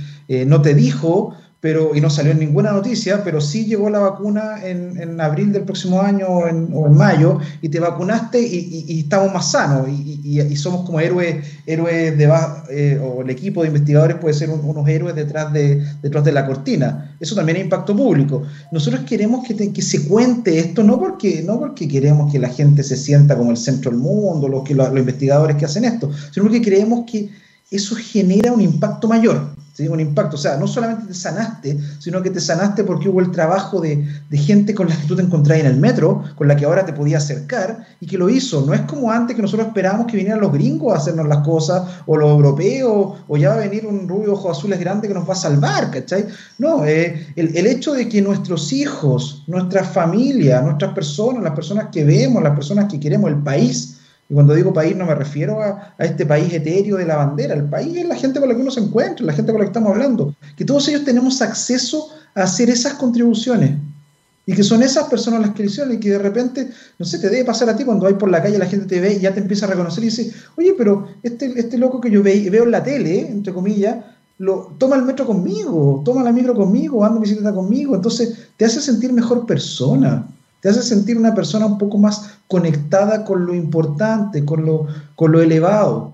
no 0.46 0.60
te 0.62 0.74
dijo 0.74 1.34
pero, 1.60 1.94
y 1.94 2.00
no 2.00 2.10
salió 2.10 2.32
en 2.32 2.38
ninguna 2.38 2.70
noticia, 2.70 3.24
pero 3.24 3.40
sí 3.40 3.64
llegó 3.64 3.88
la 3.88 3.98
vacuna 3.98 4.64
en, 4.64 5.00
en 5.00 5.20
abril 5.20 5.52
del 5.52 5.62
próximo 5.62 6.02
año 6.02 6.26
o 6.28 6.46
en, 6.46 6.70
mayo, 6.94 7.38
y 7.62 7.70
te 7.70 7.80
vacunaste 7.80 8.40
y, 8.40 9.00
estamos 9.00 9.32
más 9.32 9.50
sanos, 9.50 9.88
y, 9.88 10.40
y, 10.40 10.56
somos 10.56 10.84
como 10.84 11.00
héroes, 11.00 11.44
héroes 11.66 12.16
de 12.16 12.32
eh, 12.70 13.00
o 13.02 13.22
el 13.22 13.30
equipo 13.30 13.62
de 13.62 13.68
investigadores 13.68 14.18
puede 14.18 14.34
ser 14.34 14.50
unos 14.50 14.86
héroes 14.86 15.14
detrás 15.16 15.52
de, 15.52 15.82
detrás 16.02 16.24
de 16.24 16.32
la 16.32 16.46
cortina. 16.46 17.16
Eso 17.18 17.34
también 17.34 17.56
es 17.56 17.64
impacto 17.64 17.96
público. 17.96 18.42
Nosotros 18.70 19.02
queremos 19.02 19.46
que, 19.46 19.72
que 19.72 19.82
se 19.82 20.06
cuente 20.06 20.58
esto, 20.58 20.84
no 20.84 20.98
porque, 20.98 21.42
no 21.42 21.58
porque 21.58 21.88
queremos 21.88 22.30
que 22.30 22.38
la 22.38 22.50
gente 22.50 22.82
se 22.82 22.96
sienta 22.96 23.36
como 23.36 23.50
el 23.50 23.56
centro 23.56 23.90
del 23.90 24.00
mundo, 24.00 24.46
los, 24.48 24.62
que, 24.62 24.74
los 24.74 24.88
investigadores 24.94 25.56
que 25.56 25.64
hacen 25.64 25.84
esto, 25.84 26.10
sino 26.30 26.44
porque 26.44 26.60
creemos 26.60 27.10
que 27.10 27.30
eso 27.70 27.96
genera 27.96 28.52
un 28.52 28.60
impacto 28.60 29.08
mayor 29.08 29.55
un 29.84 30.00
impacto. 30.00 30.36
O 30.36 30.38
sea, 30.38 30.56
no 30.56 30.66
solamente 30.66 31.06
te 31.08 31.14
sanaste, 31.14 31.78
sino 31.98 32.22
que 32.22 32.30
te 32.30 32.40
sanaste 32.40 32.84
porque 32.84 33.08
hubo 33.08 33.20
el 33.20 33.30
trabajo 33.30 33.80
de, 33.80 34.04
gente 34.32 34.74
con 34.74 34.88
la 34.88 34.96
que 34.96 35.06
tú 35.06 35.16
te 35.16 35.22
encontrás 35.22 35.58
en 35.58 35.66
el 35.66 35.76
metro, 35.76 36.22
con 36.34 36.48
la 36.48 36.56
que 36.56 36.64
ahora 36.64 36.84
te 36.84 36.92
podías 36.92 37.24
acercar 37.24 37.86
y 38.00 38.06
que 38.06 38.18
lo 38.18 38.28
hizo. 38.28 38.64
No 38.64 38.74
es 38.74 38.82
como 38.82 39.10
antes 39.10 39.36
que 39.36 39.42
nosotros 39.42 39.68
esperábamos 39.68 40.06
que 40.06 40.16
vinieran 40.16 40.40
los 40.40 40.52
gringos 40.52 40.92
a 40.92 40.96
hacernos 40.96 41.26
las 41.28 41.44
cosas, 41.44 41.82
o 42.06 42.16
los 42.16 42.30
europeos, 42.30 43.18
o 43.28 43.36
ya 43.36 43.50
va 43.50 43.54
a 43.56 43.58
venir 43.58 43.86
un 43.86 44.08
rubio 44.08 44.32
ojos 44.32 44.56
azules 44.56 44.78
grande 44.78 45.08
que 45.08 45.14
nos 45.14 45.28
va 45.28 45.32
a 45.32 45.36
salvar, 45.36 45.90
¿cachai? 45.90 46.26
No, 46.58 46.84
eh, 46.84 47.26
el, 47.36 47.56
el 47.56 47.66
hecho 47.66 47.92
de 47.92 48.08
que 48.08 48.22
nuestros 48.22 48.72
hijos, 48.72 49.44
nuestra 49.46 49.84
familia, 49.84 50.60
nuestras 50.62 50.92
personas, 50.92 51.42
las 51.42 51.54
personas 51.54 51.88
que 51.92 52.04
vemos, 52.04 52.42
las 52.42 52.54
personas 52.54 52.90
que 52.90 53.00
queremos, 53.00 53.30
el 53.30 53.42
país, 53.42 53.96
y 54.28 54.34
cuando 54.34 54.54
digo 54.54 54.72
país 54.72 54.96
no 54.96 55.06
me 55.06 55.14
refiero 55.14 55.62
a, 55.62 55.94
este 55.98 56.26
país 56.26 56.52
etéreo 56.52 56.96
de 56.96 57.06
la 57.06 57.16
bandera, 57.16 57.54
el 57.54 57.68
país 57.68 57.96
es 57.96 58.06
la 58.06 58.16
gente 58.16 58.40
con 58.40 58.48
la 58.48 58.56
que 58.56 58.62
uno 58.62 58.70
se 58.70 58.80
encuentra, 58.80 59.24
la 59.24 59.32
gente 59.32 59.52
con 59.52 59.60
la 59.60 59.66
que 59.66 59.70
estamos 59.70 59.92
hablando, 59.92 60.34
que 60.56 60.64
todos 60.64 60.88
ellos 60.88 61.04
tenemos 61.04 61.40
acceso 61.42 62.08
a 62.34 62.42
hacer 62.42 62.68
esas 62.70 62.94
contribuciones. 62.94 63.72
Y 64.48 64.54
que 64.54 64.62
son 64.62 64.84
esas 64.84 65.08
personas 65.08 65.40
las 65.40 65.50
que 65.50 65.64
hicieron. 65.64 65.92
Y 65.92 65.98
que 65.98 66.10
de 66.10 66.18
repente, 66.20 66.70
no 67.00 67.04
sé, 67.04 67.18
te 67.18 67.28
debe 67.28 67.44
pasar 67.44 67.68
a 67.68 67.76
ti 67.76 67.84
cuando 67.84 68.06
hay 68.06 68.14
por 68.14 68.30
la 68.30 68.40
calle, 68.40 68.58
la 68.58 68.66
gente 68.66 68.86
te 68.86 69.00
ve 69.00 69.14
y 69.14 69.18
ya 69.18 69.34
te 69.34 69.40
empieza 69.40 69.66
a 69.66 69.70
reconocer 69.70 70.04
y 70.04 70.06
dice, 70.06 70.32
oye, 70.56 70.72
pero 70.78 71.08
este, 71.24 71.58
este 71.58 71.76
loco 71.76 72.00
que 72.00 72.12
yo 72.12 72.22
veo 72.22 72.62
en 72.62 72.70
la 72.70 72.84
tele, 72.84 73.28
entre 73.28 73.52
comillas, 73.52 73.96
lo, 74.38 74.72
toma 74.78 74.96
el 74.96 75.02
metro 75.02 75.26
conmigo, 75.26 76.02
toma 76.04 76.22
la 76.22 76.30
micro 76.30 76.54
conmigo, 76.54 77.04
anda 77.04 77.16
en 77.16 77.22
bicicleta 77.22 77.52
conmigo, 77.52 77.96
entonces 77.96 78.50
te 78.56 78.66
hace 78.66 78.80
sentir 78.80 79.12
mejor 79.12 79.46
persona 79.46 80.28
te 80.60 80.68
hace 80.68 80.82
sentir 80.82 81.16
una 81.16 81.34
persona 81.34 81.66
un 81.66 81.78
poco 81.78 81.98
más 81.98 82.30
conectada 82.48 83.24
con 83.24 83.46
lo 83.46 83.54
importante, 83.54 84.44
con 84.44 84.64
lo, 84.64 84.86
con 85.14 85.32
lo 85.32 85.40
elevado. 85.40 86.12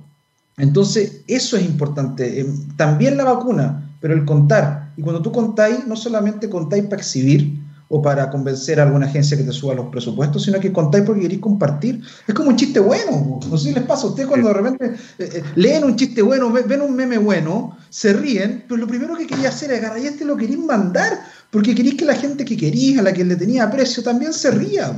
Entonces, 0.58 1.22
eso 1.26 1.56
es 1.56 1.64
importante. 1.64 2.40
Eh, 2.40 2.46
también 2.76 3.16
la 3.16 3.24
vacuna, 3.24 3.90
pero 4.00 4.14
el 4.14 4.24
contar. 4.24 4.92
Y 4.96 5.02
cuando 5.02 5.22
tú 5.22 5.32
contáis, 5.32 5.86
no 5.86 5.96
solamente 5.96 6.50
contáis 6.50 6.84
para 6.84 6.96
exhibir 6.96 7.62
o 7.94 8.00
para 8.00 8.30
convencer 8.30 8.80
a 8.80 8.84
alguna 8.84 9.04
agencia 9.04 9.36
que 9.36 9.44
te 9.44 9.52
suba 9.52 9.74
los 9.74 9.86
presupuestos, 9.88 10.44
sino 10.44 10.58
que 10.58 10.72
contáis 10.72 11.04
porque 11.04 11.20
queréis 11.20 11.42
compartir. 11.42 12.02
Es 12.26 12.34
como 12.34 12.48
un 12.48 12.56
chiste 12.56 12.80
bueno. 12.80 13.38
No 13.50 13.58
sé 13.58 13.68
si 13.68 13.74
les 13.74 13.84
pasa 13.84 14.06
a 14.06 14.10
ustedes 14.10 14.28
cuando 14.28 14.48
de 14.48 14.54
repente 14.54 14.86
eh, 15.18 15.30
eh, 15.34 15.42
leen 15.56 15.84
un 15.84 15.96
chiste 15.96 16.22
bueno, 16.22 16.50
ven 16.50 16.80
un 16.80 16.96
meme 16.96 17.18
bueno, 17.18 17.76
se 17.90 18.14
ríen, 18.14 18.64
pero 18.66 18.80
lo 18.80 18.86
primero 18.86 19.14
que 19.14 19.26
quería 19.26 19.50
hacer 19.50 19.72
es 19.72 19.80
agarrar 19.80 19.98
y 20.02 20.06
este 20.06 20.24
lo 20.24 20.38
queréis 20.38 20.58
mandar 20.58 21.20
porque 21.52 21.74
queréis 21.74 21.96
que 21.96 22.06
la 22.06 22.14
gente 22.14 22.46
que 22.46 22.56
quería, 22.56 23.00
a 23.00 23.02
la 23.02 23.12
que 23.12 23.26
le 23.26 23.36
tenía 23.36 23.64
aprecio, 23.64 24.02
también 24.02 24.32
se 24.32 24.50
ría. 24.50 24.90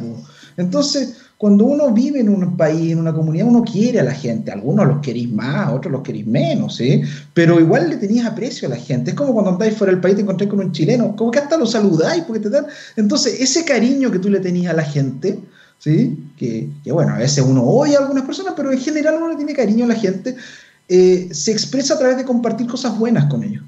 Entonces, 0.57 1.17
cuando 1.37 1.65
uno 1.65 1.91
vive 1.91 2.21
en 2.21 2.29
un 2.29 2.57
país, 2.57 2.93
en 2.93 3.01
una 3.01 3.13
comunidad, 3.13 3.49
uno 3.49 3.65
quiere 3.65 3.99
a 3.99 4.05
la 4.05 4.15
gente. 4.15 4.53
Algunos 4.53 4.87
los 4.87 5.01
queréis 5.01 5.33
más, 5.33 5.73
otros 5.73 5.91
los 5.91 6.03
queréis 6.03 6.29
menos, 6.29 6.77
¿sí? 6.77 7.03
Pero 7.35 7.59
igual 7.59 7.91
le 7.91 7.97
tenías 7.97 8.27
aprecio 8.27 8.69
a 8.69 8.71
la 8.71 8.77
gente. 8.77 9.11
Es 9.11 9.17
como 9.17 9.33
cuando 9.33 9.51
andáis 9.51 9.77
fuera 9.77 9.93
del 9.93 10.01
país 10.01 10.13
y 10.13 10.17
te 10.19 10.23
encontráis 10.23 10.49
con 10.49 10.61
un 10.61 10.71
chileno, 10.71 11.17
como 11.17 11.33
que 11.33 11.41
hasta 11.41 11.57
lo 11.57 11.67
saludáis 11.67 12.23
porque 12.23 12.41
te 12.41 12.51
dan... 12.51 12.67
Entonces, 12.95 13.41
ese 13.41 13.65
cariño 13.65 14.13
que 14.13 14.21
tú 14.21 14.31
le 14.31 14.39
tenías 14.39 14.73
a 14.73 14.77
la 14.77 14.85
gente, 14.85 15.41
¿sí? 15.81 16.17
Que, 16.39 16.71
bueno, 16.87 17.15
a 17.15 17.19
veces 17.19 17.45
uno 17.45 17.65
oye 17.65 17.97
a 17.97 17.99
algunas 17.99 18.23
personas, 18.23 18.55
pero 18.57 18.71
en 18.71 18.79
general 18.79 19.17
uno 19.17 19.31
le 19.31 19.37
tiene 19.37 19.55
cariño 19.55 19.87
a 19.87 19.89
la 19.89 19.97
gente, 19.97 20.37
eh, 20.89 21.31
se 21.33 21.51
expresa 21.51 21.95
a 21.95 21.99
través 21.99 22.17
de 22.17 22.25
compartir 22.25 22.69
cosas 22.69 22.97
buenas 22.97 23.25
con 23.25 23.43
ellos. 23.43 23.65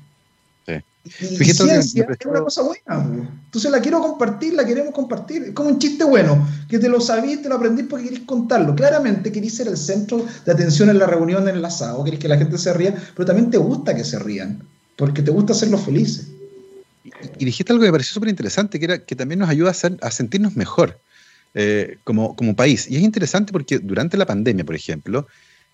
Y, 1.21 1.37
ciencia 1.37 2.07
es 2.09 2.27
una 2.27 2.41
cosa 2.41 2.63
buena. 2.63 3.31
Entonces 3.45 3.71
la 3.71 3.81
quiero 3.81 4.01
compartir, 4.01 4.55
la 4.55 4.65
queremos 4.65 4.93
compartir. 4.93 5.45
Es 5.45 5.53
como 5.53 5.71
un 5.71 5.79
chiste 5.79 6.05
bueno, 6.05 6.47
que 6.69 6.79
te 6.79 6.89
lo 6.89 7.01
sabís, 7.01 7.43
te 7.43 7.49
lo 7.49 7.57
aprendís 7.57 7.87
porque 7.89 8.07
querés 8.07 8.21
contarlo. 8.27 8.75
Claramente 8.75 9.33
querés 9.33 9.55
ser 9.55 9.69
el 9.69 9.77
centro 9.77 10.25
de 10.45 10.53
atención 10.53 10.91
en 10.91 10.99
la 10.99 11.07
reunión, 11.07 11.49
en 11.49 11.57
el 11.57 11.65
asado, 11.65 12.05
querés 12.05 12.21
que 12.21 12.29
la 12.29 12.37
gente 12.37 12.59
se 12.59 12.73
ría, 12.73 12.95
pero 13.15 13.27
también 13.27 13.51
te 13.51 13.59
gusta 13.59 13.95
que 13.95 14.05
se 14.05 14.19
rían, 14.19 14.63
porque 14.97 15.23
te 15.23 15.31
gusta 15.31 15.53
hacerlos 15.53 15.83
felices. 15.83 16.29
Y 17.39 17.45
dijiste 17.45 17.73
algo 17.73 17.83
que 17.83 17.89
me 17.89 17.93
pareció 17.93 18.15
súper 18.15 18.29
interesante, 18.29 18.79
que 18.79 18.85
era 18.85 18.99
que 18.99 19.15
también 19.17 19.39
nos 19.41 19.49
ayuda 19.49 19.71
a, 19.71 20.11
sentirnos 20.11 20.57
mejor 20.57 20.99
eh, 21.55 21.99
como, 22.05 22.35
como 22.37 22.57
país. 22.57 22.91
Y 22.91 22.97
es 22.97 23.03
interesante 23.03 23.53
porque 23.53 23.79
durante 23.79 24.17
la 24.17 24.27
pandemia, 24.27 24.65
por 24.65 24.75
ejemplo, 24.75 25.27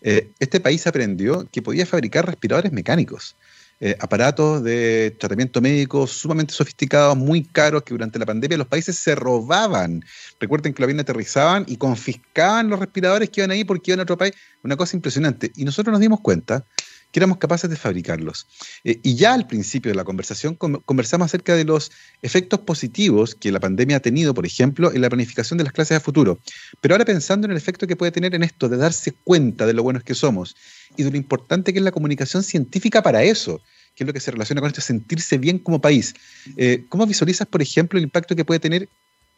eh, 0.02 0.30
este 0.40 0.60
país 0.60 0.86
aprendió 0.86 1.48
que 1.50 1.62
podía 1.62 1.86
fabricar 1.86 2.26
respiradores 2.26 2.72
mecánicos. 2.72 3.36
Eh, 3.84 3.96
aparatos 3.98 4.62
de 4.62 5.12
tratamiento 5.18 5.60
médico 5.60 6.06
sumamente 6.06 6.54
sofisticados, 6.54 7.16
muy 7.16 7.42
caros, 7.42 7.82
que 7.82 7.92
durante 7.92 8.16
la 8.16 8.24
pandemia 8.24 8.56
los 8.56 8.68
países 8.68 8.94
se 8.94 9.16
robaban. 9.16 10.04
Recuerden 10.38 10.72
que 10.72 10.80
los 10.80 10.86
aviones 10.86 11.02
aterrizaban 11.02 11.64
y 11.66 11.78
confiscaban 11.78 12.70
los 12.70 12.78
respiradores 12.78 13.30
que 13.30 13.40
iban 13.40 13.50
ahí 13.50 13.64
porque 13.64 13.90
iban 13.90 13.98
a 13.98 14.04
otro 14.04 14.16
país. 14.16 14.34
Una 14.62 14.76
cosa 14.76 14.96
impresionante. 14.96 15.50
Y 15.56 15.64
nosotros 15.64 15.90
nos 15.90 16.00
dimos 16.00 16.20
cuenta 16.20 16.64
que 17.10 17.18
éramos 17.18 17.38
capaces 17.38 17.68
de 17.68 17.74
fabricarlos. 17.74 18.46
Eh, 18.84 19.00
y 19.02 19.16
ya 19.16 19.34
al 19.34 19.48
principio 19.48 19.90
de 19.90 19.96
la 19.96 20.04
conversación 20.04 20.54
conversamos 20.54 21.26
acerca 21.26 21.56
de 21.56 21.64
los 21.64 21.90
efectos 22.22 22.60
positivos 22.60 23.34
que 23.34 23.50
la 23.50 23.58
pandemia 23.58 23.96
ha 23.96 24.00
tenido, 24.00 24.32
por 24.32 24.46
ejemplo, 24.46 24.92
en 24.92 25.00
la 25.00 25.08
planificación 25.08 25.58
de 25.58 25.64
las 25.64 25.72
clases 25.72 25.96
de 25.96 26.00
futuro. 26.00 26.38
Pero 26.80 26.94
ahora 26.94 27.04
pensando 27.04 27.46
en 27.46 27.50
el 27.50 27.56
efecto 27.56 27.88
que 27.88 27.96
puede 27.96 28.12
tener 28.12 28.32
en 28.36 28.44
esto 28.44 28.68
de 28.68 28.76
darse 28.76 29.12
cuenta 29.24 29.66
de 29.66 29.74
lo 29.74 29.82
buenos 29.82 30.04
que 30.04 30.14
somos 30.14 30.54
y 30.96 31.02
de 31.02 31.10
lo 31.10 31.16
importante 31.16 31.72
que 31.72 31.78
es 31.78 31.84
la 31.84 31.92
comunicación 31.92 32.42
científica 32.42 33.02
para 33.02 33.22
eso, 33.22 33.60
que 33.94 34.04
es 34.04 34.06
lo 34.06 34.12
que 34.12 34.20
se 34.20 34.30
relaciona 34.30 34.60
con 34.60 34.68
esto, 34.68 34.80
sentirse 34.80 35.38
bien 35.38 35.58
como 35.58 35.80
país. 35.80 36.14
Eh, 36.56 36.84
¿Cómo 36.88 37.06
visualizas, 37.06 37.46
por 37.46 37.62
ejemplo, 37.62 37.98
el 37.98 38.04
impacto 38.04 38.36
que 38.36 38.44
puede 38.44 38.60
tener 38.60 38.88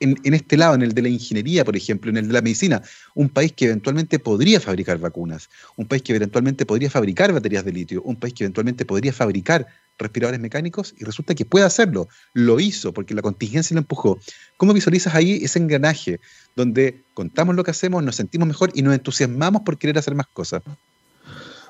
en, 0.00 0.34
este 0.34 0.57
lado, 0.57 0.74
en 0.74 0.82
el 0.82 0.92
de 0.92 1.02
la 1.02 1.09
ingeniería, 1.09 1.64
por 1.64 1.76
ejemplo, 1.76 2.11
en 2.11 2.16
el 2.16 2.28
de 2.28 2.34
la 2.34 2.42
medicina? 2.42 2.82
Un 3.14 3.28
país 3.28 3.52
que 3.52 3.66
eventualmente 3.66 4.18
podría 4.18 4.61
fabricar 4.61 4.98
vacunas, 4.98 5.48
un 5.76 5.86
país 5.86 6.02
que 6.02 6.14
eventualmente 6.14 6.66
podría 6.66 6.90
fabricar 6.90 7.32
baterías 7.32 7.64
de 7.64 7.72
litio, 7.72 8.02
un 8.02 8.16
país 8.16 8.34
que 8.34 8.44
eventualmente 8.44 8.84
podría 8.84 9.12
fabricar 9.12 9.66
respiradores 9.98 10.40
mecánicos 10.40 10.94
y 10.98 11.05
resulta 11.05 11.34
que 11.34 11.44
puede 11.44 11.64
hacerlo. 11.64 12.09
Lo 12.32 12.61
hizo 12.61 12.92
porque 12.92 13.14
la 13.14 13.22
contingencia 13.22 13.74
lo 13.74 13.80
empujó. 13.80 14.18
¿Cómo 14.57 14.72
visualizas 14.72 15.14
ahí 15.14 15.40
ese 15.42 15.59
engranaje 15.59 16.20
donde 16.57 17.02
contamos 17.14 17.55
lo 17.55 17.64
que 17.64 17.70
hacemos, 17.70 18.02
nos 18.02 18.16
sentimos 18.16 18.48
mejor 18.48 18.70
y 18.74 18.82
nos 18.82 18.94
entusiasmamos 18.94 19.62
por 19.62 19.78
querer 19.78 19.98
hacer 19.98 20.14
más 20.14 20.26
cosas? 20.26 20.62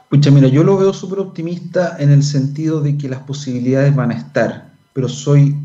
Pucha, 0.09 0.31
mira, 0.31 0.49
yo 0.49 0.63
lo 0.63 0.77
veo 0.77 0.93
súper 0.93 1.19
optimista 1.19 1.97
en 1.99 2.11
el 2.11 2.23
sentido 2.23 2.81
de 2.81 2.97
que 2.97 3.09
las 3.09 3.21
posibilidades 3.21 3.95
van 3.95 4.13
a 4.13 4.15
estar, 4.15 4.73
pero 4.93 5.09
soy 5.09 5.57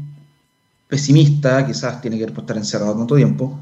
pesimista, 0.88 1.66
quizás 1.66 2.02
tiene 2.02 2.18
que 2.18 2.26
ver 2.26 2.34
por 2.34 2.44
estar 2.44 2.58
encerrado 2.58 2.96
tanto 2.96 3.16
tiempo, 3.16 3.60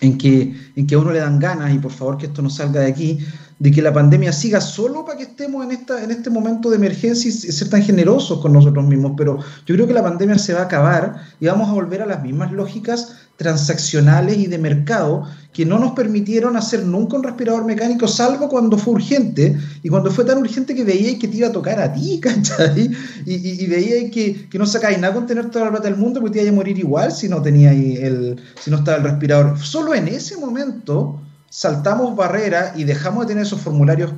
en 0.00 0.18
que, 0.18 0.54
en 0.74 0.86
que 0.86 0.94
a 0.96 0.98
uno 0.98 1.12
le 1.12 1.20
dan 1.20 1.38
ganas, 1.38 1.72
y 1.72 1.78
por 1.78 1.92
favor 1.92 2.18
que 2.18 2.26
esto 2.26 2.42
no 2.42 2.50
salga 2.50 2.80
de 2.80 2.88
aquí, 2.88 3.18
de 3.58 3.70
que 3.70 3.80
la 3.80 3.92
pandemia 3.92 4.32
siga 4.32 4.60
solo 4.60 5.04
para 5.04 5.16
que 5.16 5.24
estemos 5.24 5.64
en, 5.64 5.70
esta, 5.70 6.02
en 6.02 6.10
este 6.10 6.28
momento 6.28 6.70
de 6.70 6.76
emergencia 6.76 7.28
y 7.28 7.32
ser 7.32 7.70
tan 7.70 7.82
generosos 7.82 8.40
con 8.40 8.52
nosotros 8.52 8.84
mismos. 8.84 9.12
Pero 9.16 9.38
yo 9.64 9.74
creo 9.74 9.86
que 9.86 9.94
la 9.94 10.02
pandemia 10.02 10.38
se 10.38 10.54
va 10.54 10.60
a 10.60 10.64
acabar 10.64 11.22
y 11.38 11.46
vamos 11.46 11.68
a 11.68 11.72
volver 11.72 12.02
a 12.02 12.06
las 12.06 12.22
mismas 12.22 12.50
lógicas 12.52 13.23
transaccionales 13.36 14.38
y 14.38 14.46
de 14.46 14.58
mercado 14.58 15.24
que 15.52 15.64
no 15.64 15.78
nos 15.78 15.92
permitieron 15.92 16.56
hacer 16.56 16.84
nunca 16.84 17.16
un 17.16 17.22
respirador 17.22 17.64
mecánico, 17.64 18.08
salvo 18.08 18.48
cuando 18.48 18.76
fue 18.76 18.94
urgente, 18.94 19.56
y 19.84 19.88
cuando 19.88 20.10
fue 20.10 20.24
tan 20.24 20.38
urgente 20.38 20.74
que 20.74 20.82
veíais 20.82 21.18
que 21.18 21.28
te 21.28 21.36
iba 21.36 21.48
a 21.48 21.52
tocar 21.52 21.78
a 21.78 21.92
ti, 21.92 22.18
¿cachai? 22.22 22.90
Y, 23.24 23.34
y, 23.34 24.10
que, 24.10 24.48
que, 24.48 24.58
no 24.58 24.66
sacáis 24.66 24.98
nada 24.98 25.14
con 25.14 25.26
tener 25.26 25.50
toda 25.50 25.66
la 25.66 25.70
plata 25.70 25.88
del 25.88 25.96
mundo, 25.96 26.20
porque 26.20 26.38
te 26.38 26.42
iba 26.42 26.50
a 26.50 26.54
morir 26.54 26.76
igual 26.76 27.12
si 27.12 27.28
no 27.28 27.40
teníais 27.40 28.00
el, 28.00 28.40
si 28.60 28.70
no 28.70 28.78
estaba 28.78 28.98
el 28.98 29.04
respirador. 29.04 29.56
Solo 29.58 29.94
en 29.94 30.08
ese 30.08 30.36
momento 30.36 31.20
saltamos 31.48 32.16
barreras 32.16 32.76
y 32.76 32.82
dejamos 32.82 33.24
de 33.24 33.28
tener 33.28 33.46
esos 33.46 33.60
formularios 33.60 34.12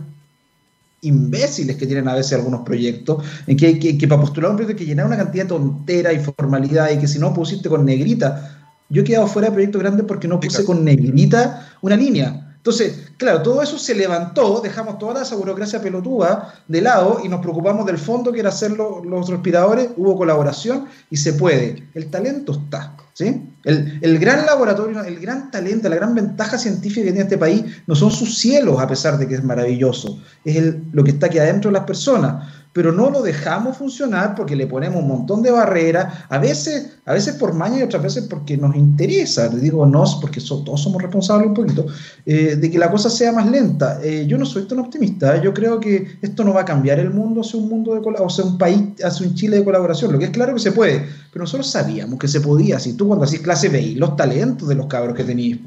imbéciles 1.02 1.76
que 1.76 1.86
tienen 1.86 2.08
a 2.08 2.14
veces 2.14 2.32
algunos 2.32 2.62
proyectos, 2.62 3.22
en 3.46 3.58
que, 3.58 3.78
que, 3.78 3.98
que 3.98 4.08
para 4.08 4.22
postular 4.22 4.50
un 4.50 4.56
proyecto 4.56 4.78
hay 4.78 4.86
que 4.86 4.90
llenar 4.90 5.04
una 5.04 5.18
cantidad 5.18 5.44
de 5.44 5.48
tontera 5.50 6.14
y 6.14 6.18
formalidad 6.18 6.90
y 6.92 6.98
que 6.98 7.06
si 7.06 7.18
no 7.18 7.34
pusiste 7.34 7.68
con 7.68 7.84
negrita, 7.84 8.55
yo 8.88 9.02
he 9.02 9.04
quedado 9.04 9.26
fuera 9.26 9.48
de 9.48 9.54
proyectos 9.54 9.82
grandes 9.82 10.06
porque 10.06 10.28
no 10.28 10.40
puse 10.40 10.64
con 10.64 10.84
negrita 10.84 11.68
una 11.80 11.96
línea. 11.96 12.54
Entonces, 12.56 13.05
claro, 13.16 13.42
todo 13.42 13.62
eso 13.62 13.78
se 13.78 13.94
levantó, 13.94 14.60
dejamos 14.60 14.98
toda 14.98 15.22
esa 15.22 15.36
burocracia 15.36 15.80
pelotuda 15.80 16.54
de 16.68 16.80
lado 16.80 17.20
y 17.24 17.28
nos 17.28 17.40
preocupamos 17.40 17.86
del 17.86 17.98
fondo 17.98 18.32
que 18.32 18.40
era 18.40 18.50
hacer 18.50 18.72
los 18.72 19.28
respiradores, 19.28 19.90
hubo 19.96 20.16
colaboración 20.16 20.86
y 21.10 21.16
se 21.16 21.32
puede. 21.34 21.88
El 21.94 22.10
talento 22.10 22.52
está, 22.52 22.96
¿sí? 23.12 23.50
El, 23.64 23.98
el, 24.00 24.18
gran 24.18 24.46
laboratorio, 24.46 25.02
el 25.02 25.18
gran 25.18 25.50
talento, 25.50 25.88
la 25.88 25.96
gran 25.96 26.14
ventaja 26.14 26.56
científica 26.56 27.04
que 27.04 27.12
tiene 27.12 27.22
este 27.22 27.38
país 27.38 27.64
no 27.86 27.94
son 27.94 28.10
sus 28.10 28.38
cielos, 28.38 28.78
a 28.80 28.86
pesar 28.86 29.18
de 29.18 29.26
que 29.26 29.34
es 29.34 29.42
maravilloso, 29.42 30.20
es 30.44 30.74
lo 30.92 31.02
que 31.02 31.10
está 31.10 31.26
aquí 31.26 31.38
adentro 31.38 31.70
de 31.70 31.78
las 31.78 31.84
personas 31.84 32.44
pero 32.76 32.92
no 32.92 33.08
lo 33.08 33.22
dejamos 33.22 33.78
funcionar 33.78 34.34
porque 34.34 34.54
le 34.54 34.66
ponemos 34.66 35.00
un 35.00 35.08
montón 35.08 35.40
de 35.40 35.50
barreras, 35.50 36.12
a 36.28 36.36
veces, 36.36 36.98
a 37.06 37.14
veces 37.14 37.36
por 37.36 37.54
maña 37.54 37.78
y 37.78 37.82
otras 37.82 38.02
veces 38.02 38.26
porque 38.28 38.58
nos 38.58 38.76
interesa, 38.76 39.48
digo 39.48 39.86
nos, 39.86 40.16
porque 40.16 40.42
todos 40.42 40.82
somos 40.82 41.00
responsables 41.00 41.48
un 41.48 41.54
poquito, 41.54 41.86
eh, 42.26 42.54
de 42.56 42.70
que 42.70 42.78
la 42.78 42.90
cosa 42.90 43.05
sea 43.10 43.32
más 43.32 43.50
lenta. 43.50 44.00
Eh, 44.02 44.26
yo 44.26 44.38
no 44.38 44.46
soy 44.46 44.66
tan 44.66 44.78
optimista, 44.78 45.40
yo 45.42 45.52
creo 45.52 45.80
que 45.80 46.18
esto 46.22 46.44
no 46.44 46.52
va 46.52 46.62
a 46.62 46.64
cambiar 46.64 46.98
el 46.98 47.10
mundo 47.10 47.40
hacia 47.40 47.58
un 47.58 47.68
mundo 47.68 47.94
de 47.94 48.00
o 48.00 48.30
sea, 48.30 48.44
un 48.44 48.58
país, 48.58 48.82
hacia 49.02 49.26
un 49.26 49.34
Chile 49.34 49.58
de 49.58 49.64
colaboración, 49.64 50.12
lo 50.12 50.18
que 50.18 50.26
es 50.26 50.30
claro 50.30 50.54
que 50.54 50.60
se 50.60 50.72
puede, 50.72 51.06
pero 51.32 51.44
nosotros 51.44 51.70
sabíamos 51.70 52.18
que 52.18 52.28
se 52.28 52.40
podía, 52.40 52.78
si 52.78 52.94
tú 52.94 53.06
cuando 53.06 53.24
hacís 53.24 53.40
clase 53.40 53.68
veis 53.68 53.96
los 53.96 54.16
talentos 54.16 54.68
de 54.68 54.74
los 54.74 54.86
cabros 54.86 55.16
que 55.16 55.24
tenéis, 55.24 55.58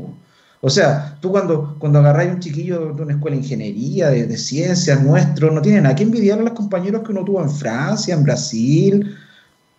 o 0.62 0.70
sea, 0.70 1.18
tú 1.22 1.32
cuando, 1.32 1.78
cuando 1.80 2.00
agarráis 2.00 2.32
un 2.34 2.40
chiquillo 2.40 2.94
de 2.94 3.02
una 3.04 3.14
escuela 3.14 3.38
de 3.38 3.44
ingeniería, 3.44 4.10
de, 4.10 4.38
ciencias 4.38 5.02
nuestro, 5.02 5.52
no 5.52 5.62
tienen 5.62 5.84
nada 5.84 5.96
que 5.96 6.04
envidiar 6.04 6.40
a 6.40 6.44
los 6.44 6.54
compañeros 6.54 7.04
que 7.04 7.12
uno 7.12 7.24
tuvo 7.24 7.42
en 7.42 7.50
Francia, 7.50 8.14
en 8.14 8.24
Brasil, 8.24 9.16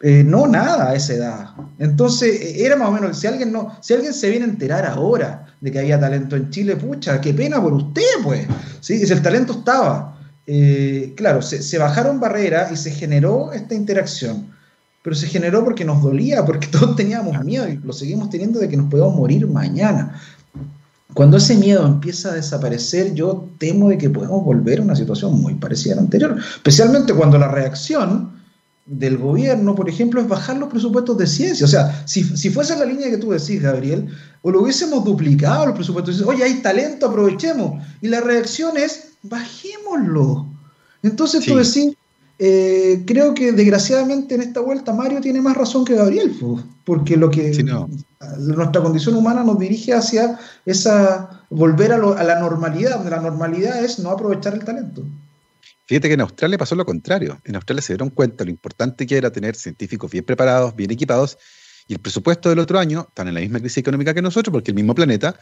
eh, 0.01 0.25
no 0.25 0.47
nada 0.47 0.91
a 0.91 0.95
esa 0.95 1.15
edad. 1.15 1.51
Entonces, 1.79 2.41
eh, 2.41 2.65
era 2.65 2.77
más 2.77 2.89
o 2.89 2.93
menos, 2.93 3.19
si 3.19 3.27
alguien, 3.27 3.53
no, 3.53 3.77
si 3.83 3.93
alguien 3.93 4.15
se 4.15 4.31
viene 4.31 4.47
a 4.47 4.49
enterar 4.49 4.87
ahora 4.87 5.50
de 5.61 5.71
que 5.71 5.79
había 5.79 6.01
talento 6.01 6.37
en 6.37 6.51
Chile, 6.51 6.77
pucha, 6.77 7.21
qué 7.21 7.35
pena 7.35 7.61
por 7.61 7.75
usted, 7.75 8.03
pues. 8.23 8.47
¿sí? 8.81 9.05
Si 9.07 9.13
el 9.13 9.23
talento 9.23 9.53
estaba. 9.53 10.19
Eh, 10.47 11.13
claro, 11.17 11.43
se, 11.43 11.63
se 11.63 11.79
bajaron 11.79 12.19
barreras 12.19 12.73
y 12.73 12.77
se 12.77 12.91
generó 12.91 13.53
esta 13.53 13.75
interacción 13.75 14.51
pero 15.03 15.17
se 15.17 15.27
generó 15.27 15.65
porque 15.65 15.85
nos 15.85 16.03
dolía, 16.03 16.45
porque 16.45 16.67
todos 16.71 16.97
teníamos 16.97 17.43
miedo 17.45 17.69
y 17.69 17.77
lo 17.77 17.93
seguimos 17.93 18.31
teniendo 18.31 18.61
de 18.61 18.69
que 18.69 18.77
nos 18.77 18.91
podemos 18.91 19.15
morir 19.15 19.47
mañana. 19.47 20.21
Cuando 21.15 21.39
ese 21.39 21.57
miedo 21.57 21.85
empieza 21.87 22.31
a 22.31 22.35
desaparecer, 22.35 23.15
yo 23.15 23.49
temo 23.59 23.89
de 23.89 23.99
que 23.99 24.11
podemos 24.11 24.45
volver 24.45 24.79
a 24.79 24.83
una 24.83 24.95
situación 24.95 25.41
muy 25.41 25.55
parecida 25.55 25.95
a 25.95 25.97
la 25.97 26.03
anterior, 26.03 26.37
especialmente 26.39 27.13
cuando 27.15 27.37
la 27.37 27.49
reacción 27.49 28.40
del 28.91 29.19
gobierno, 29.19 29.77
por 29.77 29.89
ejemplo, 29.89 30.21
es 30.21 30.27
bajar 30.27 30.57
los 30.57 30.69
presupuestos 30.69 31.17
de 31.17 31.27
ciencia. 31.29 31.65
O 31.65 31.69
sea, 31.69 32.05
si, 32.07 32.25
si 32.25 32.51
fuese 32.51 32.77
la 32.77 32.85
línea 32.85 33.09
que 33.09 33.19
tú 33.19 33.31
decís, 33.31 33.63
Gabriel, 33.63 34.09
o 34.43 34.51
lo 34.51 34.63
hubiésemos 34.63 35.05
duplicado 35.05 35.67
los 35.67 35.77
presupuestos, 35.77 36.21
oye, 36.23 36.43
hay 36.43 36.55
talento, 36.55 37.07
aprovechemos. 37.07 37.81
Y 38.01 38.09
la 38.09 38.21
reacción 38.21 38.77
es, 38.77 39.13
bajémoslo. 39.23 40.47
Entonces 41.05 41.45
tú 41.47 41.57
decís, 41.57 41.95
eh, 42.41 43.05
creo 43.07 43.33
que 43.33 43.53
desgraciadamente 43.53 44.35
en 44.35 44.41
esta 44.41 44.61
vuelta 44.61 44.93
Mario 44.93 45.21
tiene 45.21 45.41
más 45.41 45.57
razón 45.57 45.85
que 45.85 45.95
Gabriel, 45.95 46.37
porque 46.85 47.17
lo 47.17 47.31
que 47.31 47.53
nuestra 48.39 48.83
condición 48.83 49.15
humana 49.15 49.45
nos 49.45 49.59
dirige 49.59 49.95
hacia 49.95 50.37
esa 50.67 51.45
volver 51.49 51.93
a, 51.93 51.99
la 51.99 52.41
normalidad, 52.41 52.97
donde 52.97 53.11
la 53.11 53.21
normalidad 53.21 53.85
es 53.85 54.01
no 54.01 54.11
aprovechar 54.11 54.55
el 54.55 54.65
talento. 54.65 55.05
Fíjate 55.91 56.07
que 56.07 56.15
en 56.15 56.21
Australia 56.21 56.57
pasó 56.57 56.77
lo 56.77 56.85
contrario. 56.85 57.41
En 57.43 57.57
Australia 57.57 57.83
se 57.83 57.95
dieron 57.95 58.11
cuenta 58.11 58.45
lo 58.45 58.51
importante 58.51 59.09
que 59.09 59.17
era 59.17 59.33
tener 59.33 59.57
científicos 59.57 60.09
bien 60.09 60.25
preparados, 60.25 60.77
bien 60.77 60.93
equipados, 60.93 61.37
y 61.89 61.95
el 61.95 61.99
presupuesto 61.99 62.49
del 62.49 62.61
otro 62.61 62.79
año, 62.79 63.07
están 63.09 63.27
en 63.27 63.35
la 63.35 63.41
misma 63.41 63.59
crisis 63.59 63.79
económica 63.79 64.15
que 64.15 64.23
nosotros, 64.23 64.53
porque 64.53 64.71
el 64.71 64.77
mismo 64.77 64.95
planeta 64.95 65.37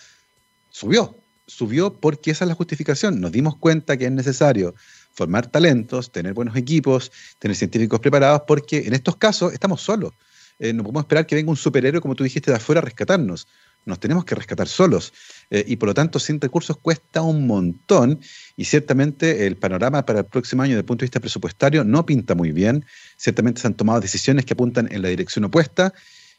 subió. 0.70 1.14
Subió 1.46 1.92
porque 1.92 2.30
esa 2.30 2.46
es 2.46 2.49
la 2.49 2.55
justificación. 2.55 3.20
Nos 3.20 3.30
dimos 3.30 3.59
cuenta 3.59 3.99
que 3.99 4.07
es 4.07 4.11
necesario 4.11 4.74
formar 5.12 5.49
talentos, 5.49 6.12
tener 6.12 6.32
buenos 6.32 6.57
equipos, 6.57 7.12
tener 7.38 7.55
científicos 7.55 8.01
preparados, 8.01 8.44
porque 8.46 8.86
en 8.86 8.94
estos 8.94 9.16
casos 9.16 9.53
estamos 9.53 9.82
solos. 9.82 10.14
Eh, 10.59 10.72
no 10.72 10.82
podemos 10.82 11.03
esperar 11.03 11.26
que 11.26 11.34
venga 11.34 11.51
un 11.51 11.59
superhéroe, 11.59 12.01
como 12.01 12.14
tú 12.14 12.24
dijiste, 12.24 12.51
de 12.51 12.57
afuera 12.57 12.80
a 12.80 12.84
rescatarnos. 12.84 13.46
Nos 13.89 13.99
tenemos 13.99 14.24
que 14.24 14.34
rescatar 14.34 14.68
solos. 14.68 15.12
Eh, 15.51 15.64
y 15.66 15.76
por 15.76 15.89
lo 15.89 15.95
tanto, 15.95 16.18
sin 16.18 16.41
recursos 16.41 16.76
cuesta 16.76 17.22
un 17.22 17.47
montón. 17.47 18.20
Y 18.57 18.64
ciertamente 18.64 19.47
el 19.47 19.57
panorama 19.57 20.05
para 20.05 20.20
el 20.20 20.26
próximo 20.26 20.62
año, 20.62 20.72
desde 20.72 20.80
el 20.80 20.86
punto 20.86 21.03
de 21.03 21.07
vista 21.07 21.20
presupuestario, 21.20 21.84
no 21.84 22.05
pinta 22.07 22.34
muy 22.34 22.53
bien. 22.53 22.84
Ciertamente 23.16 23.61
se 23.61 23.66
han 23.66 23.74
tomado 23.74 24.01
decisiones 24.01 24.45
que 24.45 24.53
apuntan 24.53 24.89
en 24.93 25.03
la 25.03 25.09
dirección 25.09 25.45
opuesta. 25.45 25.95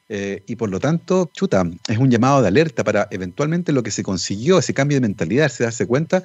Eh, 0.08 0.44
y 0.48 0.56
por 0.56 0.70
lo 0.70 0.80
tanto, 0.80 1.30
chuta, 1.34 1.70
es 1.88 1.98
un 1.98 2.10
llamado 2.10 2.42
de 2.42 2.48
alerta 2.48 2.84
para 2.84 3.08
eventualmente 3.12 3.72
lo 3.72 3.84
que 3.84 3.92
se 3.92 4.04
consiguió, 4.04 4.60
ese 4.60 4.74
cambio 4.74 4.98
de 4.98 5.02
mentalidad, 5.02 5.50
se 5.50 5.64
darse 5.64 5.86
cuenta 5.86 6.24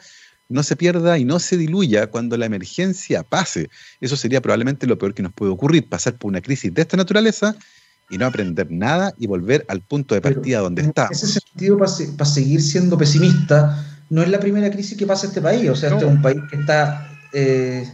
no 0.49 0.63
se 0.63 0.77
pierda 0.77 1.19
y 1.19 1.25
no 1.25 1.39
se 1.39 1.57
diluya 1.57 2.09
cuando 2.09 2.37
la 2.37 2.47
emergencia 2.47 3.23
pase. 3.23 3.71
Eso 4.01 4.17
sería 4.17 4.43
probablemente 4.43 4.87
lo 4.87 4.99
peor 4.99 5.15
que 5.15 5.23
nos 5.23 5.33
puede 5.33 5.53
ocurrir, 5.53 5.89
pasar 5.89 6.17
por 6.17 6.29
una 6.29 6.41
crisis 6.41 6.73
de 6.73 6.83
esta 6.83 6.97
naturaleza 6.97 7.57
y 8.11 8.19
no 8.19 8.27
aprender 8.27 8.71
nada 8.71 9.15
y 9.19 9.27
volver 9.27 9.65
al 9.69 9.81
punto 9.81 10.15
de 10.15 10.21
partida 10.21 10.61
donde 10.61 10.83
está. 10.83 11.07
En 11.07 11.13
ese 11.13 11.27
sentido, 11.27 11.79
para, 11.79 11.91
seguir 12.25 12.63
siendo 12.63 12.99
pesimista, 12.99 13.85
no 14.11 14.23
es 14.23 14.29
la 14.29 14.41
primera 14.41 14.71
crisis 14.71 14.97
que 14.97 15.07
pasa 15.07 15.27
este 15.27 15.41
país. 15.41 15.69
O 15.71 15.77
sea, 15.77 15.91
este 15.91 16.05
es 16.05 16.11
un 16.11 16.23
país 16.23 16.41
que 16.51 16.57
está, 16.57 17.09
eh, 17.33 17.89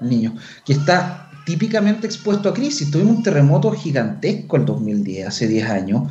niño, 0.00 0.36
que 0.64 0.72
está 0.72 1.30
típicamente 1.44 2.06
expuesto 2.06 2.48
a 2.48 2.54
crisis. 2.54 2.90
Tuvimos 2.90 3.16
un 3.16 3.22
terremoto 3.22 3.70
gigantesco 3.72 4.56
el 4.56 4.64
2010, 4.64 5.28
hace 5.28 5.46
10 5.46 5.68
años 5.68 6.02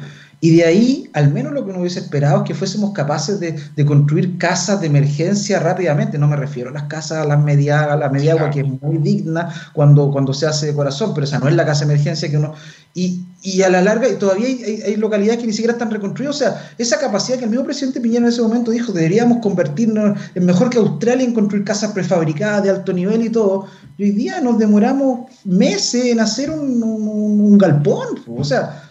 y 0.43 0.57
de 0.57 0.65
ahí, 0.65 1.09
al 1.13 1.31
menos 1.31 1.53
lo 1.53 1.63
que 1.63 1.69
uno 1.69 1.79
hubiese 1.79 2.01
esperado 2.01 2.39
es 2.39 2.43
que 2.43 2.53
fuésemos 2.53 2.91
capaces 2.91 3.39
de, 3.39 3.85
construir 3.85 4.37
casas 4.37 4.81
de 4.81 4.87
emergencia 4.87 5.57
rápidamente. 5.61 6.17
No 6.17 6.27
me 6.27 6.35
refiero 6.35 6.69
a 6.69 6.73
las 6.73 6.83
casas, 6.83 7.19
a 7.19 7.23
las 7.23 7.41
mediagas, 7.41 7.97
la 7.97 8.09
mediagua, 8.09 8.49
que 8.49 8.59
es 8.59 8.81
muy 8.81 8.97
digna 8.97 9.47
cuando, 9.71 10.11
cuando 10.11 10.33
se 10.33 10.45
hace 10.45 10.65
de 10.65 10.73
corazón, 10.73 11.13
pero 11.13 11.23
esa 11.23 11.39
no 11.39 11.47
es 11.47 11.55
la 11.55 11.65
casa 11.65 11.85
de 11.85 11.93
emergencia 11.93 12.29
que 12.29 12.35
uno... 12.35 12.55
Y, 12.93 13.23
y 13.41 13.61
a 13.61 13.69
la 13.69 13.81
larga, 13.81 14.09
y 14.09 14.15
todavía 14.17 14.47
hay, 14.47 14.97
localidades 14.97 15.39
que 15.39 15.47
ni 15.47 15.53
siquiera 15.53 15.71
están 15.71 15.89
reconstruidas. 15.89 16.35
O 16.35 16.39
sea, 16.39 16.71
esa 16.77 16.99
capacidad 16.99 17.37
que 17.37 17.45
el 17.45 17.49
mismo 17.49 17.63
presidente 17.63 18.01
Piñera 18.01 18.25
en 18.25 18.33
ese 18.33 18.41
momento 18.41 18.71
dijo, 18.71 18.91
deberíamos 18.91 19.37
convertirnos 19.37 20.19
en 20.35 20.45
mejor 20.45 20.69
que 20.69 20.77
Australia 20.77 21.25
en 21.25 21.33
construir 21.33 21.63
casas 21.63 21.93
prefabricadas 21.93 22.63
de 22.63 22.69
alto 22.69 22.91
nivel 22.91 23.23
y 23.23 23.29
todo. 23.29 23.67
Y 23.97 24.03
hoy 24.03 24.11
día 24.11 24.41
nos 24.41 24.59
demoramos 24.59 25.21
meses 25.45 26.03
en 26.03 26.19
hacer 26.19 26.49
un, 26.49 26.83
un 26.83 27.57
galpón. 27.57 28.19
O 28.27 28.43
sea 28.43 28.82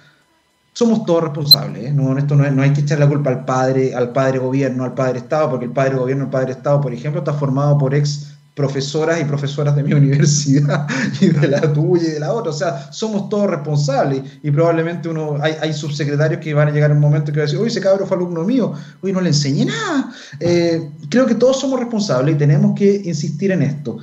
somos 0.73 1.05
todos 1.05 1.25
responsables. 1.25 1.87
¿eh? 1.87 1.93
No, 1.93 2.17
esto 2.17 2.35
no, 2.35 2.63
hay 2.63 2.73
que 2.73 2.81
echar 2.81 2.99
la 2.99 3.09
culpa 3.09 3.31
al 3.31 3.45
padre, 3.45 3.95
al 3.95 4.13
padre 4.13 4.39
gobierno, 4.39 4.85
al 4.85 4.95
padre 4.95 5.19
Estado, 5.19 5.51
porque 5.51 5.67
el 5.67 5.73
padre 5.73 5.97
gobierno, 5.97 6.25
el 6.25 6.31
padre 6.31 6.53
Estado, 6.53 6.81
por 6.81 6.93
ejemplo, 6.93 7.21
está 7.21 7.35
formado 7.35 7.79
por 7.79 7.95
ex 7.95 8.29
profesoras 8.55 9.19
y 9.19 9.25
profesoras 9.25 9.75
de 9.75 9.83
mi 9.83 9.93
universidad 9.95 10.87
y 11.21 11.29
de 11.29 11.49
la 11.49 11.73
tuya 11.73 12.09
y 12.09 12.11
de 12.13 12.21
la 12.21 12.33
otra. 12.33 12.51
O 12.51 12.55
sea, 12.55 12.93
somos 12.93 13.29
todos 13.29 13.51
responsables 13.51 14.23
y 14.43 14.51
probablemente 14.51 15.09
uno 15.09 15.37
hay, 15.41 15.55
hay 15.61 15.73
subsecretarios 15.73 16.41
que 16.41 16.55
van 16.55 16.69
a 16.69 16.71
llegar 16.71 16.91
en 16.91 16.97
un 16.97 17.03
momento 17.03 17.33
que 17.33 17.39
van 17.39 17.49
a 17.49 17.51
decir, 17.51 17.61
uy, 17.61 17.69
ese 17.69 17.81
cabrón 17.81 18.09
fue 18.09 18.17
alumno 18.17 18.45
mío, 18.45 18.73
uy, 19.03 19.13
no 19.13 19.21
le 19.21 19.29
enseñé 19.29 19.67
nada. 19.67 20.13
Eh, 20.41 20.91
creo 21.09 21.27
que 21.27 21.35
todos 21.35 21.61
somos 21.61 21.81
responsables 21.81 22.35
y 22.35 22.39
tenemos 22.39 22.75
que 22.75 23.03
insistir 23.05 23.53
en 23.53 23.63
esto. 23.63 23.99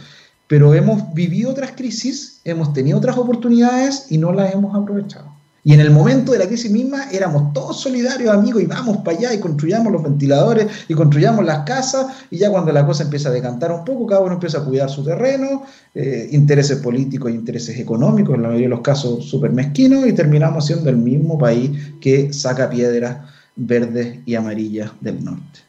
Pero 0.48 0.74
hemos 0.74 1.14
vivido 1.14 1.52
otras 1.52 1.74
crisis, 1.74 2.42
hemos 2.44 2.74
tenido 2.74 2.98
otras 2.98 3.18
oportunidades 3.18 4.08
y 4.10 4.18
no 4.18 4.32
las 4.32 4.52
hemos 4.52 4.76
aprovechado. 4.76 5.29
Y 5.64 5.74
en 5.74 5.82
el 5.82 5.92
momento 5.92 6.32
de 6.32 6.40
la 6.40 6.48
crisis 6.48 6.72
misma 6.72 7.10
éramos 7.12 7.54
todos 7.54 7.82
solidarios, 7.82 8.34
amigos, 8.34 8.62
y 8.62 8.66
vamos 8.66 8.98
para 8.98 9.18
allá 9.18 9.34
y 9.34 9.40
construyamos 9.40 9.92
los 9.92 10.04
ventiladores 10.04 10.68
y 10.88 10.94
construyamos 10.94 11.46
las 11.46 11.60
casas, 11.66 12.08
y 12.32 12.38
ya 12.38 12.50
cuando 12.50 12.72
la 12.72 12.86
cosa 12.86 13.04
empieza 13.04 13.30
a 13.30 13.32
decantar 13.32 13.72
un 13.72 13.84
poco, 13.84 14.08
cada 14.08 14.22
uno 14.22 14.36
empieza 14.36 14.60
a 14.60 14.66
cuidar 14.66 14.90
su 14.90 15.04
terreno, 15.04 15.64
eh, 15.94 16.30
intereses 16.32 16.78
políticos 16.78 17.32
e 17.32 17.36
intereses 17.36 17.78
económicos, 17.78 18.36
en 18.36 18.44
la 18.44 18.48
mayoría 18.48 18.68
de 18.68 18.76
los 18.76 18.82
casos 18.82 19.26
súper 19.26 19.52
mezquinos, 19.52 20.08
y 20.08 20.14
terminamos 20.14 20.66
siendo 20.66 20.90
el 20.90 20.98
mismo 20.98 21.38
país 21.38 21.72
que 22.00 22.32
saca 22.32 22.70
piedras 22.70 23.18
verdes 23.56 24.20
y 24.26 24.36
amarillas 24.36 24.92
del 25.02 25.24
norte. 25.24 25.60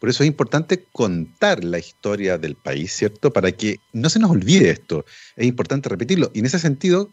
Por 0.00 0.10
eso 0.10 0.22
es 0.22 0.26
importante 0.26 0.84
contar 0.92 1.64
la 1.64 1.78
historia 1.78 2.36
del 2.36 2.56
país, 2.56 2.92
¿cierto? 2.92 3.32
Para 3.32 3.52
que 3.52 3.78
no 3.94 4.10
se 4.10 4.18
nos 4.18 4.30
olvide 4.30 4.68
esto. 4.68 5.06
Es 5.34 5.46
importante 5.46 5.88
repetirlo. 5.88 6.30
Y 6.34 6.40
en 6.40 6.46
ese 6.46 6.58
sentido, 6.58 7.10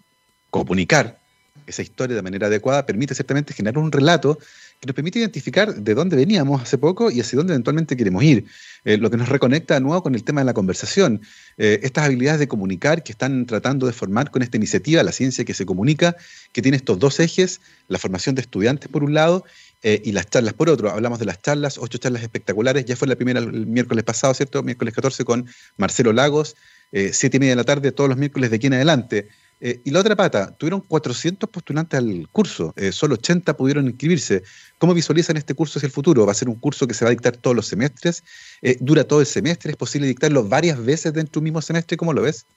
comunicar 0.49 1.20
esa 1.67 1.81
historia 1.81 2.15
de 2.15 2.21
manera 2.21 2.47
adecuada 2.47 2.85
permite 2.85 3.13
ciertamente 3.13 3.53
generar 3.53 3.77
un 3.77 3.91
relato 3.91 4.37
que 4.79 4.87
nos 4.87 4.95
permite 4.95 5.19
identificar 5.19 5.75
de 5.75 5.93
dónde 5.93 6.15
veníamos 6.15 6.61
hace 6.61 6.77
poco 6.77 7.11
y 7.11 7.21
hacia 7.21 7.37
dónde 7.37 7.53
eventualmente 7.53 7.95
queremos 7.95 8.23
ir. 8.23 8.45
Eh, 8.83 8.97
lo 8.97 9.11
que 9.11 9.17
nos 9.17 9.29
reconecta 9.29 9.75
de 9.75 9.81
nuevo 9.81 10.01
con 10.01 10.15
el 10.15 10.23
tema 10.23 10.41
de 10.41 10.45
la 10.45 10.53
conversación. 10.53 11.21
Eh, 11.57 11.79
estas 11.83 12.05
habilidades 12.05 12.39
de 12.39 12.47
comunicar 12.47 13.03
que 13.03 13.11
están 13.11 13.45
tratando 13.45 13.85
de 13.85 13.93
formar 13.93 14.31
con 14.31 14.41
esta 14.41 14.57
iniciativa, 14.57 15.03
la 15.03 15.11
ciencia 15.11 15.45
que 15.45 15.53
se 15.53 15.65
comunica, 15.65 16.15
que 16.51 16.61
tiene 16.61 16.77
estos 16.77 16.97
dos 16.97 17.19
ejes, 17.19 17.61
la 17.89 17.99
formación 17.99 18.33
de 18.33 18.41
estudiantes 18.41 18.89
por 18.89 19.03
un 19.03 19.13
lado 19.13 19.45
eh, 19.83 20.01
y 20.03 20.13
las 20.13 20.27
charlas 20.29 20.53
por 20.53 20.67
otro. 20.67 20.89
Hablamos 20.89 21.19
de 21.19 21.25
las 21.25 21.41
charlas, 21.41 21.77
ocho 21.77 21.99
charlas 21.99 22.23
espectaculares, 22.23 22.85
ya 22.85 22.95
fue 22.95 23.07
la 23.07 23.15
primera 23.15 23.39
el 23.39 23.67
miércoles 23.67 24.03
pasado, 24.03 24.33
¿cierto? 24.33 24.63
Miércoles 24.63 24.95
14 24.95 25.25
con 25.25 25.45
Marcelo 25.77 26.11
Lagos, 26.11 26.55
siete 26.91 27.37
y 27.37 27.39
media 27.39 27.53
de 27.53 27.55
la 27.55 27.63
tarde, 27.63 27.93
todos 27.93 28.09
los 28.09 28.17
miércoles 28.17 28.49
de 28.49 28.57
aquí 28.57 28.67
en 28.67 28.73
adelante. 28.73 29.29
Eh, 29.64 29.80
y 29.86 29.91
la 29.91 29.99
otra 29.99 30.16
pata, 30.16 30.55
tuvieron 30.57 30.82
400 30.82 31.47
postulantes 31.49 31.99
al 31.99 32.28
curso, 32.32 32.74
eh, 32.76 32.91
solo 32.91 33.14
80 33.14 33.55
pudieron 33.55 33.86
inscribirse. 33.86 34.41
¿Cómo 34.80 34.95
visualizan 34.95 35.38
este 35.38 35.53
curso 35.53 35.78
hacia 35.78 35.86
el 35.86 35.93
futuro? 35.93 36.26
¿Va 36.26 36.32
a 36.32 36.36
ser 36.36 36.49
un 36.49 36.55
curso 36.55 36.88
que 36.88 36.95
se 36.95 37.05
va 37.05 37.09
a 37.09 37.12
dictar 37.12 37.38
todos 37.38 37.55
los 37.55 37.68
semestres? 37.68 38.24
Eh, 38.64 38.78
¿Dura 38.80 39.03
todo 39.03 39.20
el 39.20 39.28
semestre? 39.28 39.72
¿Es 39.72 39.78
posible 39.78 40.07
dictarlo 40.07 40.43
varias 40.43 40.84
veces 40.84 41.14
dentro 41.14 41.34
de 41.34 41.39
un 41.39 41.43
mismo 41.45 41.62
semestre? 41.62 41.95
¿Cómo 41.95 42.12
lo 42.12 42.24
ves? 42.24 42.47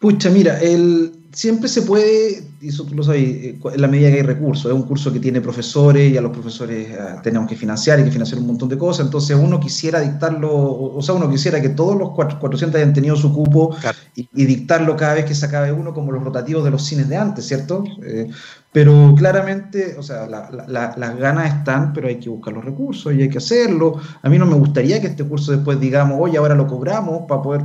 Pucha, 0.00 0.30
mira, 0.30 0.58
el, 0.60 1.12
siempre 1.30 1.68
se 1.68 1.82
puede, 1.82 2.42
y 2.58 2.68
eso 2.68 2.84
tú 2.84 2.94
lo 2.94 3.02
sabes, 3.02 3.22
eh, 3.22 3.58
en 3.62 3.80
la 3.82 3.86
medida 3.86 4.10
que 4.10 4.16
hay 4.16 4.22
recursos. 4.22 4.64
Es 4.64 4.72
un 4.72 4.84
curso 4.84 5.12
que 5.12 5.20
tiene 5.20 5.42
profesores 5.42 6.10
y 6.10 6.16
a 6.16 6.22
los 6.22 6.32
profesores 6.32 6.88
eh, 6.88 6.98
tenemos 7.22 7.46
que 7.46 7.54
financiar 7.54 8.00
y 8.00 8.04
que 8.04 8.10
financiar 8.10 8.40
un 8.40 8.46
montón 8.46 8.70
de 8.70 8.78
cosas. 8.78 9.04
Entonces 9.04 9.36
uno 9.38 9.60
quisiera 9.60 10.00
dictarlo, 10.00 10.50
o 10.50 11.02
sea, 11.02 11.14
uno 11.14 11.30
quisiera 11.30 11.60
que 11.60 11.68
todos 11.68 11.98
los 11.98 12.10
400 12.10 12.80
hayan 12.80 12.94
tenido 12.94 13.14
su 13.14 13.30
cupo 13.32 13.76
y, 14.14 14.26
dictarlo 14.46 14.96
cada 14.96 15.14
vez 15.14 15.26
que 15.26 15.34
se 15.34 15.44
acabe 15.44 15.70
uno, 15.70 15.92
como 15.92 16.12
los 16.12 16.24
rotativos 16.24 16.64
de 16.64 16.70
los 16.70 16.82
cines 16.82 17.06
de 17.06 17.18
antes, 17.18 17.46
¿cierto? 17.46 17.84
Eh, 18.02 18.30
pero 18.72 19.14
claramente, 19.16 19.96
o 19.98 20.02
sea, 20.02 20.26
las 20.26 21.18
ganas 21.18 21.58
están, 21.58 21.92
pero 21.92 22.08
hay 22.08 22.18
que 22.18 22.30
buscar 22.30 22.54
los 22.54 22.64
recursos 22.64 23.12
y 23.12 23.20
hay 23.20 23.28
que 23.28 23.38
hacerlo. 23.38 24.00
A 24.22 24.30
mí 24.30 24.38
no 24.38 24.46
me 24.46 24.54
gustaría 24.54 24.98
que 25.00 25.08
este 25.08 25.24
curso 25.24 25.52
después 25.52 25.78
digamos, 25.78 26.18
oye, 26.18 26.38
ahora 26.38 26.54
lo 26.54 26.66
cobramos 26.66 27.24
para 27.28 27.42
poder 27.42 27.62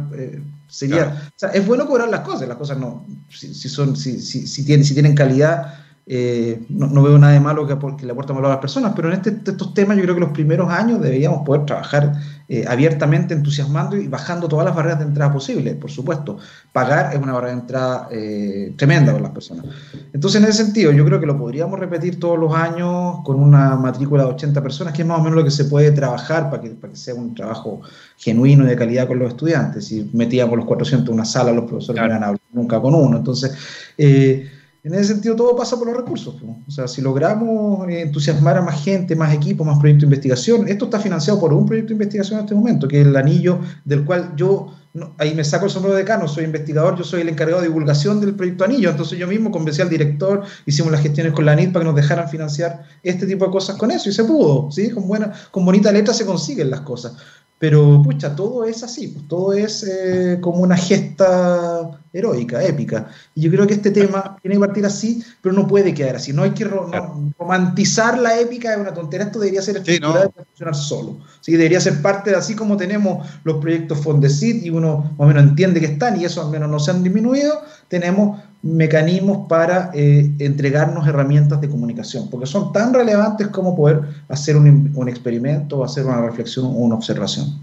Sería, 0.67 1.29
o 1.29 1.39
sea, 1.39 1.49
es 1.49 1.65
bueno 1.65 1.87
cobrar 1.87 2.09
las 2.09 2.21
cosas, 2.21 2.47
las 2.47 2.57
cosas 2.57 2.77
no, 2.77 3.05
si, 3.29 3.53
son, 3.69 3.95
si, 3.95 4.19
si, 4.19 4.47
si, 4.47 4.65
tienen, 4.65 4.85
si 4.85 4.93
tienen 4.93 5.15
calidad, 5.15 5.84
eh, 6.07 6.63
no, 6.69 7.01
veo 7.01 7.17
nada 7.17 7.33
de 7.33 7.39
malo 7.39 7.65
que, 7.65 7.75
que, 7.97 8.05
le 8.05 8.11
aporte 8.11 8.31
valor 8.31 8.51
a 8.51 8.55
las 8.55 8.59
personas, 8.59 8.93
pero 8.95 9.07
en 9.07 9.15
este, 9.15 9.31
estos 9.43 9.73
temas 9.73 9.97
yo 9.97 10.03
creo 10.03 10.13
que 10.13 10.21
los 10.21 10.29
primeros 10.29 10.69
años 10.69 11.01
deberíamos 11.01 11.43
poder 11.43 11.65
trabajar 11.65 12.13
eh, 12.47 12.63
abiertamente, 12.67 13.33
entusiasmando 13.33 13.97
y 13.97 14.07
bajando 14.07 14.47
todas 14.47 14.65
las 14.65 14.75
barreras 14.75 14.99
de 14.99 15.05
entrada 15.05 15.33
posibles, 15.33 15.75
por 15.77 15.89
supuesto. 15.89 16.37
Pagar 16.71 17.15
es 17.15 17.19
una 17.19 17.33
barrera 17.33 17.55
de 17.55 17.59
entrada 17.59 18.07
eh, 18.11 18.73
tremenda 18.77 19.13
para 19.13 19.23
las 19.23 19.31
personas. 19.31 19.65
Entonces, 20.13 20.43
en 20.43 20.47
ese 20.47 20.63
sentido, 20.63 20.91
yo 20.91 21.03
creo 21.05 21.19
que 21.19 21.25
lo 21.25 21.39
podríamos 21.39 21.79
repetir 21.79 22.19
todos 22.19 22.37
los 22.37 22.53
años 22.53 23.21
con 23.23 23.39
una 23.39 23.75
matrícula 23.75 24.25
de 24.25 24.29
80 24.29 24.61
personas, 24.61 24.93
que 24.93 25.01
es 25.01 25.07
más 25.07 25.17
o 25.17 25.23
menos 25.23 25.37
lo 25.37 25.43
que 25.43 25.49
se 25.49 25.65
puede 25.65 25.91
trabajar 25.91 26.51
para 26.51 26.61
que, 26.61 26.69
para 26.69 26.93
que 26.93 26.99
sea 26.99 27.15
un 27.15 27.33
trabajo 27.33 27.81
genuino 28.17 28.63
y 28.63 28.67
de 28.67 28.75
calidad 28.75 29.07
con 29.07 29.17
los 29.17 29.29
estudiantes. 29.29 29.85
Si 29.85 30.07
metíamos 30.13 30.55
los 30.55 30.65
400 30.67 31.07
en 31.07 31.13
una 31.15 31.25
sala, 31.25 31.51
los 31.51 31.65
profesores 31.65 31.99
no 31.99 32.07
iban 32.07 32.23
a 32.23 32.27
hablar 32.27 32.41
nunca 32.53 32.79
con 32.79 32.93
uno. 32.93 33.17
Entonces, 33.17 33.55
eh, 33.97 34.51
en 34.85 34.93
ese 34.93 35.13
sentido 35.13 35.35
todo 35.35 35.55
pasa 35.55 35.77
por 35.77 35.87
los 35.87 35.97
recursos. 35.97 36.35
O 36.67 36.71
sea, 36.71 36.87
si 36.87 37.01
logramos 37.01 37.89
entusiasmar 37.89 38.57
a 38.57 38.61
más 38.61 38.83
gente, 38.83 39.15
más 39.15 39.33
equipos, 39.33 39.65
más 39.65 39.79
proyectos 39.79 40.01
de 40.01 40.15
investigación, 40.15 40.67
esto 40.67 40.85
está 40.85 40.99
financiado 40.99 41.39
por 41.39 41.51
un 41.53 41.65
proyecto 41.65 41.89
de 41.89 41.93
investigación 41.95 42.37
en 42.37 42.45
este 42.45 42.53
momento, 42.53 42.87
que 42.87 43.01
es 43.01 43.07
el 43.07 43.15
anillo 43.15 43.59
del 43.83 44.05
cual 44.05 44.33
yo, 44.35 44.75
ahí 45.17 45.33
me 45.33 45.43
saco 45.43 45.65
el 45.65 45.71
sombrero 45.71 45.97
de 45.97 46.05
cano, 46.05 46.27
soy 46.27 46.43
investigador, 46.43 46.95
yo 46.95 47.03
soy 47.03 47.21
el 47.21 47.29
encargado 47.29 47.61
de 47.61 47.67
divulgación 47.67 48.21
del 48.21 48.35
proyecto 48.35 48.63
anillo, 48.63 48.91
entonces 48.91 49.17
yo 49.17 49.27
mismo 49.27 49.49
convencí 49.49 49.81
al 49.81 49.89
director, 49.89 50.43
hicimos 50.67 50.91
las 50.91 51.01
gestiones 51.01 51.33
con 51.33 51.47
la 51.47 51.55
NIT 51.55 51.73
para 51.73 51.83
que 51.83 51.87
nos 51.87 51.95
dejaran 51.95 52.29
financiar 52.29 52.83
este 53.01 53.25
tipo 53.25 53.45
de 53.45 53.51
cosas 53.51 53.77
con 53.77 53.89
eso, 53.89 54.07
y 54.07 54.13
se 54.13 54.23
pudo, 54.23 54.69
¿sí? 54.69 54.91
Con, 54.91 55.07
buena, 55.07 55.33
con 55.49 55.65
bonita 55.65 55.91
letra 55.91 56.13
se 56.13 56.27
consiguen 56.27 56.69
las 56.69 56.81
cosas. 56.81 57.13
Pero, 57.57 58.01
pucha, 58.03 58.35
todo 58.35 58.65
es 58.65 58.83
así, 58.83 59.07
pues, 59.07 59.27
todo 59.29 59.53
es 59.53 59.83
eh, 59.83 60.39
como 60.41 60.59
una 60.59 60.75
gesta 60.75 61.89
heroica, 62.11 62.63
épica. 62.63 63.07
Y 63.33 63.41
yo 63.41 63.51
creo 63.51 63.65
que 63.65 63.75
este 63.75 63.91
tema 63.91 64.37
tiene 64.41 64.55
que 64.55 64.59
partir 64.59 64.85
así, 64.85 65.23
pero 65.41 65.53
no 65.55 65.67
puede 65.67 65.93
quedar 65.93 66.17
así. 66.17 66.33
No 66.33 66.43
hay 66.43 66.51
que 66.51 66.65
romantizar 66.65 68.17
la 68.19 68.39
épica 68.39 68.71
de 68.71 68.81
una 68.81 68.93
tontería. 68.93 69.27
Esto 69.27 69.39
debería 69.39 69.61
ser 69.61 69.77
estructurado 69.77 70.33
y 70.37 70.43
funcionar 70.43 70.75
solo. 70.75 71.17
¿sí? 71.41 71.53
Debería 71.53 71.79
ser 71.79 72.01
parte 72.01 72.31
de 72.31 72.37
así 72.37 72.55
como 72.55 72.77
tenemos 72.77 73.27
los 73.43 73.57
proyectos 73.57 73.99
Fondesit 73.99 74.63
y 74.63 74.69
uno 74.69 75.13
más 75.17 75.19
o 75.19 75.25
menos 75.25 75.43
entiende 75.43 75.79
que 75.79 75.87
están 75.87 76.19
y 76.19 76.25
eso 76.25 76.41
al 76.41 76.51
menos 76.51 76.69
no 76.69 76.79
se 76.79 76.91
han 76.91 77.03
disminuido. 77.03 77.61
Tenemos 77.87 78.41
mecanismos 78.65 79.47
para 79.47 79.91
eh, 79.93 80.33
entregarnos 80.39 81.07
herramientas 81.07 81.61
de 81.61 81.69
comunicación, 81.69 82.29
porque 82.31 82.47
son 82.47 82.73
tan 82.73 82.93
relevantes 82.93 83.47
como 83.49 83.75
poder 83.75 84.01
hacer 84.27 84.57
un, 84.57 84.91
un 84.95 85.07
experimento, 85.07 85.83
hacer 85.83 86.03
una 86.03 86.19
reflexión 86.21 86.65
o 86.65 86.69
una 86.69 86.95
observación. 86.95 87.59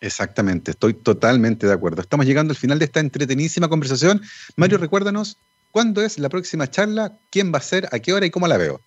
Exactamente, 0.00 0.70
estoy 0.70 0.94
totalmente 0.94 1.66
de 1.66 1.72
acuerdo. 1.72 2.00
Estamos 2.00 2.26
llegando 2.26 2.52
al 2.52 2.56
final 2.56 2.78
de 2.78 2.84
esta 2.84 3.00
entretenidísima 3.00 3.68
conversación. 3.68 4.22
Mario, 4.54 4.78
recuérdanos, 4.78 5.36
¿cuándo 5.72 6.00
es 6.00 6.16
la 6.18 6.28
próxima 6.28 6.70
charla? 6.70 7.12
¿Quién 7.30 7.52
va 7.52 7.58
a 7.58 7.62
ser? 7.62 7.88
¿A 7.90 7.98
qué 7.98 8.12
hora 8.12 8.24
y 8.24 8.30
cómo 8.30 8.46
la 8.46 8.56
veo? 8.56 8.80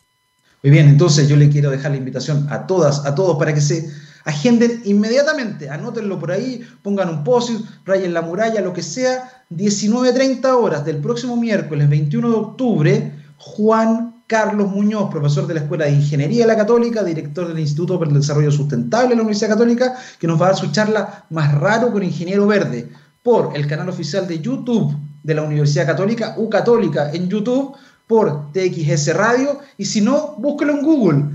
Muy 0.63 0.71
bien, 0.71 0.87
entonces 0.87 1.27
yo 1.27 1.35
le 1.35 1.49
quiero 1.49 1.69
dejar 1.71 1.91
la 1.91 1.97
invitación 1.97 2.47
a 2.49 2.65
todas, 2.65 3.05
a 3.05 3.13
todos, 3.13 3.37
para 3.37 3.53
que 3.53 3.59
se 3.59 3.85
agenden 4.25 4.81
inmediatamente, 4.85 5.69
anótenlo 5.69 6.19
por 6.19 6.31
ahí, 6.31 6.65
pongan 6.81 7.09
un 7.09 7.23
post, 7.23 7.51
rayen 7.85 8.13
la 8.13 8.21
muralla, 8.21 8.61
lo 8.61 8.73
que 8.73 8.83
sea, 8.83 9.43
19.30 9.49 10.45
horas 10.45 10.85
del 10.85 10.97
próximo 10.97 11.35
miércoles 11.35 11.89
21 11.89 12.29
de 12.29 12.35
octubre, 12.35 13.13
Juan 13.37 14.23
Carlos 14.27 14.71
Muñoz, 14.71 15.11
profesor 15.11 15.45
de 15.45 15.53
la 15.53 15.59
Escuela 15.59 15.85
de 15.85 15.91
Ingeniería 15.91 16.43
de 16.43 16.47
la 16.47 16.57
Católica, 16.57 17.03
director 17.03 17.47
del 17.47 17.59
Instituto 17.59 17.99
para 17.99 18.11
el 18.11 18.17
Desarrollo 18.17 18.51
Sustentable 18.51 19.09
de 19.09 19.15
la 19.15 19.21
Universidad 19.21 19.49
Católica, 19.49 19.95
que 20.19 20.27
nos 20.27 20.41
va 20.41 20.47
a 20.47 20.49
dar 20.49 20.57
su 20.57 20.71
charla 20.71 21.25
más 21.29 21.53
raro 21.53 21.91
con 21.91 22.03
Ingeniero 22.03 22.47
Verde 22.47 22.89
por 23.21 23.55
el 23.55 23.67
canal 23.67 23.89
oficial 23.89 24.27
de 24.27 24.39
YouTube 24.39 24.95
de 25.23 25.33
la 25.33 25.43
Universidad 25.43 25.85
Católica, 25.85 26.35
U 26.37 26.49
Católica 26.49 27.11
en 27.11 27.29
YouTube, 27.29 27.75
por 28.07 28.51
TXS 28.51 29.15
Radio, 29.15 29.59
y 29.77 29.85
si 29.85 30.01
no, 30.01 30.35
búsquelo 30.37 30.73
en 30.73 30.83
Google. 30.83 31.25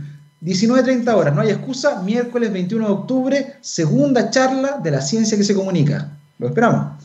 19.30 0.42 1.14
horas, 1.14 1.34
no 1.34 1.40
hay 1.40 1.50
excusa, 1.50 2.00
miércoles 2.02 2.52
21 2.52 2.86
de 2.86 2.92
octubre, 2.92 3.56
segunda 3.60 4.30
charla 4.30 4.78
de 4.82 4.92
la 4.92 5.00
ciencia 5.00 5.36
que 5.36 5.42
se 5.42 5.54
comunica. 5.54 6.16
Lo 6.38 6.48
esperamos. 6.48 7.04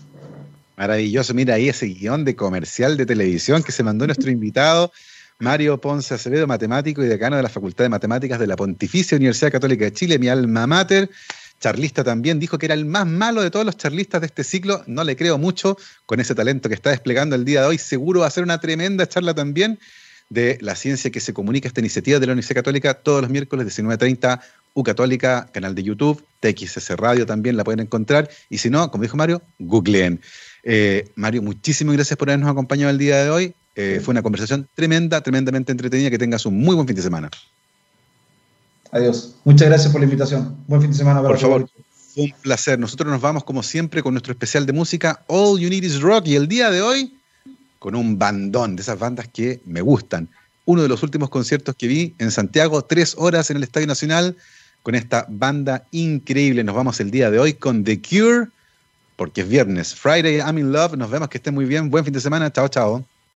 Maravilloso, 0.77 1.33
mira 1.33 1.55
ahí 1.55 1.69
ese 1.69 1.87
guion 1.87 2.25
de 2.25 2.35
comercial 2.35 2.95
de 2.95 3.05
televisión 3.05 3.63
que 3.63 3.71
se 3.71 3.83
mandó 3.83 4.05
nuestro 4.05 4.29
invitado, 4.31 4.91
Mario 5.39 5.81
Ponce 5.81 6.13
Acevedo, 6.13 6.45
matemático 6.45 7.03
y 7.03 7.07
decano 7.07 7.35
de 7.35 7.43
la 7.43 7.49
Facultad 7.49 7.85
de 7.85 7.89
Matemáticas 7.89 8.39
de 8.39 8.47
la 8.47 8.55
Pontificia 8.55 9.17
Universidad 9.17 9.51
Católica 9.51 9.85
de 9.85 9.93
Chile, 9.93 10.19
mi 10.19 10.27
alma 10.27 10.67
mater. 10.67 11.09
Charlista 11.59 12.03
también, 12.03 12.39
dijo 12.39 12.57
que 12.57 12.65
era 12.65 12.75
el 12.75 12.85
más 12.85 13.07
malo 13.07 13.41
de 13.41 13.49
todos 13.49 13.65
los 13.65 13.77
charlistas 13.77 14.21
de 14.21 14.27
este 14.27 14.43
ciclo. 14.43 14.83
No 14.85 15.03
le 15.03 15.15
creo 15.15 15.37
mucho 15.37 15.77
con 16.05 16.19
ese 16.19 16.35
talento 16.35 16.69
que 16.69 16.75
está 16.75 16.91
desplegando 16.91 17.35
el 17.35 17.45
día 17.45 17.61
de 17.61 17.67
hoy. 17.67 17.77
Seguro 17.77 18.21
va 18.21 18.27
a 18.27 18.31
ser 18.31 18.43
una 18.43 18.59
tremenda 18.59 19.07
charla 19.07 19.33
también 19.33 19.79
de 20.29 20.57
la 20.61 20.75
ciencia 20.75 21.11
que 21.11 21.19
se 21.19 21.33
comunica, 21.33 21.67
esta 21.67 21.79
iniciativa 21.79 22.19
de 22.19 22.25
la 22.25 22.33
Universidad 22.33 22.55
Católica, 22.55 22.93
todos 22.95 23.21
los 23.21 23.29
miércoles 23.29 23.67
19.30, 23.67 24.39
U 24.73 24.83
Católica, 24.83 25.47
canal 25.51 25.75
de 25.75 25.83
YouTube, 25.83 26.23
TXS 26.39 26.97
Radio 26.97 27.25
también 27.25 27.55
la 27.57 27.63
pueden 27.63 27.81
encontrar. 27.81 28.29
Y 28.49 28.57
si 28.57 28.69
no, 28.69 28.89
como 28.89 29.03
dijo 29.03 29.15
Mario, 29.15 29.41
googleen. 29.59 30.19
Eh, 30.63 31.11
Mario, 31.15 31.41
muchísimas 31.43 31.95
gracias 31.95 32.17
por 32.17 32.29
habernos 32.29 32.49
acompañado 32.49 32.89
el 32.89 32.97
día 32.97 33.23
de 33.23 33.29
hoy. 33.29 33.53
Eh, 33.75 34.01
fue 34.03 34.13
una 34.13 34.21
conversación 34.21 34.67
tremenda, 34.73 35.21
tremendamente 35.21 35.71
entretenida. 35.71 36.09
Que 36.09 36.17
tengas 36.17 36.45
un 36.45 36.57
muy 36.57 36.75
buen 36.75 36.87
fin 36.87 36.95
de 36.95 37.01
semana. 37.01 37.29
Adiós. 38.91 39.35
Muchas 39.43 39.67
gracias 39.67 39.91
por 39.91 40.01
la 40.01 40.05
invitación. 40.05 40.55
Buen 40.67 40.81
fin 40.81 40.91
de 40.91 40.97
semana 40.97 41.21
para 41.21 41.33
Por 41.33 41.39
favor. 41.39 41.69
Fue 42.13 42.23
un 42.23 42.33
placer. 42.41 42.79
Nosotros 42.79 43.11
nos 43.11 43.21
vamos, 43.21 43.43
como 43.43 43.63
siempre, 43.63 44.01
con 44.01 44.13
nuestro 44.13 44.31
especial 44.33 44.65
de 44.65 44.73
música 44.73 45.23
All 45.27 45.59
You 45.59 45.69
Need 45.69 45.83
Is 45.83 46.01
Rock. 46.01 46.27
Y 46.27 46.35
el 46.35 46.47
día 46.47 46.71
de 46.71 46.81
hoy 46.81 47.17
con 47.83 47.95
un 47.95 48.17
bandón 48.17 48.77
de 48.77 48.81
esas 48.81 48.97
bandas 48.97 49.27
que 49.27 49.59
me 49.65 49.81
gustan. 49.81 50.29
Uno 50.63 50.83
de 50.83 50.87
los 50.87 51.03
últimos 51.03 51.29
conciertos 51.29 51.75
que 51.75 51.87
vi 51.87 52.15
en 52.17 52.31
Santiago, 52.31 52.81
tres 52.85 53.13
horas 53.17 53.49
en 53.49 53.57
el 53.57 53.63
Estadio 53.63 53.87
Nacional, 53.87 54.37
con 54.83 54.95
esta 54.95 55.25
banda 55.27 55.83
increíble. 55.91 56.63
Nos 56.63 56.75
vamos 56.75 57.01
el 57.01 57.11
día 57.11 57.29
de 57.29 57.39
hoy 57.39 57.55
con 57.55 57.83
The 57.83 58.01
Cure, 58.01 58.47
porque 59.17 59.41
es 59.41 59.49
viernes. 59.49 59.95
Friday, 59.95 60.37
I'm 60.37 60.57
in 60.57 60.71
love. 60.71 60.95
Nos 60.95 61.11
vemos, 61.11 61.27
que 61.27 61.39
estén 61.39 61.53
muy 61.53 61.65
bien. 61.65 61.89
Buen 61.89 62.05
fin 62.05 62.13
de 62.13 62.21
semana. 62.21 62.53
Chao, 62.53 62.69
chao. 62.69 63.05